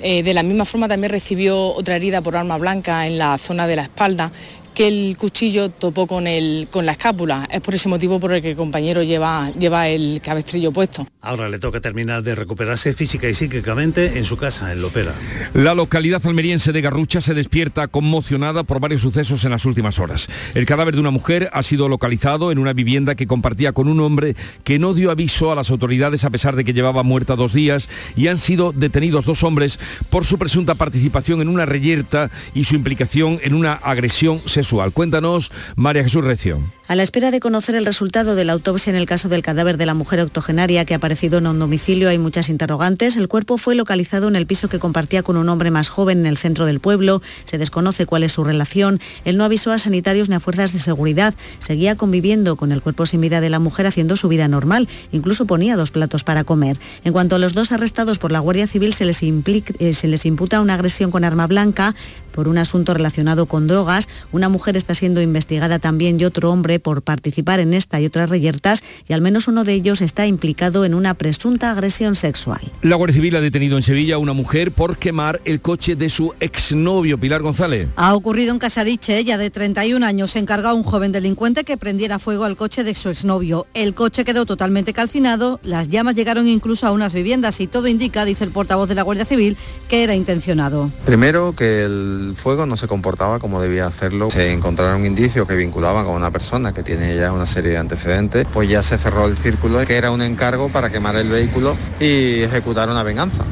Eh, 0.00 0.22
de 0.22 0.34
la 0.34 0.42
misma 0.42 0.64
forma 0.64 0.88
también 0.88 1.12
recibió 1.12 1.74
otra 1.74 1.96
herida 1.96 2.20
por 2.20 2.36
arma 2.36 2.58
blanca 2.58 3.06
en 3.06 3.18
la 3.18 3.38
zona 3.38 3.66
de 3.66 3.76
la 3.76 3.82
espalda 3.82 4.32
que 4.74 4.88
el 4.88 5.16
cuchillo 5.16 5.70
topó 5.70 6.06
con, 6.06 6.26
el, 6.26 6.68
con 6.70 6.86
la 6.86 6.92
escápula. 6.92 7.48
Es 7.50 7.60
por 7.60 7.74
ese 7.74 7.88
motivo 7.88 8.18
por 8.18 8.32
el 8.32 8.42
que 8.42 8.50
el 8.50 8.56
compañero 8.56 9.02
lleva, 9.02 9.50
lleva 9.58 9.88
el 9.88 10.20
cabestrillo 10.22 10.72
puesto. 10.72 11.06
Ahora 11.20 11.48
le 11.48 11.58
toca 11.58 11.80
terminar 11.80 12.22
de 12.22 12.34
recuperarse 12.34 12.92
física 12.92 13.28
y 13.28 13.34
psíquicamente 13.34 14.18
en 14.18 14.24
su 14.24 14.36
casa, 14.36 14.72
en 14.72 14.80
Lopera. 14.80 15.14
La 15.54 15.74
localidad 15.74 16.24
almeriense 16.26 16.72
de 16.72 16.80
Garrucha 16.80 17.20
se 17.20 17.34
despierta 17.34 17.88
conmocionada 17.88 18.64
por 18.64 18.80
varios 18.80 19.02
sucesos 19.02 19.44
en 19.44 19.50
las 19.50 19.64
últimas 19.64 19.98
horas. 19.98 20.28
El 20.54 20.66
cadáver 20.66 20.94
de 20.94 21.00
una 21.00 21.10
mujer 21.10 21.50
ha 21.52 21.62
sido 21.62 21.88
localizado 21.88 22.50
en 22.50 22.58
una 22.58 22.72
vivienda 22.72 23.14
que 23.14 23.26
compartía 23.26 23.72
con 23.72 23.88
un 23.88 24.00
hombre 24.00 24.36
que 24.64 24.78
no 24.78 24.94
dio 24.94 25.10
aviso 25.10 25.52
a 25.52 25.54
las 25.54 25.70
autoridades 25.70 26.24
a 26.24 26.30
pesar 26.30 26.56
de 26.56 26.64
que 26.64 26.72
llevaba 26.72 27.02
muerta 27.02 27.36
dos 27.36 27.52
días 27.52 27.88
y 28.16 28.28
han 28.28 28.38
sido 28.38 28.72
detenidos 28.72 29.26
dos 29.26 29.42
hombres 29.42 29.78
por 30.10 30.24
su 30.24 30.38
presunta 30.38 30.74
participación 30.74 31.40
en 31.40 31.48
una 31.48 31.66
reyerta 31.66 32.30
y 32.54 32.64
su 32.64 32.74
implicación 32.74 33.38
en 33.42 33.54
una 33.54 33.74
agresión 33.74 34.40
sexual. 34.46 34.61
Cuéntanos, 34.92 35.50
María 35.76 36.02
Jesús 36.02 36.24
Recio. 36.24 36.60
A 36.92 36.94
la 36.94 37.04
espera 37.04 37.30
de 37.30 37.40
conocer 37.40 37.74
el 37.74 37.86
resultado 37.86 38.34
de 38.34 38.44
la 38.44 38.52
autopsia 38.52 38.90
en 38.90 38.96
el 38.96 39.06
caso 39.06 39.30
del 39.30 39.40
cadáver 39.40 39.78
de 39.78 39.86
la 39.86 39.94
mujer 39.94 40.20
octogenaria 40.20 40.84
que 40.84 40.92
ha 40.92 40.98
aparecido 40.98 41.38
en 41.38 41.46
un 41.46 41.58
domicilio 41.58 42.10
hay 42.10 42.18
muchas 42.18 42.50
interrogantes. 42.50 43.16
El 43.16 43.28
cuerpo 43.28 43.56
fue 43.56 43.74
localizado 43.74 44.28
en 44.28 44.36
el 44.36 44.44
piso 44.44 44.68
que 44.68 44.78
compartía 44.78 45.22
con 45.22 45.38
un 45.38 45.48
hombre 45.48 45.70
más 45.70 45.88
joven 45.88 46.18
en 46.18 46.26
el 46.26 46.36
centro 46.36 46.66
del 46.66 46.80
pueblo. 46.80 47.22
Se 47.46 47.56
desconoce 47.56 48.04
cuál 48.04 48.24
es 48.24 48.32
su 48.32 48.44
relación. 48.44 49.00
Él 49.24 49.38
no 49.38 49.44
avisó 49.46 49.72
a 49.72 49.78
sanitarios 49.78 50.28
ni 50.28 50.34
a 50.34 50.40
fuerzas 50.40 50.74
de 50.74 50.80
seguridad. 50.80 51.32
Seguía 51.60 51.96
conviviendo 51.96 52.56
con 52.56 52.72
el 52.72 52.82
cuerpo 52.82 53.06
sin 53.06 53.22
vida 53.22 53.40
de 53.40 53.48
la 53.48 53.58
mujer 53.58 53.86
haciendo 53.86 54.14
su 54.16 54.28
vida 54.28 54.46
normal. 54.46 54.86
Incluso 55.12 55.46
ponía 55.46 55.76
dos 55.76 55.92
platos 55.92 56.24
para 56.24 56.44
comer. 56.44 56.78
En 57.04 57.14
cuanto 57.14 57.36
a 57.36 57.38
los 57.38 57.54
dos 57.54 57.72
arrestados 57.72 58.18
por 58.18 58.32
la 58.32 58.40
Guardia 58.40 58.66
Civil 58.66 58.92
se 58.92 59.06
les, 59.06 59.22
implica, 59.22 59.72
eh, 59.78 59.94
se 59.94 60.08
les 60.08 60.26
imputa 60.26 60.60
una 60.60 60.74
agresión 60.74 61.10
con 61.10 61.24
arma 61.24 61.46
blanca 61.46 61.94
por 62.32 62.48
un 62.48 62.58
asunto 62.58 62.92
relacionado 62.92 63.46
con 63.46 63.66
drogas. 63.66 64.10
Una 64.30 64.50
mujer 64.50 64.76
está 64.76 64.94
siendo 64.94 65.22
investigada 65.22 65.78
también 65.78 66.20
y 66.20 66.26
otro 66.26 66.50
hombre 66.50 66.81
por 66.82 67.02
participar 67.02 67.60
en 67.60 67.74
esta 67.74 68.00
y 68.00 68.06
otras 68.06 68.28
reyertas 68.28 68.84
y 69.08 69.12
al 69.12 69.20
menos 69.20 69.48
uno 69.48 69.64
de 69.64 69.74
ellos 69.74 70.02
está 70.02 70.26
implicado 70.26 70.84
en 70.84 70.94
una 70.94 71.14
presunta 71.14 71.70
agresión 71.70 72.14
sexual. 72.14 72.60
La 72.82 72.96
Guardia 72.96 73.14
Civil 73.14 73.36
ha 73.36 73.40
detenido 73.40 73.76
en 73.76 73.82
Sevilla 73.82 74.16
a 74.16 74.18
una 74.18 74.32
mujer 74.32 74.72
por 74.72 74.96
quemar 74.96 75.40
el 75.44 75.60
coche 75.60 75.96
de 75.96 76.10
su 76.10 76.34
exnovio, 76.40 77.18
Pilar 77.18 77.42
González. 77.42 77.88
Ha 77.96 78.14
ocurrido 78.14 78.52
en 78.52 78.58
Casadiche, 78.58 79.18
ella 79.18 79.38
de 79.38 79.50
31 79.50 80.04
años 80.04 80.32
se 80.32 80.38
encargó 80.38 80.68
a 80.68 80.74
un 80.74 80.82
joven 80.82 81.12
delincuente 81.12 81.64
que 81.64 81.76
prendiera 81.76 82.18
fuego 82.18 82.44
al 82.44 82.56
coche 82.56 82.84
de 82.84 82.94
su 82.94 83.08
exnovio. 83.08 83.66
El 83.74 83.94
coche 83.94 84.24
quedó 84.24 84.46
totalmente 84.46 84.92
calcinado, 84.92 85.60
las 85.62 85.88
llamas 85.88 86.14
llegaron 86.14 86.48
incluso 86.48 86.86
a 86.86 86.92
unas 86.92 87.14
viviendas 87.14 87.60
y 87.60 87.66
todo 87.66 87.88
indica, 87.88 88.24
dice 88.24 88.44
el 88.44 88.50
portavoz 88.50 88.88
de 88.88 88.94
la 88.94 89.02
Guardia 89.02 89.24
Civil, 89.24 89.56
que 89.88 90.04
era 90.04 90.14
intencionado. 90.14 90.90
Primero 91.04 91.54
que 91.54 91.84
el 91.84 92.34
fuego 92.36 92.66
no 92.66 92.76
se 92.76 92.88
comportaba 92.88 93.38
como 93.38 93.60
debía 93.60 93.86
hacerlo. 93.86 94.30
Se 94.30 94.52
encontraron 94.52 95.04
indicios 95.04 95.46
que 95.46 95.54
vinculaban 95.54 96.04
con 96.04 96.14
una 96.14 96.30
persona 96.30 96.71
que 96.72 96.82
tiene 96.82 97.16
ya 97.16 97.32
una 97.32 97.46
serie 97.46 97.72
de 97.72 97.78
antecedentes. 97.78 98.46
Pues 98.52 98.68
ya 98.68 98.82
se 98.82 98.98
cerró 98.98 99.26
el 99.26 99.36
círculo, 99.36 99.84
que 99.86 99.96
era 99.96 100.10
un 100.10 100.22
encargo 100.22 100.68
para 100.68 100.90
quemar 100.90 101.16
el 101.16 101.28
vehículo 101.28 101.76
y 102.00 102.42
ejecutar 102.42 102.88
una 102.88 103.02
venganza. 103.02 103.44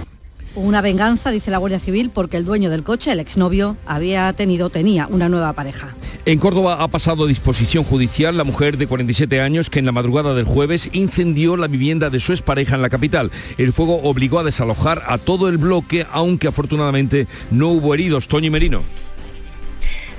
Una 0.57 0.81
venganza, 0.81 1.31
dice 1.31 1.53
la 1.53 1.59
Guardia 1.59 1.79
Civil, 1.79 2.11
porque 2.12 2.37
el 2.37 2.45
dueño 2.45 2.71
del 2.71 2.83
coche, 2.83 3.12
el 3.12 3.21
exnovio, 3.21 3.77
había 3.87 4.33
tenido, 4.33 4.68
tenía 4.68 5.07
una 5.07 5.29
nueva 5.29 5.53
pareja. 5.53 5.95
En 6.27 6.41
Córdoba 6.41 6.83
ha 6.83 6.89
pasado 6.89 7.25
a 7.25 7.29
disposición 7.29 7.85
judicial 7.85 8.37
la 8.37 8.43
mujer 8.43 8.77
de 8.77 8.89
47 8.89 9.41
años 9.41 9.71
que 9.71 9.79
en 9.79 9.87
la 9.87 9.93
madrugada 9.93 10.35
del 10.35 10.45
jueves 10.45 10.91
incendió 10.93 11.57
la 11.57 11.68
vivienda 11.68 12.11
de 12.11 12.18
su 12.18 12.33
expareja 12.33 12.75
en 12.75 12.83
la 12.83 12.91
capital. 12.91 13.31
El 13.59 13.73
fuego 13.73 14.01
obligó 14.03 14.41
a 14.41 14.45
desalojar 14.45 15.05
a 15.07 15.18
todo 15.18 15.49
el 15.49 15.57
bloque, 15.57 16.05
aunque 16.11 16.49
afortunadamente 16.49 17.29
no 17.53 17.68
hubo 17.68 17.95
heridos. 17.95 18.27
Toño 18.27 18.49
y 18.49 18.51
Merino. 18.51 18.83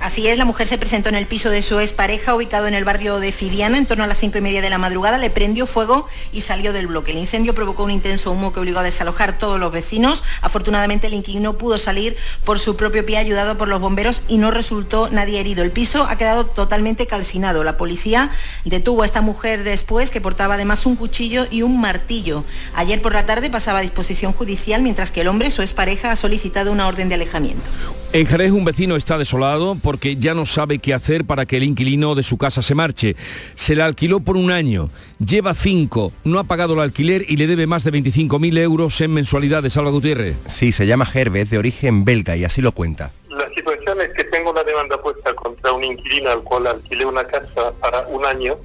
Así 0.02 0.26
es, 0.26 0.36
la 0.36 0.44
mujer 0.44 0.66
se 0.66 0.78
presentó 0.78 1.10
en 1.10 1.14
el 1.14 1.26
piso 1.26 1.48
de 1.48 1.62
su 1.62 1.78
expareja 1.78 2.34
ubicado 2.34 2.66
en 2.66 2.74
el 2.74 2.84
barrio 2.84 3.20
de 3.20 3.30
Fidiana 3.30 3.78
en 3.78 3.86
torno 3.86 4.02
a 4.02 4.08
las 4.08 4.18
cinco 4.18 4.36
y 4.36 4.40
media 4.40 4.60
de 4.60 4.68
la 4.68 4.76
madrugada, 4.76 5.16
le 5.16 5.30
prendió 5.30 5.64
fuego 5.64 6.08
y 6.32 6.40
salió 6.40 6.72
del 6.72 6.88
bloque. 6.88 7.12
El 7.12 7.18
incendio 7.18 7.54
provocó 7.54 7.84
un 7.84 7.92
intenso 7.92 8.32
humo 8.32 8.52
que 8.52 8.58
obligó 8.58 8.80
a 8.80 8.82
desalojar 8.82 9.38
todos 9.38 9.60
los 9.60 9.70
vecinos. 9.70 10.24
Afortunadamente 10.40 11.06
el 11.06 11.14
inquilino 11.14 11.52
pudo 11.52 11.78
salir 11.78 12.16
por 12.44 12.58
su 12.58 12.76
propio 12.76 13.06
pie 13.06 13.18
ayudado 13.18 13.56
por 13.56 13.68
los 13.68 13.80
bomberos 13.80 14.22
y 14.26 14.38
no 14.38 14.50
resultó 14.50 15.08
nadie 15.08 15.38
herido. 15.38 15.62
El 15.62 15.70
piso 15.70 16.02
ha 16.10 16.16
quedado 16.16 16.46
totalmente 16.46 17.06
calcinado. 17.06 17.62
La 17.62 17.76
policía 17.76 18.32
detuvo 18.64 19.02
a 19.02 19.06
esta 19.06 19.20
mujer 19.20 19.62
después 19.62 20.10
que 20.10 20.20
portaba 20.20 20.54
además 20.54 20.84
un 20.84 20.96
cuchillo 20.96 21.46
y 21.48 21.62
un 21.62 21.80
martillo. 21.80 22.42
Ayer 22.74 23.00
por 23.00 23.12
la 23.12 23.24
tarde 23.24 23.50
pasaba 23.50 23.78
a 23.78 23.82
disposición 23.82 24.32
judicial 24.32 24.82
mientras 24.82 25.12
que 25.12 25.20
el 25.20 25.28
hombre, 25.28 25.52
su 25.52 25.62
expareja, 25.62 26.10
ha 26.10 26.16
solicitado 26.16 26.72
una 26.72 26.88
orden 26.88 27.08
de 27.08 27.14
alejamiento. 27.14 27.70
En 28.12 28.26
Jerez 28.26 28.50
un 28.50 28.66
vecino 28.66 28.96
está 28.96 29.16
desolado 29.16 29.74
porque 29.92 30.16
ya 30.16 30.32
no 30.32 30.46
sabe 30.46 30.78
qué 30.78 30.94
hacer 30.94 31.26
para 31.26 31.44
que 31.44 31.58
el 31.58 31.64
inquilino 31.64 32.14
de 32.14 32.22
su 32.22 32.38
casa 32.38 32.62
se 32.62 32.74
marche. 32.74 33.14
Se 33.56 33.76
la 33.76 33.84
alquiló 33.84 34.20
por 34.20 34.38
un 34.38 34.50
año, 34.50 34.88
lleva 35.18 35.52
cinco, 35.52 36.14
no 36.24 36.38
ha 36.38 36.44
pagado 36.44 36.72
el 36.72 36.80
alquiler 36.80 37.26
y 37.28 37.36
le 37.36 37.46
debe 37.46 37.66
más 37.66 37.84
de 37.84 37.92
25.000 37.92 38.56
euros 38.56 38.98
en 39.02 39.12
mensualidades. 39.12 39.74
Salva 39.74 39.90
Gutiérrez. 39.90 40.34
Sí, 40.46 40.72
se 40.72 40.86
llama 40.86 41.04
Gerbe, 41.04 41.42
es 41.42 41.50
de 41.50 41.58
origen 41.58 42.06
belga 42.06 42.38
y 42.38 42.44
así 42.44 42.62
lo 42.62 42.72
cuenta. 42.72 43.12
La 43.28 43.46
situación 43.54 44.00
es 44.00 44.08
que 44.16 44.24
tengo 44.24 44.52
una 44.52 44.64
demanda 44.64 44.96
puesta 44.96 45.34
contra 45.34 45.72
un 45.72 45.84
inquilino 45.84 46.30
al 46.30 46.42
cual 46.42 46.68
alquilé 46.68 47.04
una 47.04 47.24
casa 47.24 47.74
para 47.78 48.08
un 48.08 48.24
año 48.24 48.56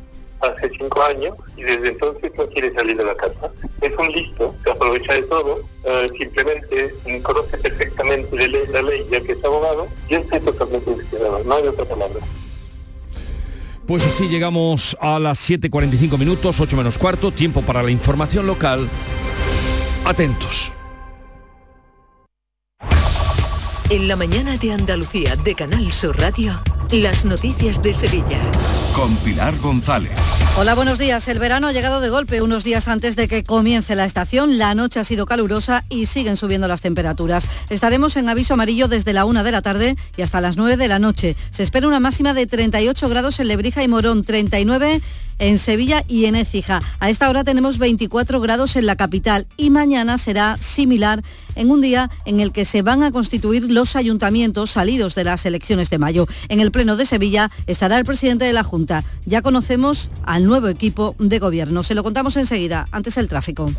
hace 0.41 0.69
cinco 0.77 1.01
años 1.03 1.35
y 1.55 1.63
desde 1.63 1.89
entonces 1.89 2.31
no 2.37 2.47
quiere 2.47 2.73
salir 2.73 2.97
de 2.97 3.05
la 3.05 3.15
casa. 3.15 3.51
Es 3.81 3.93
un 3.97 4.11
listo, 4.11 4.55
se 4.63 4.71
aprovecha 4.71 5.13
de 5.13 5.23
todo, 5.23 5.59
eh, 5.85 6.07
simplemente 6.17 6.93
conoce 7.23 7.57
perfectamente 7.57 8.35
la 8.35 8.47
ley, 8.47 8.63
la 8.71 8.81
ley 8.81 9.05
ya 9.09 9.21
que 9.21 9.31
es 9.33 9.43
abogado 9.43 9.87
y 10.09 10.15
estoy 10.15 10.39
totalmente 10.39 10.91
desesperado, 10.91 11.43
no 11.43 11.55
hay 11.55 11.67
otra 11.67 11.85
palabra. 11.85 12.19
Pues 13.87 14.05
así 14.05 14.27
llegamos 14.27 14.97
a 14.99 15.17
las 15.17 15.49
7.45 15.49 16.17
minutos, 16.17 16.59
8 16.59 16.75
menos 16.75 16.97
cuarto, 16.97 17.31
tiempo 17.31 17.61
para 17.61 17.81
la 17.81 17.89
información 17.89 18.45
local. 18.45 18.87
Atentos. 20.03 20.73
En 23.89 24.09
la 24.09 24.17
mañana 24.17 24.57
de 24.57 24.73
Andalucía 24.73 25.37
de 25.37 25.55
Canal 25.55 25.93
Sur 25.93 26.19
Radio, 26.19 26.61
las 26.91 27.25
noticias 27.25 27.81
de 27.81 27.93
Sevilla. 27.93 28.39
Con 28.95 29.13
Pilar 29.17 29.57
González. 29.57 30.11
Hola, 30.57 30.73
buenos 30.73 30.97
días. 30.97 31.27
El 31.27 31.37
verano 31.37 31.67
ha 31.67 31.73
llegado 31.73 31.99
de 31.99 32.09
golpe 32.09 32.41
unos 32.41 32.63
días 32.63 32.87
antes 32.87 33.15
de 33.15 33.27
que 33.27 33.43
comience 33.43 33.95
la 33.95 34.05
estación. 34.05 34.57
La 34.57 34.73
noche 34.73 34.99
ha 34.99 35.03
sido 35.03 35.25
calurosa 35.25 35.83
y 35.89 36.05
siguen 36.05 36.37
subiendo 36.37 36.67
las 36.67 36.81
temperaturas. 36.81 37.47
Estaremos 37.69 38.15
en 38.15 38.29
aviso 38.29 38.53
amarillo 38.53 38.87
desde 38.87 39.13
la 39.13 39.25
una 39.25 39.43
de 39.43 39.51
la 39.51 39.61
tarde 39.61 39.97
y 40.15 40.21
hasta 40.21 40.39
las 40.39 40.55
9 40.55 40.77
de 40.77 40.87
la 40.87 40.99
noche. 40.99 41.35
Se 41.51 41.61
espera 41.61 41.87
una 41.87 41.99
máxima 41.99 42.33
de 42.33 42.47
38 42.47 43.09
grados 43.09 43.39
en 43.39 43.49
Lebrija 43.49 43.83
y 43.83 43.87
Morón, 43.87 44.23
39 44.23 45.01
en 45.39 45.59
Sevilla 45.59 46.03
y 46.07 46.25
en 46.25 46.35
Écija. 46.35 46.81
A 46.99 47.09
esta 47.09 47.29
hora 47.29 47.43
tenemos 47.43 47.77
24 47.77 48.39
grados 48.39 48.75
en 48.75 48.85
la 48.85 48.95
capital 48.95 49.45
y 49.55 49.69
mañana 49.69 50.17
será 50.17 50.57
similar 50.59 51.23
en 51.55 51.71
un 51.71 51.81
día 51.81 52.09
en 52.25 52.39
el 52.39 52.51
que 52.51 52.65
se 52.65 52.81
van 52.81 53.03
a 53.03 53.11
constituir 53.11 53.69
los 53.69 53.95
ayuntamientos 53.95 54.71
salidos 54.71 55.15
de 55.15 55.23
las 55.23 55.45
elecciones 55.45 55.89
de 55.89 55.97
mayo. 55.97 56.27
En 56.49 56.59
el 56.59 56.71
Pleno 56.77 56.95
de 56.95 57.07
Sevilla 57.07 57.49
estará 57.65 57.97
el 57.97 58.05
presidente 58.05 58.45
de 58.45 58.53
la 58.53 58.61
Junta. 58.61 59.03
Ya 59.25 59.41
conocemos 59.41 60.11
al 60.27 60.45
nuevo 60.45 60.67
equipo 60.67 61.15
de 61.17 61.39
gobierno. 61.39 61.81
Se 61.81 61.95
lo 61.95 62.03
contamos 62.03 62.37
enseguida, 62.37 62.87
antes 62.91 63.17
el 63.17 63.27
tráfico. 63.27 63.71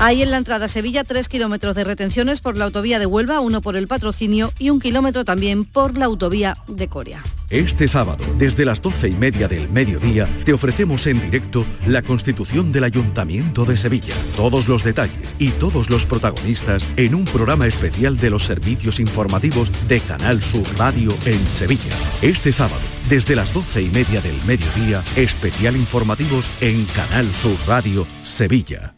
Hay 0.00 0.22
en 0.22 0.30
la 0.30 0.36
entrada 0.36 0.66
a 0.66 0.68
Sevilla 0.68 1.02
tres 1.02 1.28
kilómetros 1.28 1.74
de 1.74 1.82
retenciones 1.82 2.40
por 2.40 2.56
la 2.56 2.66
autovía 2.66 3.00
de 3.00 3.06
Huelva, 3.06 3.40
uno 3.40 3.60
por 3.60 3.76
el 3.76 3.88
patrocinio 3.88 4.52
y 4.56 4.70
un 4.70 4.78
kilómetro 4.78 5.24
también 5.24 5.64
por 5.64 5.98
la 5.98 6.04
autovía 6.04 6.56
de 6.68 6.86
Coria. 6.86 7.24
Este 7.50 7.88
sábado, 7.88 8.24
desde 8.36 8.64
las 8.64 8.80
doce 8.80 9.08
y 9.08 9.14
media 9.14 9.48
del 9.48 9.68
mediodía, 9.68 10.28
te 10.44 10.52
ofrecemos 10.52 11.08
en 11.08 11.20
directo 11.20 11.66
la 11.84 12.02
constitución 12.02 12.70
del 12.70 12.84
Ayuntamiento 12.84 13.64
de 13.64 13.76
Sevilla. 13.76 14.14
Todos 14.36 14.68
los 14.68 14.84
detalles 14.84 15.34
y 15.40 15.48
todos 15.48 15.90
los 15.90 16.06
protagonistas 16.06 16.86
en 16.96 17.16
un 17.16 17.24
programa 17.24 17.66
especial 17.66 18.16
de 18.18 18.30
los 18.30 18.44
servicios 18.44 19.00
informativos 19.00 19.68
de 19.88 19.98
Canal 19.98 20.40
Sur 20.40 20.62
Radio 20.78 21.10
en 21.26 21.44
Sevilla. 21.48 21.96
Este 22.22 22.52
sábado, 22.52 22.82
desde 23.08 23.34
las 23.34 23.52
doce 23.52 23.82
y 23.82 23.90
media 23.90 24.20
del 24.20 24.36
mediodía, 24.44 25.02
especial 25.16 25.76
informativos 25.76 26.46
en 26.60 26.84
Canal 26.84 27.26
Sur 27.26 27.56
Radio 27.66 28.06
Sevilla. 28.22 28.97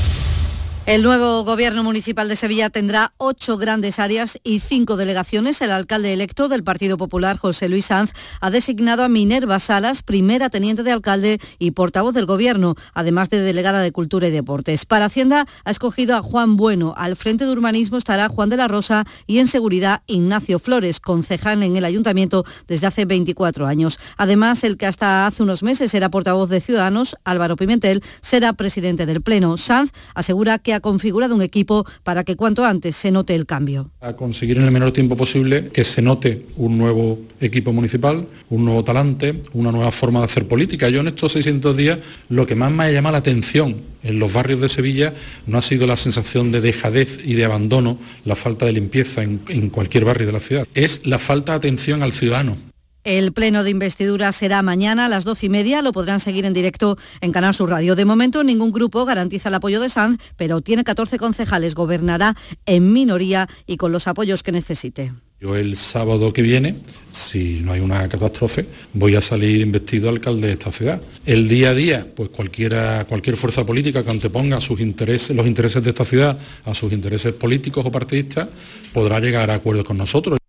El 0.91 1.03
nuevo 1.03 1.45
gobierno 1.45 1.83
municipal 1.83 2.27
de 2.27 2.35
Sevilla 2.35 2.69
tendrá 2.69 3.13
ocho 3.15 3.57
grandes 3.57 3.97
áreas 3.97 4.37
y 4.43 4.59
cinco 4.59 4.97
delegaciones. 4.97 5.61
El 5.61 5.71
alcalde 5.71 6.11
electo 6.11 6.49
del 6.49 6.65
Partido 6.65 6.97
Popular, 6.97 7.37
José 7.37 7.69
Luis 7.69 7.85
Sanz, 7.85 8.11
ha 8.41 8.51
designado 8.51 9.01
a 9.05 9.07
Minerva 9.07 9.59
Salas, 9.59 10.03
primera 10.03 10.49
teniente 10.49 10.83
de 10.83 10.91
alcalde 10.91 11.39
y 11.59 11.71
portavoz 11.71 12.13
del 12.13 12.25
gobierno, 12.25 12.75
además 12.93 13.29
de 13.29 13.39
delegada 13.39 13.79
de 13.79 13.93
Cultura 13.93 14.27
y 14.27 14.31
Deportes. 14.31 14.85
Para 14.85 15.05
Hacienda 15.05 15.45
ha 15.63 15.71
escogido 15.71 16.17
a 16.17 16.21
Juan 16.21 16.57
Bueno. 16.57 16.93
Al 16.97 17.15
frente 17.15 17.45
de 17.45 17.51
Urbanismo 17.53 17.97
estará 17.97 18.27
Juan 18.27 18.49
de 18.49 18.57
la 18.57 18.67
Rosa 18.67 19.05
y 19.27 19.39
en 19.39 19.47
Seguridad 19.47 20.01
Ignacio 20.07 20.59
Flores, 20.59 20.99
concejal 20.99 21.63
en 21.63 21.77
el 21.77 21.85
ayuntamiento 21.85 22.43
desde 22.67 22.87
hace 22.87 23.05
24 23.05 23.65
años. 23.65 23.97
Además, 24.17 24.65
el 24.65 24.75
que 24.75 24.87
hasta 24.87 25.25
hace 25.25 25.41
unos 25.41 25.63
meses 25.63 25.93
era 25.93 26.09
portavoz 26.09 26.49
de 26.49 26.59
Ciudadanos, 26.59 27.15
Álvaro 27.23 27.55
Pimentel, 27.55 28.03
será 28.19 28.51
presidente 28.51 29.05
del 29.05 29.21
Pleno. 29.21 29.55
Sanz 29.55 29.91
asegura 30.15 30.59
que 30.59 30.73
ha 30.73 30.80
configurado 30.81 31.35
un 31.35 31.41
equipo 31.41 31.85
para 32.03 32.23
que 32.23 32.35
cuanto 32.35 32.65
antes 32.65 32.95
se 32.95 33.11
note 33.11 33.35
el 33.35 33.45
cambio. 33.45 33.89
A 34.01 34.13
conseguir 34.13 34.57
en 34.57 34.63
el 34.63 34.71
menor 34.71 34.91
tiempo 34.91 35.15
posible 35.15 35.69
que 35.69 35.83
se 35.83 36.01
note 36.01 36.45
un 36.57 36.77
nuevo 36.77 37.19
equipo 37.39 37.71
municipal, 37.73 38.27
un 38.49 38.65
nuevo 38.65 38.83
talante, 38.83 39.41
una 39.53 39.71
nueva 39.71 39.91
forma 39.91 40.19
de 40.19 40.25
hacer 40.25 40.47
política. 40.47 40.89
Yo 40.89 41.01
en 41.01 41.07
estos 41.07 41.31
600 41.31 41.77
días 41.77 41.99
lo 42.29 42.45
que 42.45 42.55
más 42.55 42.71
me 42.71 42.83
ha 42.83 42.91
llamado 42.91 43.13
la 43.13 43.19
atención 43.19 43.77
en 44.03 44.19
los 44.19 44.33
barrios 44.33 44.61
de 44.61 44.69
Sevilla 44.69 45.13
no 45.45 45.57
ha 45.57 45.61
sido 45.61 45.87
la 45.87 45.97
sensación 45.97 46.51
de 46.51 46.61
dejadez 46.61 47.19
y 47.23 47.35
de 47.35 47.45
abandono, 47.45 47.97
la 48.25 48.35
falta 48.35 48.65
de 48.65 48.73
limpieza 48.73 49.23
en, 49.23 49.41
en 49.47 49.69
cualquier 49.69 50.05
barrio 50.05 50.27
de 50.27 50.33
la 50.33 50.39
ciudad, 50.39 50.67
es 50.73 51.05
la 51.05 51.19
falta 51.19 51.53
de 51.53 51.57
atención 51.57 52.03
al 52.03 52.13
ciudadano. 52.13 52.70
El 53.03 53.33
pleno 53.33 53.63
de 53.63 53.71
investidura 53.71 54.31
será 54.31 54.61
mañana 54.61 55.05
a 55.05 55.09
las 55.09 55.23
doce 55.23 55.47
y 55.47 55.49
media. 55.49 55.81
Lo 55.81 55.91
podrán 55.91 56.19
seguir 56.19 56.45
en 56.45 56.53
directo 56.53 56.97
en 57.21 57.31
Canal 57.31 57.55
Sur 57.55 57.71
Radio. 57.71 57.95
De 57.95 58.05
momento, 58.05 58.43
ningún 58.43 58.71
grupo 58.71 59.05
garantiza 59.05 59.49
el 59.49 59.55
apoyo 59.55 59.79
de 59.79 59.89
Sanz, 59.89 60.21
pero 60.37 60.61
tiene 60.61 60.83
14 60.83 61.17
concejales. 61.17 61.73
Gobernará 61.73 62.35
en 62.67 62.93
minoría 62.93 63.49
y 63.65 63.77
con 63.77 63.91
los 63.91 64.07
apoyos 64.07 64.43
que 64.43 64.51
necesite. 64.51 65.11
Yo 65.39 65.55
el 65.55 65.75
sábado 65.75 66.31
que 66.31 66.43
viene, 66.43 66.75
si 67.11 67.61
no 67.61 67.73
hay 67.73 67.79
una 67.79 68.07
catástrofe, 68.07 68.67
voy 68.93 69.15
a 69.15 69.21
salir 69.21 69.59
investido 69.61 70.07
alcalde 70.07 70.45
de 70.45 70.53
esta 70.53 70.71
ciudad. 70.71 71.01
El 71.25 71.47
día 71.47 71.71
a 71.71 71.73
día, 71.73 72.07
pues 72.15 72.29
cualquiera, 72.29 73.05
cualquier 73.09 73.37
fuerza 73.37 73.65
política 73.65 74.03
que 74.03 74.11
anteponga 74.11 74.61
sus 74.61 74.79
intereses, 74.79 75.35
los 75.35 75.47
intereses 75.47 75.83
de 75.83 75.89
esta 75.89 76.05
ciudad 76.05 76.37
a 76.63 76.75
sus 76.75 76.93
intereses 76.93 77.33
políticos 77.33 77.83
o 77.83 77.91
partidistas, 77.91 78.49
podrá 78.93 79.19
llegar 79.19 79.49
a 79.49 79.55
acuerdos 79.55 79.85
con 79.85 79.97
nosotros. 79.97 80.40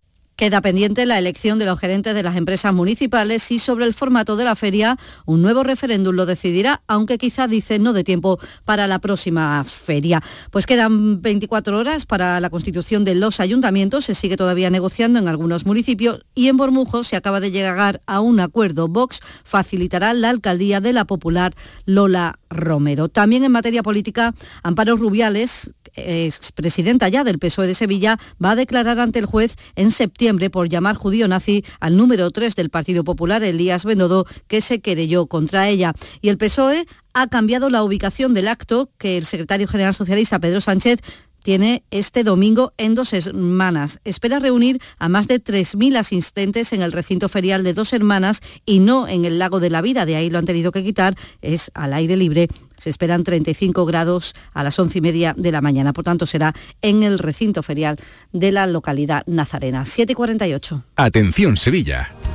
Queda 0.42 0.60
pendiente 0.60 1.06
la 1.06 1.20
elección 1.20 1.60
de 1.60 1.66
los 1.66 1.78
gerentes 1.78 2.16
de 2.16 2.22
las 2.24 2.34
empresas 2.34 2.74
municipales 2.74 3.48
y 3.52 3.60
sobre 3.60 3.84
el 3.84 3.94
formato 3.94 4.34
de 4.34 4.42
la 4.42 4.56
feria 4.56 4.98
un 5.24 5.40
nuevo 5.40 5.62
referéndum 5.62 6.16
lo 6.16 6.26
decidirá, 6.26 6.82
aunque 6.88 7.16
quizá 7.16 7.46
dice 7.46 7.78
no 7.78 7.92
de 7.92 8.02
tiempo 8.02 8.40
para 8.64 8.88
la 8.88 8.98
próxima 8.98 9.62
feria. 9.62 10.20
Pues 10.50 10.66
quedan 10.66 11.22
24 11.22 11.78
horas 11.78 12.06
para 12.06 12.40
la 12.40 12.50
constitución 12.50 13.04
de 13.04 13.14
los 13.14 13.38
ayuntamientos, 13.38 14.06
se 14.06 14.16
sigue 14.16 14.36
todavía 14.36 14.68
negociando 14.68 15.20
en 15.20 15.28
algunos 15.28 15.64
municipios 15.64 16.24
y 16.34 16.48
en 16.48 16.56
Bormujo 16.56 17.04
se 17.04 17.14
acaba 17.14 17.38
de 17.38 17.52
llegar 17.52 18.02
a 18.06 18.18
un 18.18 18.40
acuerdo. 18.40 18.88
Vox 18.88 19.20
facilitará 19.44 20.12
la 20.12 20.30
alcaldía 20.30 20.80
de 20.80 20.92
la 20.92 21.04
popular 21.04 21.54
Lola 21.86 22.40
Romero. 22.50 23.08
También 23.08 23.44
en 23.44 23.52
materia 23.52 23.84
política, 23.84 24.34
Amparo 24.64 24.96
Rubiales, 24.96 25.72
expresidenta 25.94 27.08
ya 27.08 27.24
del 27.24 27.38
PSOE 27.38 27.66
de 27.66 27.74
Sevilla, 27.74 28.18
va 28.42 28.52
a 28.52 28.56
declarar 28.56 29.00
ante 29.00 29.18
el 29.18 29.26
juez 29.26 29.56
en 29.76 29.90
septiembre 29.90 30.50
por 30.50 30.68
llamar 30.68 30.96
judío 30.96 31.28
nazi 31.28 31.64
al 31.80 31.96
número 31.96 32.30
3 32.30 32.54
del 32.56 32.70
Partido 32.70 33.04
Popular, 33.04 33.42
Elías 33.42 33.84
Bendodo, 33.84 34.26
que 34.46 34.60
se 34.60 34.80
querelló 34.80 35.26
contra 35.26 35.68
ella. 35.68 35.92
Y 36.20 36.28
el 36.28 36.38
PSOE 36.38 36.86
ha 37.14 37.26
cambiado 37.26 37.68
la 37.70 37.82
ubicación 37.82 38.34
del 38.34 38.48
acto 38.48 38.90
que 38.98 39.18
el 39.18 39.26
secretario 39.26 39.68
general 39.68 39.94
socialista 39.94 40.38
Pedro 40.38 40.60
Sánchez 40.60 41.00
tiene 41.42 41.82
este 41.90 42.24
domingo 42.24 42.72
en 42.78 42.94
dos 42.94 43.10
semanas. 43.10 44.00
Espera 44.04 44.38
reunir 44.38 44.80
a 44.98 45.08
más 45.08 45.28
de 45.28 45.42
3.000 45.42 45.96
asistentes 45.96 46.72
en 46.72 46.82
el 46.82 46.92
recinto 46.92 47.28
ferial 47.28 47.64
de 47.64 47.74
Dos 47.74 47.92
Hermanas 47.92 48.40
y 48.64 48.78
no 48.78 49.08
en 49.08 49.24
el 49.24 49.38
Lago 49.38 49.60
de 49.60 49.70
la 49.70 49.82
Vida. 49.82 50.06
De 50.06 50.16
ahí 50.16 50.30
lo 50.30 50.38
han 50.38 50.46
tenido 50.46 50.72
que 50.72 50.82
quitar. 50.82 51.14
Es 51.40 51.70
al 51.74 51.92
aire 51.94 52.16
libre. 52.16 52.48
Se 52.76 52.90
esperan 52.90 53.24
35 53.24 53.84
grados 53.86 54.34
a 54.52 54.64
las 54.64 54.78
once 54.78 54.98
y 54.98 55.00
media 55.00 55.34
de 55.36 55.52
la 55.52 55.60
mañana. 55.60 55.92
Por 55.92 56.04
tanto, 56.04 56.26
será 56.26 56.54
en 56.80 57.02
el 57.02 57.18
recinto 57.18 57.62
ferial 57.62 57.96
de 58.32 58.52
la 58.52 58.66
localidad 58.66 59.22
nazarena. 59.26 59.84
7 59.84 60.12
y 60.12 60.14
48. 60.14 60.82
Atención, 60.96 61.56
Sevilla. 61.56 62.12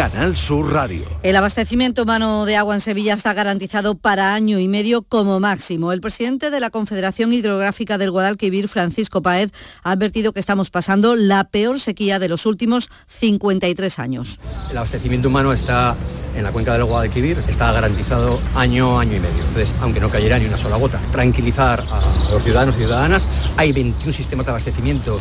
Canal 0.00 0.34
Sur 0.34 0.72
Radio. 0.72 1.04
El 1.22 1.36
abastecimiento 1.36 2.04
humano 2.04 2.46
de 2.46 2.56
agua 2.56 2.72
en 2.74 2.80
Sevilla 2.80 3.12
está 3.12 3.34
garantizado 3.34 3.96
para 3.96 4.32
año 4.32 4.58
y 4.58 4.66
medio 4.66 5.02
como 5.02 5.40
máximo. 5.40 5.92
El 5.92 6.00
presidente 6.00 6.50
de 6.50 6.58
la 6.58 6.70
Confederación 6.70 7.34
Hidrográfica 7.34 7.98
del 7.98 8.10
Guadalquivir, 8.10 8.68
Francisco 8.68 9.20
Paez, 9.20 9.50
ha 9.82 9.90
advertido 9.90 10.32
que 10.32 10.40
estamos 10.40 10.70
pasando 10.70 11.16
la 11.16 11.44
peor 11.44 11.78
sequía 11.78 12.18
de 12.18 12.30
los 12.30 12.46
últimos 12.46 12.88
53 13.08 13.98
años. 13.98 14.40
El 14.70 14.78
abastecimiento 14.78 15.28
humano 15.28 15.52
está 15.52 15.94
en 16.34 16.44
la 16.44 16.50
cuenca 16.50 16.72
del 16.72 16.84
Guadalquivir, 16.84 17.36
está 17.46 17.70
garantizado 17.70 18.40
año, 18.54 18.98
año 18.98 19.16
y 19.16 19.20
medio. 19.20 19.44
Entonces, 19.48 19.74
aunque 19.82 20.00
no 20.00 20.08
cayera 20.08 20.38
ni 20.38 20.46
una 20.46 20.56
sola 20.56 20.76
gota, 20.76 20.98
tranquilizar 21.12 21.84
a 21.90 22.32
los 22.32 22.42
ciudadanos 22.42 22.74
y 22.76 22.78
ciudadanas, 22.78 23.28
hay 23.58 23.72
21 23.72 24.14
sistemas 24.14 24.46
de 24.46 24.52
abastecimiento 24.52 25.20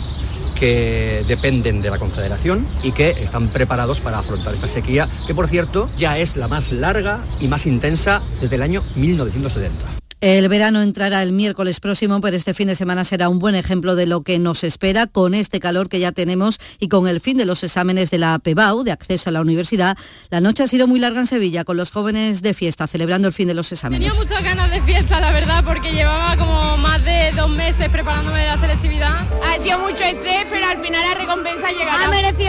que 0.59 1.23
dependen 1.27 1.81
de 1.81 1.89
la 1.89 1.99
Confederación 1.99 2.67
y 2.83 2.91
que 2.91 3.09
están 3.11 3.47
preparados 3.49 3.99
para 3.99 4.19
afrontar 4.19 4.53
esta 4.53 4.67
sequía, 4.67 5.07
que 5.25 5.33
por 5.33 5.47
cierto 5.47 5.89
ya 5.97 6.17
es 6.17 6.35
la 6.35 6.47
más 6.47 6.71
larga 6.71 7.21
y 7.39 7.47
más 7.47 7.65
intensa 7.65 8.21
desde 8.41 8.55
el 8.55 8.61
año 8.61 8.83
1970. 8.95 9.98
El 10.21 10.49
verano 10.49 10.81
entrará 10.81 11.23
el 11.23 11.31
miércoles 11.31 11.79
próximo, 11.79 12.19
pero 12.19 12.35
este 12.35 12.53
fin 12.53 12.67
de 12.67 12.75
semana 12.75 13.05
será 13.05 13.29
un 13.29 13.39
buen 13.39 13.55
ejemplo 13.55 13.95
de 13.95 14.05
lo 14.05 14.21
que 14.21 14.37
nos 14.37 14.65
espera 14.65 15.07
con 15.07 15.33
este 15.33 15.61
calor 15.61 15.87
que 15.87 16.01
ya 16.01 16.11
tenemos 16.11 16.59
y 16.77 16.89
con 16.89 17.07
el 17.07 17.21
fin 17.21 17.37
de 17.37 17.45
los 17.45 17.63
exámenes 17.63 18.11
de 18.11 18.17
la 18.17 18.37
PEBAU, 18.37 18.83
de 18.83 18.91
acceso 18.91 19.29
a 19.29 19.31
la 19.31 19.39
universidad. 19.39 19.97
La 20.29 20.41
noche 20.41 20.63
ha 20.63 20.67
sido 20.67 20.87
muy 20.87 20.99
larga 20.99 21.21
en 21.21 21.27
Sevilla, 21.27 21.63
con 21.63 21.77
los 21.77 21.91
jóvenes 21.91 22.41
de 22.41 22.53
fiesta, 22.53 22.85
celebrando 22.85 23.29
el 23.29 23.33
fin 23.33 23.47
de 23.47 23.53
los 23.53 23.71
exámenes. 23.71 24.09
Tenía 24.09 24.21
muchas 24.21 24.43
ganas 24.43 24.69
de 24.71 24.81
fiesta, 24.81 25.21
la 25.21 25.31
verdad, 25.31 25.63
porque 25.63 25.93
llevaba 25.93 26.35
como 26.35 26.75
más 26.75 27.01
de 27.05 27.31
dos 27.37 27.49
meses 27.49 27.87
preparándome 27.87 28.41
de 28.41 28.47
la 28.47 28.57
selectividad. 28.57 29.25
Ha 29.45 29.61
sido 29.63 29.79
mucho 29.79 30.03
estrés, 30.03 30.45
pero 30.51 30.65
al 30.65 30.83
final 30.83 31.01
la 31.01 31.15
recompensa 31.15 31.71
llegará. 31.71 31.99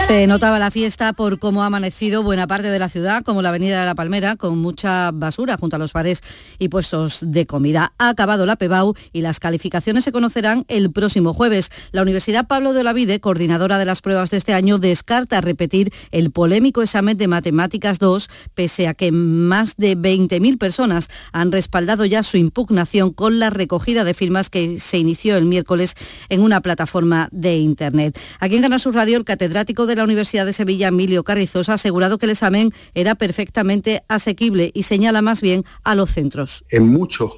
Se 0.07 0.27
notaba 0.27 0.59
la 0.59 0.71
fiesta 0.71 1.13
por 1.13 1.39
cómo 1.39 1.63
ha 1.63 1.67
amanecido 1.67 2.21
buena 2.21 2.47
parte 2.47 2.67
de 2.67 2.79
la 2.79 2.89
ciudad, 2.89 3.23
como 3.23 3.41
la 3.41 3.47
Avenida 3.49 3.79
de 3.79 3.85
la 3.85 3.95
Palmera, 3.95 4.35
con 4.35 4.57
mucha 4.57 5.11
basura 5.13 5.55
junto 5.57 5.77
a 5.77 5.79
los 5.79 5.93
bares 5.93 6.21
y 6.59 6.67
puestos 6.67 7.19
de 7.21 7.45
comida. 7.45 7.60
Ha 7.97 8.09
acabado 8.09 8.45
la 8.45 8.55
PEBAU 8.55 8.95
y 9.13 9.21
las 9.21 9.39
calificaciones 9.39 10.03
se 10.03 10.11
conocerán 10.11 10.65
el 10.67 10.91
próximo 10.91 11.33
jueves. 11.33 11.69
La 11.91 12.01
Universidad 12.01 12.47
Pablo 12.47 12.73
de 12.73 12.81
Olavide, 12.81 13.19
coordinadora 13.19 13.77
de 13.77 13.85
las 13.85 14.01
pruebas 14.01 14.31
de 14.31 14.37
este 14.37 14.53
año, 14.53 14.79
descarta 14.79 15.41
repetir 15.41 15.93
el 16.11 16.31
polémico 16.31 16.81
examen 16.81 17.17
de 17.17 17.27
Matemáticas 17.27 17.99
2, 17.99 18.29
pese 18.55 18.87
a 18.87 18.93
que 18.93 19.11
más 19.11 19.77
de 19.77 19.97
20.000 19.97 20.57
personas 20.57 21.07
han 21.31 21.51
respaldado 21.51 22.05
ya 22.05 22.23
su 22.23 22.37
impugnación 22.37 23.11
con 23.11 23.39
la 23.39 23.49
recogida 23.49 24.03
de 24.03 24.13
firmas 24.13 24.49
que 24.49 24.79
se 24.79 24.97
inició 24.97 25.37
el 25.37 25.45
miércoles 25.45 25.95
en 26.29 26.41
una 26.41 26.61
plataforma 26.61 27.29
de 27.31 27.57
Internet. 27.57 28.19
Aquí 28.39 28.55
en 28.55 28.63
Canal 28.63 28.79
Sur 28.79 28.95
Radio, 28.95 29.17
el 29.17 29.25
catedrático 29.25 29.85
de 29.85 29.95
la 29.95 30.03
Universidad 30.03 30.45
de 30.45 30.53
Sevilla, 30.53 30.87
Emilio 30.87 31.23
Carrizosa, 31.23 31.73
ha 31.73 31.75
asegurado 31.75 32.17
que 32.17 32.25
el 32.25 32.31
examen 32.31 32.73
era 32.93 33.15
perfectamente 33.15 34.03
asequible 34.07 34.71
y 34.73 34.83
señala 34.83 35.21
más 35.21 35.41
bien 35.41 35.63
a 35.83 35.95
los 35.95 36.11
centros. 36.11 36.63
En 36.69 36.87
muchos 36.87 37.35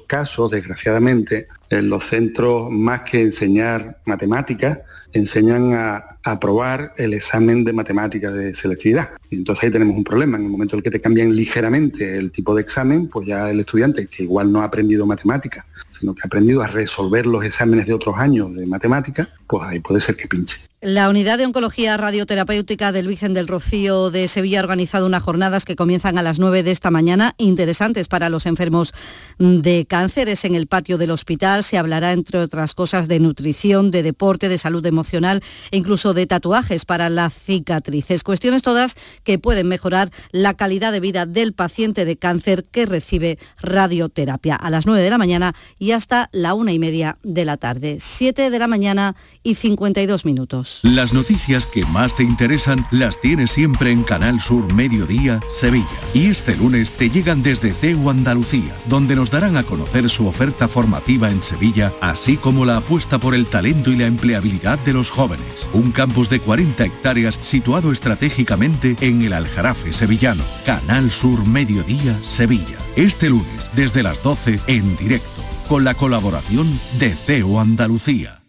desgraciadamente, 0.50 1.48
en 1.70 1.88
los 1.88 2.04
centros, 2.04 2.70
más 2.70 3.00
que 3.02 3.20
enseñar 3.20 3.98
matemáticas, 4.04 4.78
enseñan 5.12 5.74
a 5.74 6.18
aprobar 6.24 6.94
el 6.96 7.14
examen 7.14 7.64
de 7.64 7.72
matemáticas 7.72 8.34
de 8.34 8.54
selectividad. 8.54 9.10
Y 9.30 9.36
entonces 9.36 9.64
ahí 9.64 9.70
tenemos 9.70 9.96
un 9.96 10.04
problema. 10.04 10.36
En 10.36 10.44
el 10.44 10.50
momento 10.50 10.74
en 10.74 10.78
el 10.78 10.84
que 10.84 10.90
te 10.90 11.00
cambian 11.00 11.34
ligeramente 11.34 12.16
el 12.16 12.30
tipo 12.30 12.54
de 12.54 12.62
examen, 12.62 13.08
pues 13.08 13.26
ya 13.26 13.50
el 13.50 13.60
estudiante, 13.60 14.06
que 14.06 14.24
igual 14.24 14.50
no 14.50 14.60
ha 14.60 14.64
aprendido 14.64 15.06
matemáticas, 15.06 15.64
sino 15.98 16.14
que 16.14 16.22
ha 16.24 16.26
aprendido 16.26 16.62
a 16.62 16.66
resolver 16.66 17.26
los 17.26 17.44
exámenes 17.44 17.86
de 17.86 17.94
otros 17.94 18.16
años 18.18 18.54
de 18.54 18.66
matemáticas, 18.66 19.28
pues 19.46 19.62
ahí 19.64 19.80
puede 19.80 20.00
ser 20.00 20.16
que 20.16 20.26
pinche. 20.26 20.56
La 20.84 21.08
Unidad 21.08 21.38
de 21.38 21.46
Oncología 21.46 21.96
Radioterapéutica 21.96 22.92
del 22.92 23.08
Virgen 23.08 23.32
del 23.32 23.48
Rocío 23.48 24.10
de 24.10 24.28
Sevilla 24.28 24.60
ha 24.60 24.64
organizado 24.64 25.06
unas 25.06 25.22
jornadas 25.22 25.64
que 25.64 25.76
comienzan 25.76 26.18
a 26.18 26.22
las 26.22 26.38
9 26.38 26.62
de 26.62 26.72
esta 26.72 26.90
mañana, 26.90 27.34
interesantes 27.38 28.06
para 28.06 28.28
los 28.28 28.44
enfermos 28.44 28.92
de 29.38 29.86
cáncer. 29.88 30.28
Es 30.28 30.44
en 30.44 30.54
el 30.54 30.66
patio 30.66 30.98
del 30.98 31.10
hospital. 31.10 31.64
Se 31.64 31.78
hablará, 31.78 32.12
entre 32.12 32.38
otras 32.38 32.74
cosas, 32.74 33.08
de 33.08 33.18
nutrición, 33.18 33.90
de 33.90 34.02
deporte, 34.02 34.50
de 34.50 34.58
salud 34.58 34.84
emocional 34.84 35.42
e 35.70 35.78
incluso 35.78 36.12
de 36.12 36.26
tatuajes 36.26 36.84
para 36.84 37.08
las 37.08 37.32
cicatrices. 37.32 38.22
Cuestiones 38.22 38.60
todas 38.60 38.94
que 39.22 39.38
pueden 39.38 39.68
mejorar 39.68 40.10
la 40.32 40.52
calidad 40.52 40.92
de 40.92 41.00
vida 41.00 41.24
del 41.24 41.54
paciente 41.54 42.04
de 42.04 42.18
cáncer 42.18 42.62
que 42.70 42.84
recibe 42.84 43.38
radioterapia 43.58 44.54
a 44.54 44.68
las 44.68 44.84
9 44.84 45.00
de 45.00 45.08
la 45.08 45.16
mañana 45.16 45.54
y 45.78 45.92
hasta 45.92 46.28
la 46.32 46.52
una 46.52 46.74
y 46.74 46.78
media 46.78 47.16
de 47.22 47.46
la 47.46 47.56
tarde. 47.56 47.96
7 48.00 48.50
de 48.50 48.58
la 48.58 48.66
mañana 48.66 49.16
y 49.44 49.54
52 49.54 50.24
minutos. 50.24 50.80
Las 50.82 51.12
noticias 51.12 51.66
que 51.66 51.84
más 51.84 52.16
te 52.16 52.24
interesan 52.24 52.86
las 52.90 53.20
tienes 53.20 53.52
siempre 53.52 53.90
en 53.90 54.02
Canal 54.02 54.40
Sur 54.40 54.72
Mediodía, 54.72 55.40
Sevilla. 55.52 55.86
Y 56.14 56.26
este 56.26 56.56
lunes 56.56 56.90
te 56.90 57.10
llegan 57.10 57.42
desde 57.42 57.74
CEU 57.74 58.10
Andalucía, 58.10 58.76
donde 58.88 59.14
nos 59.14 59.30
darán 59.30 59.56
a 59.56 59.62
conocer 59.62 60.08
su 60.08 60.26
oferta 60.26 60.66
formativa 60.66 61.30
en 61.30 61.42
Sevilla, 61.42 61.92
así 62.00 62.38
como 62.38 62.64
la 62.64 62.78
apuesta 62.78 63.18
por 63.18 63.34
el 63.34 63.46
talento 63.46 63.92
y 63.92 63.96
la 63.96 64.06
empleabilidad 64.06 64.78
de 64.78 64.94
los 64.94 65.10
jóvenes. 65.10 65.68
Un 65.74 65.92
campus 65.92 66.30
de 66.30 66.40
40 66.40 66.84
hectáreas 66.84 67.38
situado 67.42 67.92
estratégicamente 67.92 68.96
en 69.00 69.22
el 69.22 69.34
Aljarafe 69.34 69.92
sevillano. 69.92 70.42
Canal 70.64 71.10
Sur 71.10 71.46
Mediodía, 71.46 72.18
Sevilla. 72.24 72.78
Este 72.96 73.28
lunes, 73.28 73.70
desde 73.76 74.02
las 74.02 74.22
12, 74.22 74.58
en 74.68 74.96
directo, 74.96 75.42
con 75.68 75.84
la 75.84 75.92
colaboración 75.92 76.66
de 76.98 77.10
CEU 77.10 77.60
Andalucía. 77.60 78.43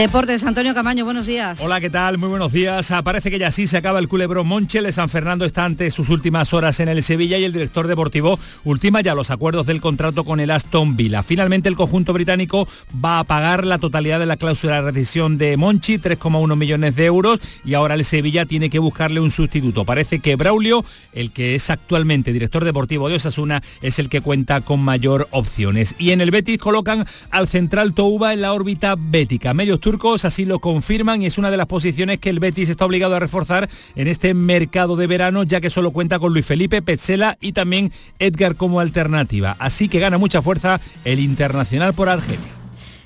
Deportes, 0.00 0.44
Antonio 0.44 0.72
Camaño, 0.72 1.04
buenos 1.04 1.26
días. 1.26 1.60
Hola, 1.60 1.78
¿qué 1.78 1.90
tal? 1.90 2.16
Muy 2.16 2.30
buenos 2.30 2.52
días. 2.52 2.90
Ah, 2.90 3.02
parece 3.02 3.30
que 3.30 3.38
ya 3.38 3.50
sí 3.50 3.66
se 3.66 3.76
acaba 3.76 3.98
el 3.98 4.08
culebro 4.08 4.44
Monchel. 4.44 4.90
San 4.94 5.10
Fernando 5.10 5.44
está 5.44 5.66
ante 5.66 5.90
sus 5.90 6.08
últimas 6.08 6.54
horas 6.54 6.80
en 6.80 6.88
el 6.88 7.02
Sevilla 7.02 7.36
y 7.36 7.44
el 7.44 7.52
director 7.52 7.86
deportivo 7.86 8.38
ultima 8.64 9.02
ya 9.02 9.14
los 9.14 9.30
acuerdos 9.30 9.66
del 9.66 9.82
contrato 9.82 10.24
con 10.24 10.40
el 10.40 10.52
Aston 10.52 10.96
Villa. 10.96 11.22
Finalmente 11.22 11.68
el 11.68 11.76
conjunto 11.76 12.14
británico 12.14 12.66
va 13.04 13.18
a 13.18 13.24
pagar 13.24 13.66
la 13.66 13.76
totalidad 13.76 14.18
de 14.18 14.24
la 14.24 14.38
cláusula 14.38 14.76
de 14.76 14.90
rescisión 14.90 15.36
de 15.36 15.58
Monchi, 15.58 15.98
3,1 15.98 16.56
millones 16.56 16.96
de 16.96 17.04
euros, 17.04 17.38
y 17.62 17.74
ahora 17.74 17.92
el 17.92 18.06
Sevilla 18.06 18.46
tiene 18.46 18.70
que 18.70 18.78
buscarle 18.78 19.20
un 19.20 19.30
sustituto. 19.30 19.84
Parece 19.84 20.20
que 20.20 20.34
Braulio, 20.34 20.82
el 21.12 21.30
que 21.30 21.54
es 21.54 21.68
actualmente 21.68 22.32
director 22.32 22.64
deportivo 22.64 23.10
de 23.10 23.16
Osasuna, 23.16 23.62
es 23.82 23.98
el 23.98 24.08
que 24.08 24.22
cuenta 24.22 24.62
con 24.62 24.80
mayor 24.80 25.28
opciones. 25.30 25.94
Y 25.98 26.12
en 26.12 26.22
el 26.22 26.30
Betis 26.30 26.58
colocan 26.58 27.04
al 27.30 27.48
central 27.48 27.92
Touba 27.92 28.32
en 28.32 28.40
la 28.40 28.54
órbita 28.54 28.94
bética. 28.98 29.52
Medios 29.52 29.78
turcos 29.90 30.24
así 30.24 30.44
lo 30.44 30.60
confirman 30.60 31.20
y 31.20 31.26
es 31.26 31.36
una 31.36 31.50
de 31.50 31.56
las 31.56 31.66
posiciones 31.66 32.20
que 32.20 32.30
el 32.30 32.38
Betis 32.38 32.68
está 32.68 32.84
obligado 32.84 33.16
a 33.16 33.18
reforzar 33.18 33.68
en 33.96 34.06
este 34.06 34.34
mercado 34.34 34.94
de 34.94 35.08
verano, 35.08 35.42
ya 35.42 35.60
que 35.60 35.68
solo 35.68 35.90
cuenta 35.90 36.20
con 36.20 36.32
Luis 36.32 36.46
Felipe, 36.46 36.80
Petzela 36.80 37.36
y 37.40 37.54
también 37.54 37.90
Edgar 38.20 38.54
como 38.54 38.78
alternativa. 38.78 39.56
Así 39.58 39.88
que 39.88 39.98
gana 39.98 40.16
mucha 40.16 40.42
fuerza 40.42 40.80
el 41.04 41.18
internacional 41.18 41.92
por 41.92 42.08
Argelia. 42.08 42.38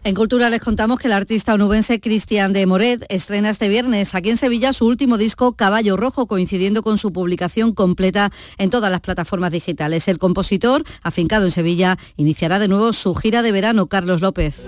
En 0.02 0.14
Cultura 0.14 0.50
les 0.50 0.60
contamos 0.60 0.98
que 0.98 1.06
el 1.06 1.14
artista 1.14 1.54
onubense 1.54 2.00
Cristian 2.00 2.52
de 2.52 2.66
Moret 2.66 3.06
estrena 3.08 3.48
este 3.48 3.70
viernes 3.70 4.14
aquí 4.14 4.28
en 4.28 4.36
Sevilla 4.36 4.74
su 4.74 4.86
último 4.86 5.16
disco 5.16 5.54
Caballo 5.54 5.96
Rojo, 5.96 6.26
coincidiendo 6.26 6.82
con 6.82 6.98
su 6.98 7.14
publicación 7.14 7.72
completa 7.72 8.30
en 8.58 8.68
todas 8.68 8.90
las 8.90 9.00
plataformas 9.00 9.52
digitales. 9.52 10.06
El 10.06 10.18
compositor, 10.18 10.84
afincado 11.02 11.46
en 11.46 11.50
Sevilla, 11.50 11.96
iniciará 12.18 12.58
de 12.58 12.68
nuevo 12.68 12.92
su 12.92 13.14
gira 13.14 13.40
de 13.40 13.52
verano. 13.52 13.86
Carlos 13.86 14.20
López. 14.20 14.60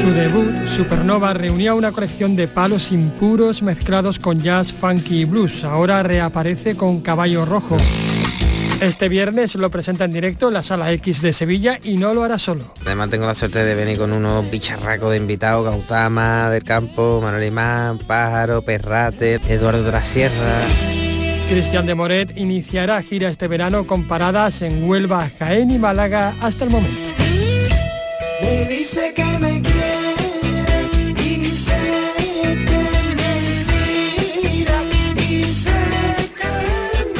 Su 0.00 0.12
debut, 0.12 0.66
Supernova, 0.66 1.34
reunía 1.34 1.74
una 1.74 1.92
colección 1.92 2.34
de 2.34 2.48
palos 2.48 2.90
impuros 2.90 3.62
mezclados 3.62 4.18
con 4.18 4.40
jazz, 4.40 4.72
funky 4.72 5.20
y 5.20 5.24
blues. 5.26 5.62
Ahora 5.62 6.02
reaparece 6.02 6.74
con 6.74 7.02
Caballo 7.02 7.44
Rojo. 7.44 7.76
Este 8.80 9.10
viernes 9.10 9.56
lo 9.56 9.70
presenta 9.70 10.06
en 10.06 10.12
directo 10.12 10.48
en 10.48 10.54
la 10.54 10.62
Sala 10.62 10.90
X 10.92 11.20
de 11.20 11.34
Sevilla 11.34 11.78
y 11.82 11.98
no 11.98 12.14
lo 12.14 12.24
hará 12.24 12.38
solo. 12.38 12.72
Además 12.86 13.10
tengo 13.10 13.26
la 13.26 13.34
suerte 13.34 13.62
de 13.62 13.74
venir 13.74 13.98
con 13.98 14.10
unos 14.10 14.50
bicharracos 14.50 15.10
de 15.10 15.18
invitados, 15.18 15.66
Gautama 15.66 16.48
del 16.48 16.64
Campo, 16.64 17.20
Manuel 17.22 17.46
Imán, 17.46 17.98
Pájaro, 17.98 18.62
Perrate, 18.62 19.38
Eduardo 19.48 19.82
de 19.82 19.92
la 19.92 20.02
Sierra. 20.02 20.62
Cristian 21.46 21.84
de 21.84 21.94
Moret 21.94 22.38
iniciará 22.38 23.02
gira 23.02 23.28
este 23.28 23.48
verano 23.48 23.86
con 23.86 24.06
paradas 24.06 24.62
en 24.62 24.88
Huelva, 24.88 25.28
Jaén 25.38 25.70
y 25.70 25.78
Málaga 25.78 26.36
hasta 26.40 26.64
el 26.64 26.70
momento. 26.70 27.00
dice 28.66 29.12
que 29.14 29.24
me 29.24 29.59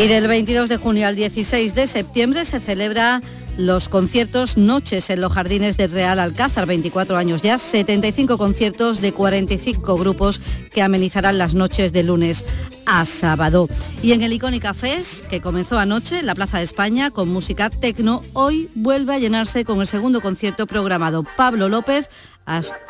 Y 0.01 0.09
del 0.09 0.29
22 0.29 0.71
de 0.71 0.79
junio 0.79 1.07
al 1.07 1.15
16 1.15 1.75
de 1.75 1.87
septiembre 1.87 2.47
se 2.47 2.59
celebra 2.59 3.21
los 3.59 3.91
conciertos 3.91 4.57
Noches 4.57 5.11
en 5.11 5.21
los 5.21 5.31
Jardines 5.31 5.77
del 5.77 5.91
Real 5.91 6.19
Alcázar, 6.19 6.67
24 6.67 7.19
años 7.19 7.43
ya, 7.43 7.59
75 7.59 8.39
conciertos 8.39 9.03
de 9.03 9.13
45 9.13 9.99
grupos 9.99 10.41
que 10.73 10.81
amenizarán 10.81 11.37
las 11.37 11.53
noches 11.53 11.93
de 11.93 12.03
lunes 12.03 12.47
a 12.87 13.05
sábado. 13.05 13.69
Y 14.03 14.13
en 14.13 14.23
el 14.23 14.33
Icónica 14.33 14.73
Fest, 14.73 15.27
que 15.27 15.43
comenzó 15.43 15.79
anoche 15.79 16.21
en 16.21 16.25
la 16.25 16.35
Plaza 16.35 16.57
de 16.57 16.65
España 16.65 17.11
con 17.11 17.29
música 17.29 17.69
tecno, 17.69 18.23
hoy 18.33 18.71
vuelve 18.75 19.13
a 19.13 19.19
llenarse 19.19 19.67
con 19.67 19.83
el 19.83 19.87
segundo 19.87 20.23
concierto 20.23 20.67
programado. 20.67 21.27
Pablo 21.37 21.69
López 21.69 22.09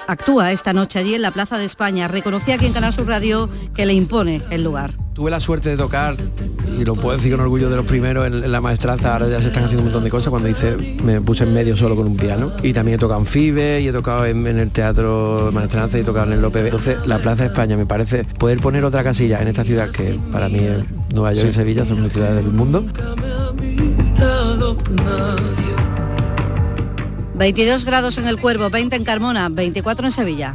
actúa 0.06 0.52
esta 0.52 0.72
noche 0.72 1.00
allí 1.00 1.16
en 1.16 1.22
la 1.22 1.32
Plaza 1.32 1.58
de 1.58 1.64
España. 1.64 2.06
Reconocía 2.06 2.54
aquí 2.54 2.66
en 2.66 2.72
Canal 2.72 2.92
Sur 2.92 3.08
Radio 3.08 3.50
que 3.74 3.84
le 3.84 3.94
impone 3.94 4.42
el 4.50 4.62
lugar. 4.62 4.99
Tuve 5.12 5.30
la 5.30 5.40
suerte 5.40 5.70
de 5.70 5.76
tocar, 5.76 6.14
y 6.78 6.84
lo 6.84 6.94
puedo 6.94 7.16
decir 7.16 7.32
con 7.32 7.40
orgullo 7.40 7.68
de 7.68 7.76
los 7.76 7.84
primeros 7.84 8.26
en, 8.26 8.50
la 8.50 8.60
maestranza, 8.60 9.12
ahora 9.12 9.26
ya 9.26 9.40
se 9.40 9.48
están 9.48 9.64
haciendo 9.64 9.82
un 9.82 9.86
montón 9.86 10.04
de 10.04 10.10
cosas, 10.10 10.30
cuando 10.30 10.48
hice, 10.48 10.76
me 11.02 11.20
puse 11.20 11.44
en 11.44 11.52
medio 11.52 11.76
solo 11.76 11.96
con 11.96 12.06
un 12.06 12.16
piano. 12.16 12.52
Y 12.62 12.72
también 12.72 12.96
he 12.96 12.98
tocado 12.98 13.20
en 13.20 13.26
FIBE 13.26 13.80
y 13.80 13.88
he 13.88 13.92
tocado 13.92 14.24
en, 14.24 14.46
el 14.46 14.70
Teatro 14.70 15.50
Maestranza 15.52 15.98
y 15.98 16.02
he 16.02 16.04
tocado 16.04 16.26
en 16.26 16.34
el 16.34 16.42
López. 16.42 16.64
Entonces 16.64 17.06
la 17.06 17.18
Plaza 17.18 17.42
de 17.42 17.48
España 17.48 17.76
me 17.76 17.86
parece 17.86 18.24
poder 18.24 18.60
poner 18.60 18.84
otra 18.84 19.02
casilla 19.02 19.42
en 19.42 19.48
esta 19.48 19.64
ciudad 19.64 19.90
que 19.90 20.18
para 20.32 20.48
mí 20.48 20.60
es 20.60 20.84
Nueva 21.12 21.32
York 21.32 21.48
y 21.50 21.52
Sevilla 21.52 21.84
son 21.84 22.02
mis 22.02 22.12
ciudades 22.12 22.36
del 22.36 22.52
mundo. 22.52 22.84
22 27.34 27.84
grados 27.84 28.18
en 28.18 28.26
el 28.26 28.38
Cuervo, 28.38 28.70
20 28.70 28.96
en 28.96 29.04
Carmona, 29.04 29.48
24 29.48 30.06
en 30.06 30.12
Sevilla. 30.12 30.54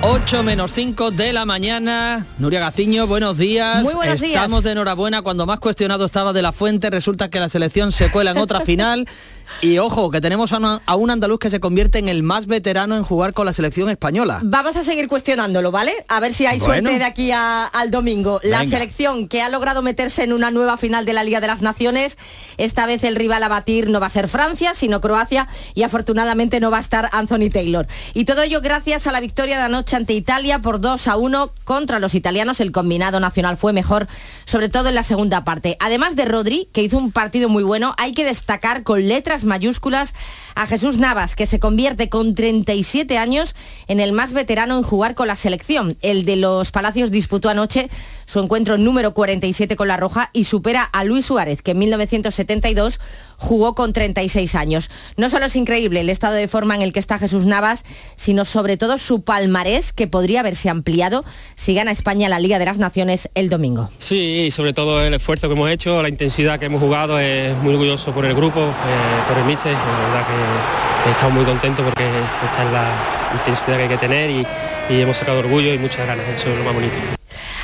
8 0.00 0.44
menos 0.44 0.72
5 0.74 1.10
de 1.10 1.32
la 1.32 1.44
mañana. 1.44 2.24
Nuria 2.38 2.60
Gaciño, 2.60 3.08
buenos 3.08 3.36
días. 3.36 3.82
Muy 3.82 3.94
buenos 3.94 4.20
días. 4.20 4.36
Estamos 4.36 4.62
de 4.62 4.70
enhorabuena. 4.70 5.22
Cuando 5.22 5.44
más 5.44 5.58
cuestionado 5.58 6.04
estaba 6.04 6.32
de 6.32 6.40
la 6.40 6.52
fuente, 6.52 6.88
resulta 6.88 7.30
que 7.30 7.40
la 7.40 7.48
selección 7.48 7.90
se 7.90 8.08
cuela 8.08 8.30
en 8.30 8.38
otra 8.38 8.60
final. 8.60 9.08
Y 9.60 9.78
ojo, 9.78 10.10
que 10.10 10.20
tenemos 10.20 10.52
a, 10.52 10.96
un 10.96 11.10
andaluz 11.10 11.40
que 11.40 11.50
se 11.50 11.58
convierte 11.58 11.98
en 11.98 12.08
el 12.08 12.22
más 12.22 12.46
veterano 12.46 12.96
en 12.96 13.02
jugar 13.02 13.32
con 13.32 13.44
la 13.44 13.52
selección 13.52 13.88
española. 13.88 14.40
Vamos 14.44 14.76
a 14.76 14.84
seguir 14.84 15.08
cuestionándolo, 15.08 15.72
¿vale? 15.72 15.92
A 16.06 16.20
ver 16.20 16.32
si 16.32 16.46
hay 16.46 16.60
suerte 16.60 16.96
de 16.96 17.04
aquí 17.04 17.32
al 17.32 17.90
domingo. 17.90 18.40
La 18.44 18.64
selección 18.64 19.26
que 19.26 19.42
ha 19.42 19.48
logrado 19.48 19.82
meterse 19.82 20.22
en 20.22 20.32
una 20.32 20.52
nueva 20.52 20.76
final 20.76 21.04
de 21.04 21.12
la 21.12 21.24
Liga 21.24 21.40
de 21.40 21.48
las 21.48 21.60
Naciones, 21.60 22.18
esta 22.56 22.86
vez 22.86 23.02
el 23.02 23.16
rival 23.16 23.42
a 23.42 23.48
batir 23.48 23.90
no 23.90 23.98
va 23.98 24.06
a 24.06 24.10
ser 24.10 24.28
Francia, 24.28 24.74
sino 24.74 25.00
Croacia, 25.00 25.48
y 25.74 25.82
afortunadamente 25.82 26.60
no 26.60 26.70
va 26.70 26.76
a 26.76 26.80
estar 26.80 27.08
Anthony 27.12 27.50
Taylor. 27.52 27.88
Y 28.14 28.26
todo 28.26 28.42
ello 28.42 28.60
gracias 28.60 29.08
a 29.08 29.12
la 29.12 29.20
victoria 29.20 29.58
de 29.58 29.64
anoche 29.64 29.87
ante 29.94 30.12
Italia 30.12 30.60
por 30.60 30.80
2 30.80 31.08
a 31.08 31.16
1 31.16 31.52
contra 31.64 31.98
los 31.98 32.14
italianos. 32.14 32.60
El 32.60 32.72
combinado 32.72 33.20
nacional 33.20 33.56
fue 33.56 33.72
mejor, 33.72 34.08
sobre 34.44 34.68
todo 34.68 34.88
en 34.88 34.94
la 34.94 35.02
segunda 35.02 35.44
parte. 35.44 35.76
Además 35.80 36.16
de 36.16 36.24
Rodri, 36.24 36.68
que 36.72 36.82
hizo 36.82 36.98
un 36.98 37.12
partido 37.12 37.48
muy 37.48 37.62
bueno, 37.62 37.94
hay 37.98 38.12
que 38.12 38.24
destacar 38.24 38.82
con 38.82 39.06
letras 39.08 39.44
mayúsculas 39.44 40.14
a 40.54 40.66
Jesús 40.66 40.98
Navas, 40.98 41.36
que 41.36 41.46
se 41.46 41.60
convierte 41.60 42.08
con 42.08 42.34
37 42.34 43.18
años 43.18 43.54
en 43.86 44.00
el 44.00 44.12
más 44.12 44.32
veterano 44.32 44.76
en 44.76 44.82
jugar 44.82 45.14
con 45.14 45.28
la 45.28 45.36
selección. 45.36 45.96
El 46.02 46.24
de 46.24 46.36
los 46.36 46.70
Palacios 46.70 47.10
disputó 47.10 47.48
anoche 47.48 47.88
su 48.28 48.40
encuentro 48.40 48.76
número 48.76 49.14
47 49.14 49.74
con 49.74 49.88
la 49.88 49.96
Roja 49.96 50.28
y 50.34 50.44
supera 50.44 50.82
a 50.82 51.02
Luis 51.02 51.24
Suárez, 51.24 51.62
que 51.62 51.70
en 51.70 51.78
1972 51.78 53.00
jugó 53.38 53.74
con 53.74 53.94
36 53.94 54.54
años. 54.54 54.90
No 55.16 55.30
solo 55.30 55.46
es 55.46 55.56
increíble 55.56 56.00
el 56.00 56.10
estado 56.10 56.34
de 56.34 56.46
forma 56.46 56.74
en 56.74 56.82
el 56.82 56.92
que 56.92 57.00
está 57.00 57.18
Jesús 57.18 57.46
Navas, 57.46 57.84
sino 58.16 58.44
sobre 58.44 58.76
todo 58.76 58.98
su 58.98 59.22
palmarés, 59.22 59.94
que 59.94 60.08
podría 60.08 60.40
haberse 60.40 60.68
ampliado 60.68 61.24
si 61.54 61.74
gana 61.74 61.90
España 61.90 62.28
la 62.28 62.38
Liga 62.38 62.58
de 62.58 62.66
las 62.66 62.78
Naciones 62.78 63.30
el 63.34 63.48
domingo. 63.48 63.88
Sí, 63.98 64.50
sobre 64.52 64.74
todo 64.74 65.02
el 65.02 65.14
esfuerzo 65.14 65.48
que 65.48 65.54
hemos 65.54 65.70
hecho, 65.70 66.02
la 66.02 66.10
intensidad 66.10 66.58
que 66.58 66.66
hemos 66.66 66.82
jugado, 66.82 67.18
es 67.18 67.56
muy 67.62 67.72
orgulloso 67.72 68.12
por 68.12 68.26
el 68.26 68.34
grupo, 68.34 68.60
eh, 68.60 69.22
por 69.26 69.38
el 69.38 69.44
Miche, 69.44 69.72
la 69.72 69.98
verdad 70.00 70.26
que 70.26 71.08
he 71.08 71.12
estado 71.12 71.30
muy 71.30 71.46
contento 71.46 71.82
porque 71.82 72.04
esta 72.44 72.62
es 72.62 72.72
la 72.72 72.92
intensidad 73.38 73.76
que 73.76 73.82
hay 73.84 73.88
que 73.88 73.96
tener 73.96 74.30
y, 74.30 74.46
y 74.90 75.00
hemos 75.00 75.16
sacado 75.16 75.38
orgullo 75.38 75.72
y 75.72 75.78
muchas 75.78 76.06
ganas, 76.06 76.28
eso 76.28 76.50
es 76.50 76.58
lo 76.58 76.64
más 76.64 76.74
bonito. 76.74 77.17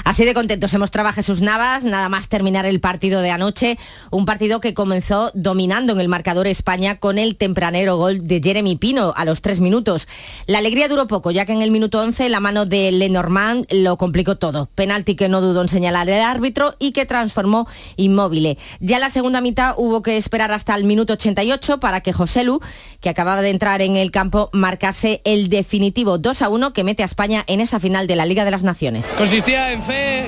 Así 0.04 0.26
de 0.26 0.34
contento 0.34 0.68
se 0.68 0.76
mostraba 0.76 1.14
Jesús 1.14 1.40
Navas, 1.40 1.82
nada 1.82 2.10
más 2.10 2.28
terminar 2.28 2.66
el 2.66 2.78
partido 2.78 3.22
de 3.22 3.30
anoche, 3.30 3.78
un 4.10 4.26
partido 4.26 4.60
que 4.60 4.74
comenzó 4.74 5.30
dominando 5.34 5.94
en 5.94 6.00
el 6.00 6.08
marcador 6.08 6.46
España 6.46 6.98
con 6.98 7.18
el 7.18 7.36
tempranero 7.36 7.96
gol 7.96 8.22
de 8.22 8.40
Jeremy 8.44 8.76
Pino 8.76 9.14
a 9.16 9.24
los 9.24 9.40
tres 9.40 9.60
minutos. 9.60 10.06
La 10.46 10.58
alegría 10.58 10.88
duró 10.88 11.06
poco, 11.06 11.30
ya 11.30 11.46
que 11.46 11.52
en 11.52 11.62
el 11.62 11.70
minuto 11.70 12.00
11 12.00 12.28
la 12.28 12.40
mano 12.40 12.66
de 12.66 12.92
Lenormand 12.92 13.66
lo 13.70 13.96
complicó 13.96 14.36
todo. 14.36 14.68
Penalti 14.74 15.14
que 15.14 15.30
no 15.30 15.40
dudó 15.40 15.62
en 15.62 15.68
señalar 15.68 16.08
el 16.10 16.20
árbitro 16.20 16.74
y 16.78 16.92
que 16.92 17.06
transformó 17.06 17.66
inmóvil. 17.96 18.58
Ya 18.80 18.98
la 18.98 19.08
segunda 19.08 19.40
mitad 19.40 19.74
hubo 19.78 20.02
que 20.02 20.18
esperar 20.18 20.52
hasta 20.52 20.74
el 20.74 20.84
minuto 20.84 21.14
88 21.14 21.80
para 21.80 22.02
que 22.02 22.12
José 22.12 22.44
Lu, 22.44 22.60
que 23.00 23.08
acababa 23.08 23.40
de 23.40 23.50
entrar 23.50 23.80
en 23.80 23.96
el 23.96 24.10
campo, 24.10 24.50
marcase 24.52 25.22
el 25.24 25.48
definitivo 25.48 26.18
2 26.18 26.42
a 26.42 26.48
1 26.50 26.72
que 26.72 26.84
mete 26.84 27.02
a 27.02 27.06
España 27.06 27.44
en 27.46 27.60
esa 27.60 27.80
final 27.80 28.06
de 28.06 28.16
la 28.16 28.26
Liga 28.26 28.44
de 28.44 28.50
las 28.50 28.64
Naciones. 28.64 29.06
Consistía 29.16 29.72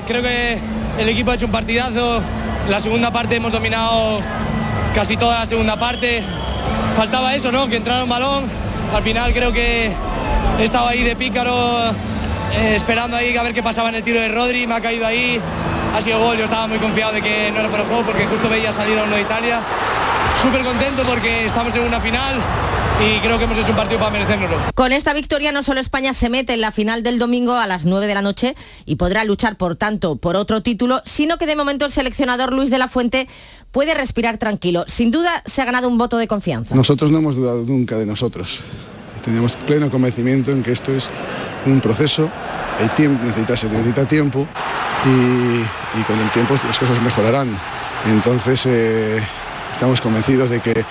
creo 0.07 0.21
que 0.21 0.57
el 0.97 1.09
equipo 1.09 1.31
ha 1.31 1.35
hecho 1.35 1.45
un 1.45 1.51
partidazo. 1.51 2.21
La 2.69 2.79
segunda 2.79 3.11
parte 3.11 3.35
hemos 3.35 3.51
dominado 3.51 4.21
casi 4.93 5.17
toda 5.17 5.39
la 5.39 5.45
segunda 5.45 5.77
parte. 5.77 6.23
Faltaba 6.95 7.35
eso, 7.35 7.51
¿no? 7.51 7.67
Que 7.67 7.77
entrara 7.77 8.03
un 8.03 8.09
balón. 8.09 8.45
Al 8.93 9.03
final 9.03 9.33
creo 9.33 9.51
que 9.51 9.91
he 10.59 10.63
estado 10.63 10.87
ahí 10.87 11.03
de 11.03 11.15
pícaro, 11.15 11.89
eh, 12.53 12.73
esperando 12.75 13.17
ahí 13.17 13.35
a 13.37 13.43
ver 13.43 13.53
qué 13.53 13.61
pasaba 13.61 13.89
en 13.89 13.95
el 13.95 14.03
tiro 14.03 14.19
de 14.19 14.29
Rodri. 14.29 14.67
Me 14.67 14.75
ha 14.75 14.81
caído 14.81 15.05
ahí. 15.05 15.39
Ha 15.95 16.01
sido 16.01 16.19
gol. 16.19 16.37
Yo 16.37 16.45
estaba 16.45 16.67
muy 16.67 16.79
confiado 16.79 17.13
de 17.13 17.21
que 17.21 17.51
no 17.51 17.59
era 17.59 17.69
fuera 17.69 17.85
juego 17.85 18.03
porque 18.03 18.25
justo 18.25 18.49
veía 18.49 18.71
salir 18.71 18.97
a 18.97 19.03
uno 19.03 19.15
de 19.15 19.21
Italia. 19.21 19.61
Súper 20.41 20.63
contento 20.63 21.03
porque 21.03 21.45
estamos 21.45 21.75
en 21.75 21.81
una 21.81 21.99
final 21.99 22.35
y 22.99 23.19
creo 23.19 23.37
que 23.37 23.43
hemos 23.43 23.57
hecho 23.57 23.71
un 23.71 23.77
partido 23.77 23.99
para 23.99 24.11
merecérnoslo. 24.11 24.57
Con 24.73 24.91
esta 24.91 25.13
victoria 25.13 25.51
no 25.51 25.61
solo 25.61 25.79
España 25.79 26.13
se 26.13 26.29
mete 26.29 26.53
en 26.53 26.61
la 26.61 26.71
final 26.71 27.03
del 27.03 27.19
domingo 27.19 27.53
a 27.53 27.67
las 27.67 27.85
9 27.85 28.07
de 28.07 28.13
la 28.13 28.21
noche 28.21 28.55
y 28.85 28.95
podrá 28.95 29.23
luchar 29.23 29.55
por 29.57 29.75
tanto 29.75 30.15
por 30.15 30.35
otro 30.35 30.61
título, 30.61 31.01
sino 31.05 31.37
que 31.37 31.45
de 31.45 31.55
momento 31.55 31.85
el 31.85 31.91
seleccionador 31.91 32.53
Luis 32.53 32.69
de 32.69 32.79
la 32.79 32.87
Fuente 32.87 33.27
puede 33.71 33.93
respirar 33.93 34.37
tranquilo. 34.37 34.83
Sin 34.87 35.11
duda 35.11 35.43
se 35.45 35.61
ha 35.61 35.65
ganado 35.65 35.87
un 35.87 35.97
voto 35.97 36.17
de 36.17 36.27
confianza. 36.27 36.73
Nosotros 36.75 37.11
no 37.11 37.19
hemos 37.19 37.35
dudado 37.35 37.63
nunca 37.63 37.97
de 37.97 38.05
nosotros. 38.05 38.61
Tenemos 39.23 39.53
pleno 39.67 39.91
convencimiento 39.91 40.51
en 40.51 40.63
que 40.63 40.71
esto 40.71 40.91
es 40.91 41.09
un 41.65 41.81
proceso, 41.81 42.31
hay 42.79 42.87
tiempo, 42.89 43.25
necesita, 43.25 43.57
se 43.57 43.69
necesita 43.69 44.05
tiempo 44.05 44.47
y, 45.05 46.03
con 46.03 46.19
el 46.19 46.31
tiempo 46.31 46.55
las 46.65 46.79
cosas 46.79 47.01
mejorarán. 47.03 47.49
Entonces 48.07 48.65
eh, 48.65 49.21
estamos 49.71 49.99
convencidos 50.01 50.49
de 50.49 50.61
que 50.61 50.85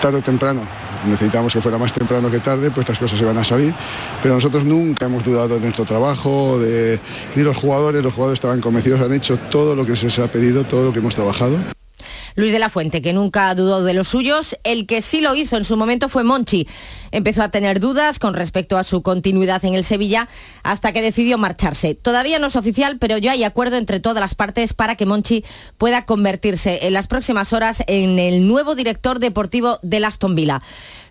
tarde 0.00 0.18
o 0.18 0.22
temprano 0.22 0.81
necesitamos 1.06 1.52
que 1.52 1.60
fuera 1.60 1.78
más 1.78 1.92
temprano 1.92 2.30
que 2.30 2.40
tarde, 2.40 2.70
pues 2.70 2.84
estas 2.84 2.98
cosas 2.98 3.18
se 3.18 3.24
van 3.24 3.38
a 3.38 3.44
salir. 3.44 3.74
Pero 4.22 4.34
nosotros 4.34 4.64
nunca 4.64 5.06
hemos 5.06 5.24
dudado 5.24 5.56
de 5.56 5.60
nuestro 5.60 5.84
trabajo, 5.84 6.58
de, 6.58 6.98
ni 7.34 7.42
los 7.42 7.56
jugadores, 7.56 8.02
los 8.02 8.12
jugadores 8.12 8.38
estaban 8.38 8.60
convencidos, 8.60 9.00
han 9.00 9.12
hecho 9.12 9.36
todo 9.38 9.74
lo 9.74 9.86
que 9.86 9.96
se 9.96 10.06
les 10.06 10.18
ha 10.18 10.28
pedido, 10.28 10.64
todo 10.64 10.84
lo 10.84 10.92
que 10.92 10.98
hemos 10.98 11.14
trabajado. 11.14 11.58
Luis 12.34 12.52
de 12.52 12.58
la 12.58 12.68
Fuente, 12.68 13.02
que 13.02 13.12
nunca 13.12 13.54
dudó 13.54 13.82
de 13.82 13.94
los 13.94 14.08
suyos. 14.08 14.56
El 14.64 14.86
que 14.86 15.02
sí 15.02 15.20
lo 15.20 15.34
hizo 15.34 15.56
en 15.56 15.64
su 15.64 15.76
momento 15.76 16.08
fue 16.08 16.24
Monchi. 16.24 16.68
Empezó 17.10 17.42
a 17.42 17.50
tener 17.50 17.80
dudas 17.80 18.18
con 18.18 18.34
respecto 18.34 18.76
a 18.76 18.84
su 18.84 19.02
continuidad 19.02 19.64
en 19.64 19.74
el 19.74 19.84
Sevilla 19.84 20.28
hasta 20.62 20.92
que 20.92 21.02
decidió 21.02 21.38
marcharse. 21.38 21.94
Todavía 21.94 22.38
no 22.38 22.48
es 22.48 22.56
oficial, 22.56 22.98
pero 22.98 23.18
ya 23.18 23.32
hay 23.32 23.44
acuerdo 23.44 23.76
entre 23.76 24.00
todas 24.00 24.20
las 24.20 24.34
partes 24.34 24.72
para 24.74 24.96
que 24.96 25.06
Monchi 25.06 25.44
pueda 25.78 26.04
convertirse 26.04 26.86
en 26.86 26.92
las 26.92 27.06
próximas 27.06 27.52
horas 27.52 27.82
en 27.86 28.18
el 28.18 28.46
nuevo 28.46 28.74
director 28.74 29.18
deportivo 29.18 29.78
de 29.82 30.04
Aston 30.04 30.34
Villa. 30.34 30.62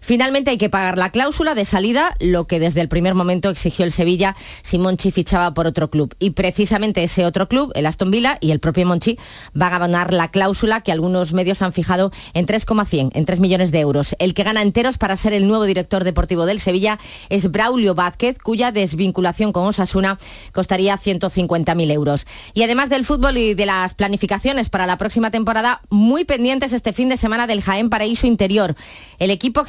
Finalmente 0.02 0.50
hay 0.50 0.58
que 0.58 0.70
pagar 0.70 0.98
la 0.98 1.12
cláusula 1.12 1.54
de 1.54 1.64
salida, 1.64 2.16
lo 2.20 2.48
que 2.48 2.60
desde 2.60 2.82
el 2.82 2.90
primer 2.90 3.14
momento 3.14 3.50
exigió 3.50 3.86
el 3.86 3.92
Sevilla 3.92 4.36
si 4.64 4.80
Monchi 4.80 5.12
fichaba 5.12 5.54
por 5.54 5.68
otro 5.68 5.92
club. 5.92 6.16
Y 6.20 6.32
precisamente 6.32 7.04
ese 7.04 7.24
otro 7.24 7.48
club, 7.48 7.72
el 7.76 7.86
Aston 7.86 8.10
Villa 8.10 8.38
y 8.42 8.50
el 8.50 8.60
propio 8.60 8.86
Monchi, 8.88 9.20
van 9.54 9.74
a 9.74 9.76
abonar 9.76 10.12
la 10.12 10.30
cláusula 10.30 10.82
que 10.82 10.92
algunos 10.92 11.34
medios 11.34 11.62
han 11.62 11.72
fijado 11.72 12.12
en 12.34 12.48
3,100, 12.48 13.12
en 13.14 13.26
3 13.26 13.40
millones 13.40 13.72
de 13.72 13.80
euros. 13.80 14.16
El 14.18 14.34
que 14.34 14.44
gana 14.44 14.64
enteros 14.64 14.98
para 14.98 15.16
ser 15.16 15.34
el 15.34 15.48
nuevo 15.48 15.66
director 15.66 16.04
deportivo 16.04 16.46
del 16.48 16.60
Sevilla 16.60 17.00
es 17.30 17.52
Braulio 17.52 17.94
Vázquez, 17.94 18.38
cuya 18.40 18.72
desvinculación 18.72 19.52
con 19.52 19.66
Osasuna 19.68 20.18
costaría 20.52 20.98
150.000 20.98 21.92
euros. 21.92 22.26
Y 22.56 22.64
además 22.64 22.90
del 22.90 23.06
fútbol 23.06 23.38
y 23.38 23.54
de 23.54 23.68
las 23.68 23.94
planificaciones 23.94 24.70
para 24.70 24.88
la 24.88 24.98
próxima 24.98 25.30
temporada, 25.30 25.82
muy 25.90 26.26
pendientes 26.26 26.74
este 26.74 26.92
fin 26.92 27.10
de 27.10 27.18
semana 27.18 27.46
del 27.46 27.62
Jaén 27.62 27.90
Paraíso 27.90 28.26
Interior. 28.26 28.76
El 29.20 29.30
equipo 29.30 29.64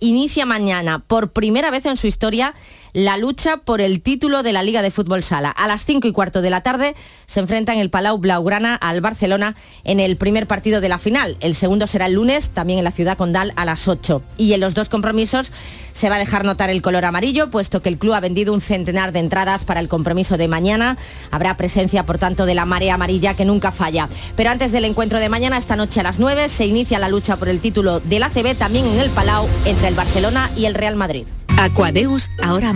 inicia 0.00 0.46
mañana 0.46 1.00
por 1.00 1.32
primera 1.32 1.70
vez 1.70 1.86
en 1.86 1.96
su 1.96 2.06
historia 2.06 2.54
la 2.92 3.16
lucha 3.16 3.58
por 3.58 3.80
el 3.80 4.00
título 4.00 4.42
de 4.42 4.52
la 4.52 4.62
Liga 4.62 4.82
de 4.82 4.90
Fútbol 4.90 5.22
Sala. 5.22 5.50
A 5.50 5.66
las 5.66 5.84
5 5.84 6.06
y 6.08 6.12
cuarto 6.12 6.42
de 6.42 6.50
la 6.50 6.62
tarde 6.62 6.94
se 7.26 7.40
enfrenta 7.40 7.72
en 7.72 7.80
el 7.80 7.90
Palau 7.90 8.18
Blaugrana 8.18 8.74
al 8.74 9.00
Barcelona 9.00 9.56
en 9.84 10.00
el 10.00 10.16
primer 10.16 10.46
partido 10.46 10.80
de 10.80 10.88
la 10.88 10.98
final. 10.98 11.36
El 11.40 11.54
segundo 11.54 11.86
será 11.86 12.06
el 12.06 12.14
lunes, 12.14 12.50
también 12.50 12.78
en 12.78 12.84
la 12.84 12.90
ciudad 12.90 13.16
condal 13.16 13.52
a 13.56 13.64
las 13.64 13.88
8. 13.88 14.22
Y 14.36 14.52
en 14.52 14.60
los 14.60 14.74
dos 14.74 14.88
compromisos 14.88 15.52
se 15.92 16.08
va 16.08 16.16
a 16.16 16.18
dejar 16.18 16.44
notar 16.44 16.70
el 16.70 16.82
color 16.82 17.04
amarillo, 17.04 17.50
puesto 17.50 17.82
que 17.82 17.88
el 17.88 17.98
club 17.98 18.14
ha 18.14 18.20
vendido 18.20 18.52
un 18.52 18.60
centenar 18.60 19.12
de 19.12 19.20
entradas 19.20 19.64
para 19.64 19.80
el 19.80 19.88
compromiso 19.88 20.36
de 20.36 20.48
mañana. 20.48 20.96
Habrá 21.30 21.56
presencia, 21.56 22.06
por 22.06 22.18
tanto, 22.18 22.46
de 22.46 22.54
la 22.54 22.66
marea 22.66 22.94
amarilla 22.94 23.34
que 23.34 23.44
nunca 23.44 23.72
falla. 23.72 24.08
Pero 24.36 24.50
antes 24.50 24.72
del 24.72 24.84
encuentro 24.84 25.18
de 25.18 25.28
mañana, 25.28 25.58
esta 25.58 25.76
noche 25.76 26.00
a 26.00 26.04
las 26.04 26.18
9, 26.18 26.48
se 26.48 26.66
inicia 26.66 26.98
la 26.98 27.08
lucha 27.08 27.36
por 27.36 27.48
el 27.48 27.60
título 27.60 28.00
del 28.00 28.22
ACB 28.22 28.56
también 28.56 28.86
en 28.86 29.00
el 29.00 29.10
Palau 29.10 29.48
entre 29.64 29.88
el 29.88 29.94
Barcelona 29.94 30.50
y 30.56 30.66
el 30.66 30.74
Real 30.74 30.96
Madrid. 30.96 31.26
Aquadeus, 31.58 32.30
ahora 32.40 32.72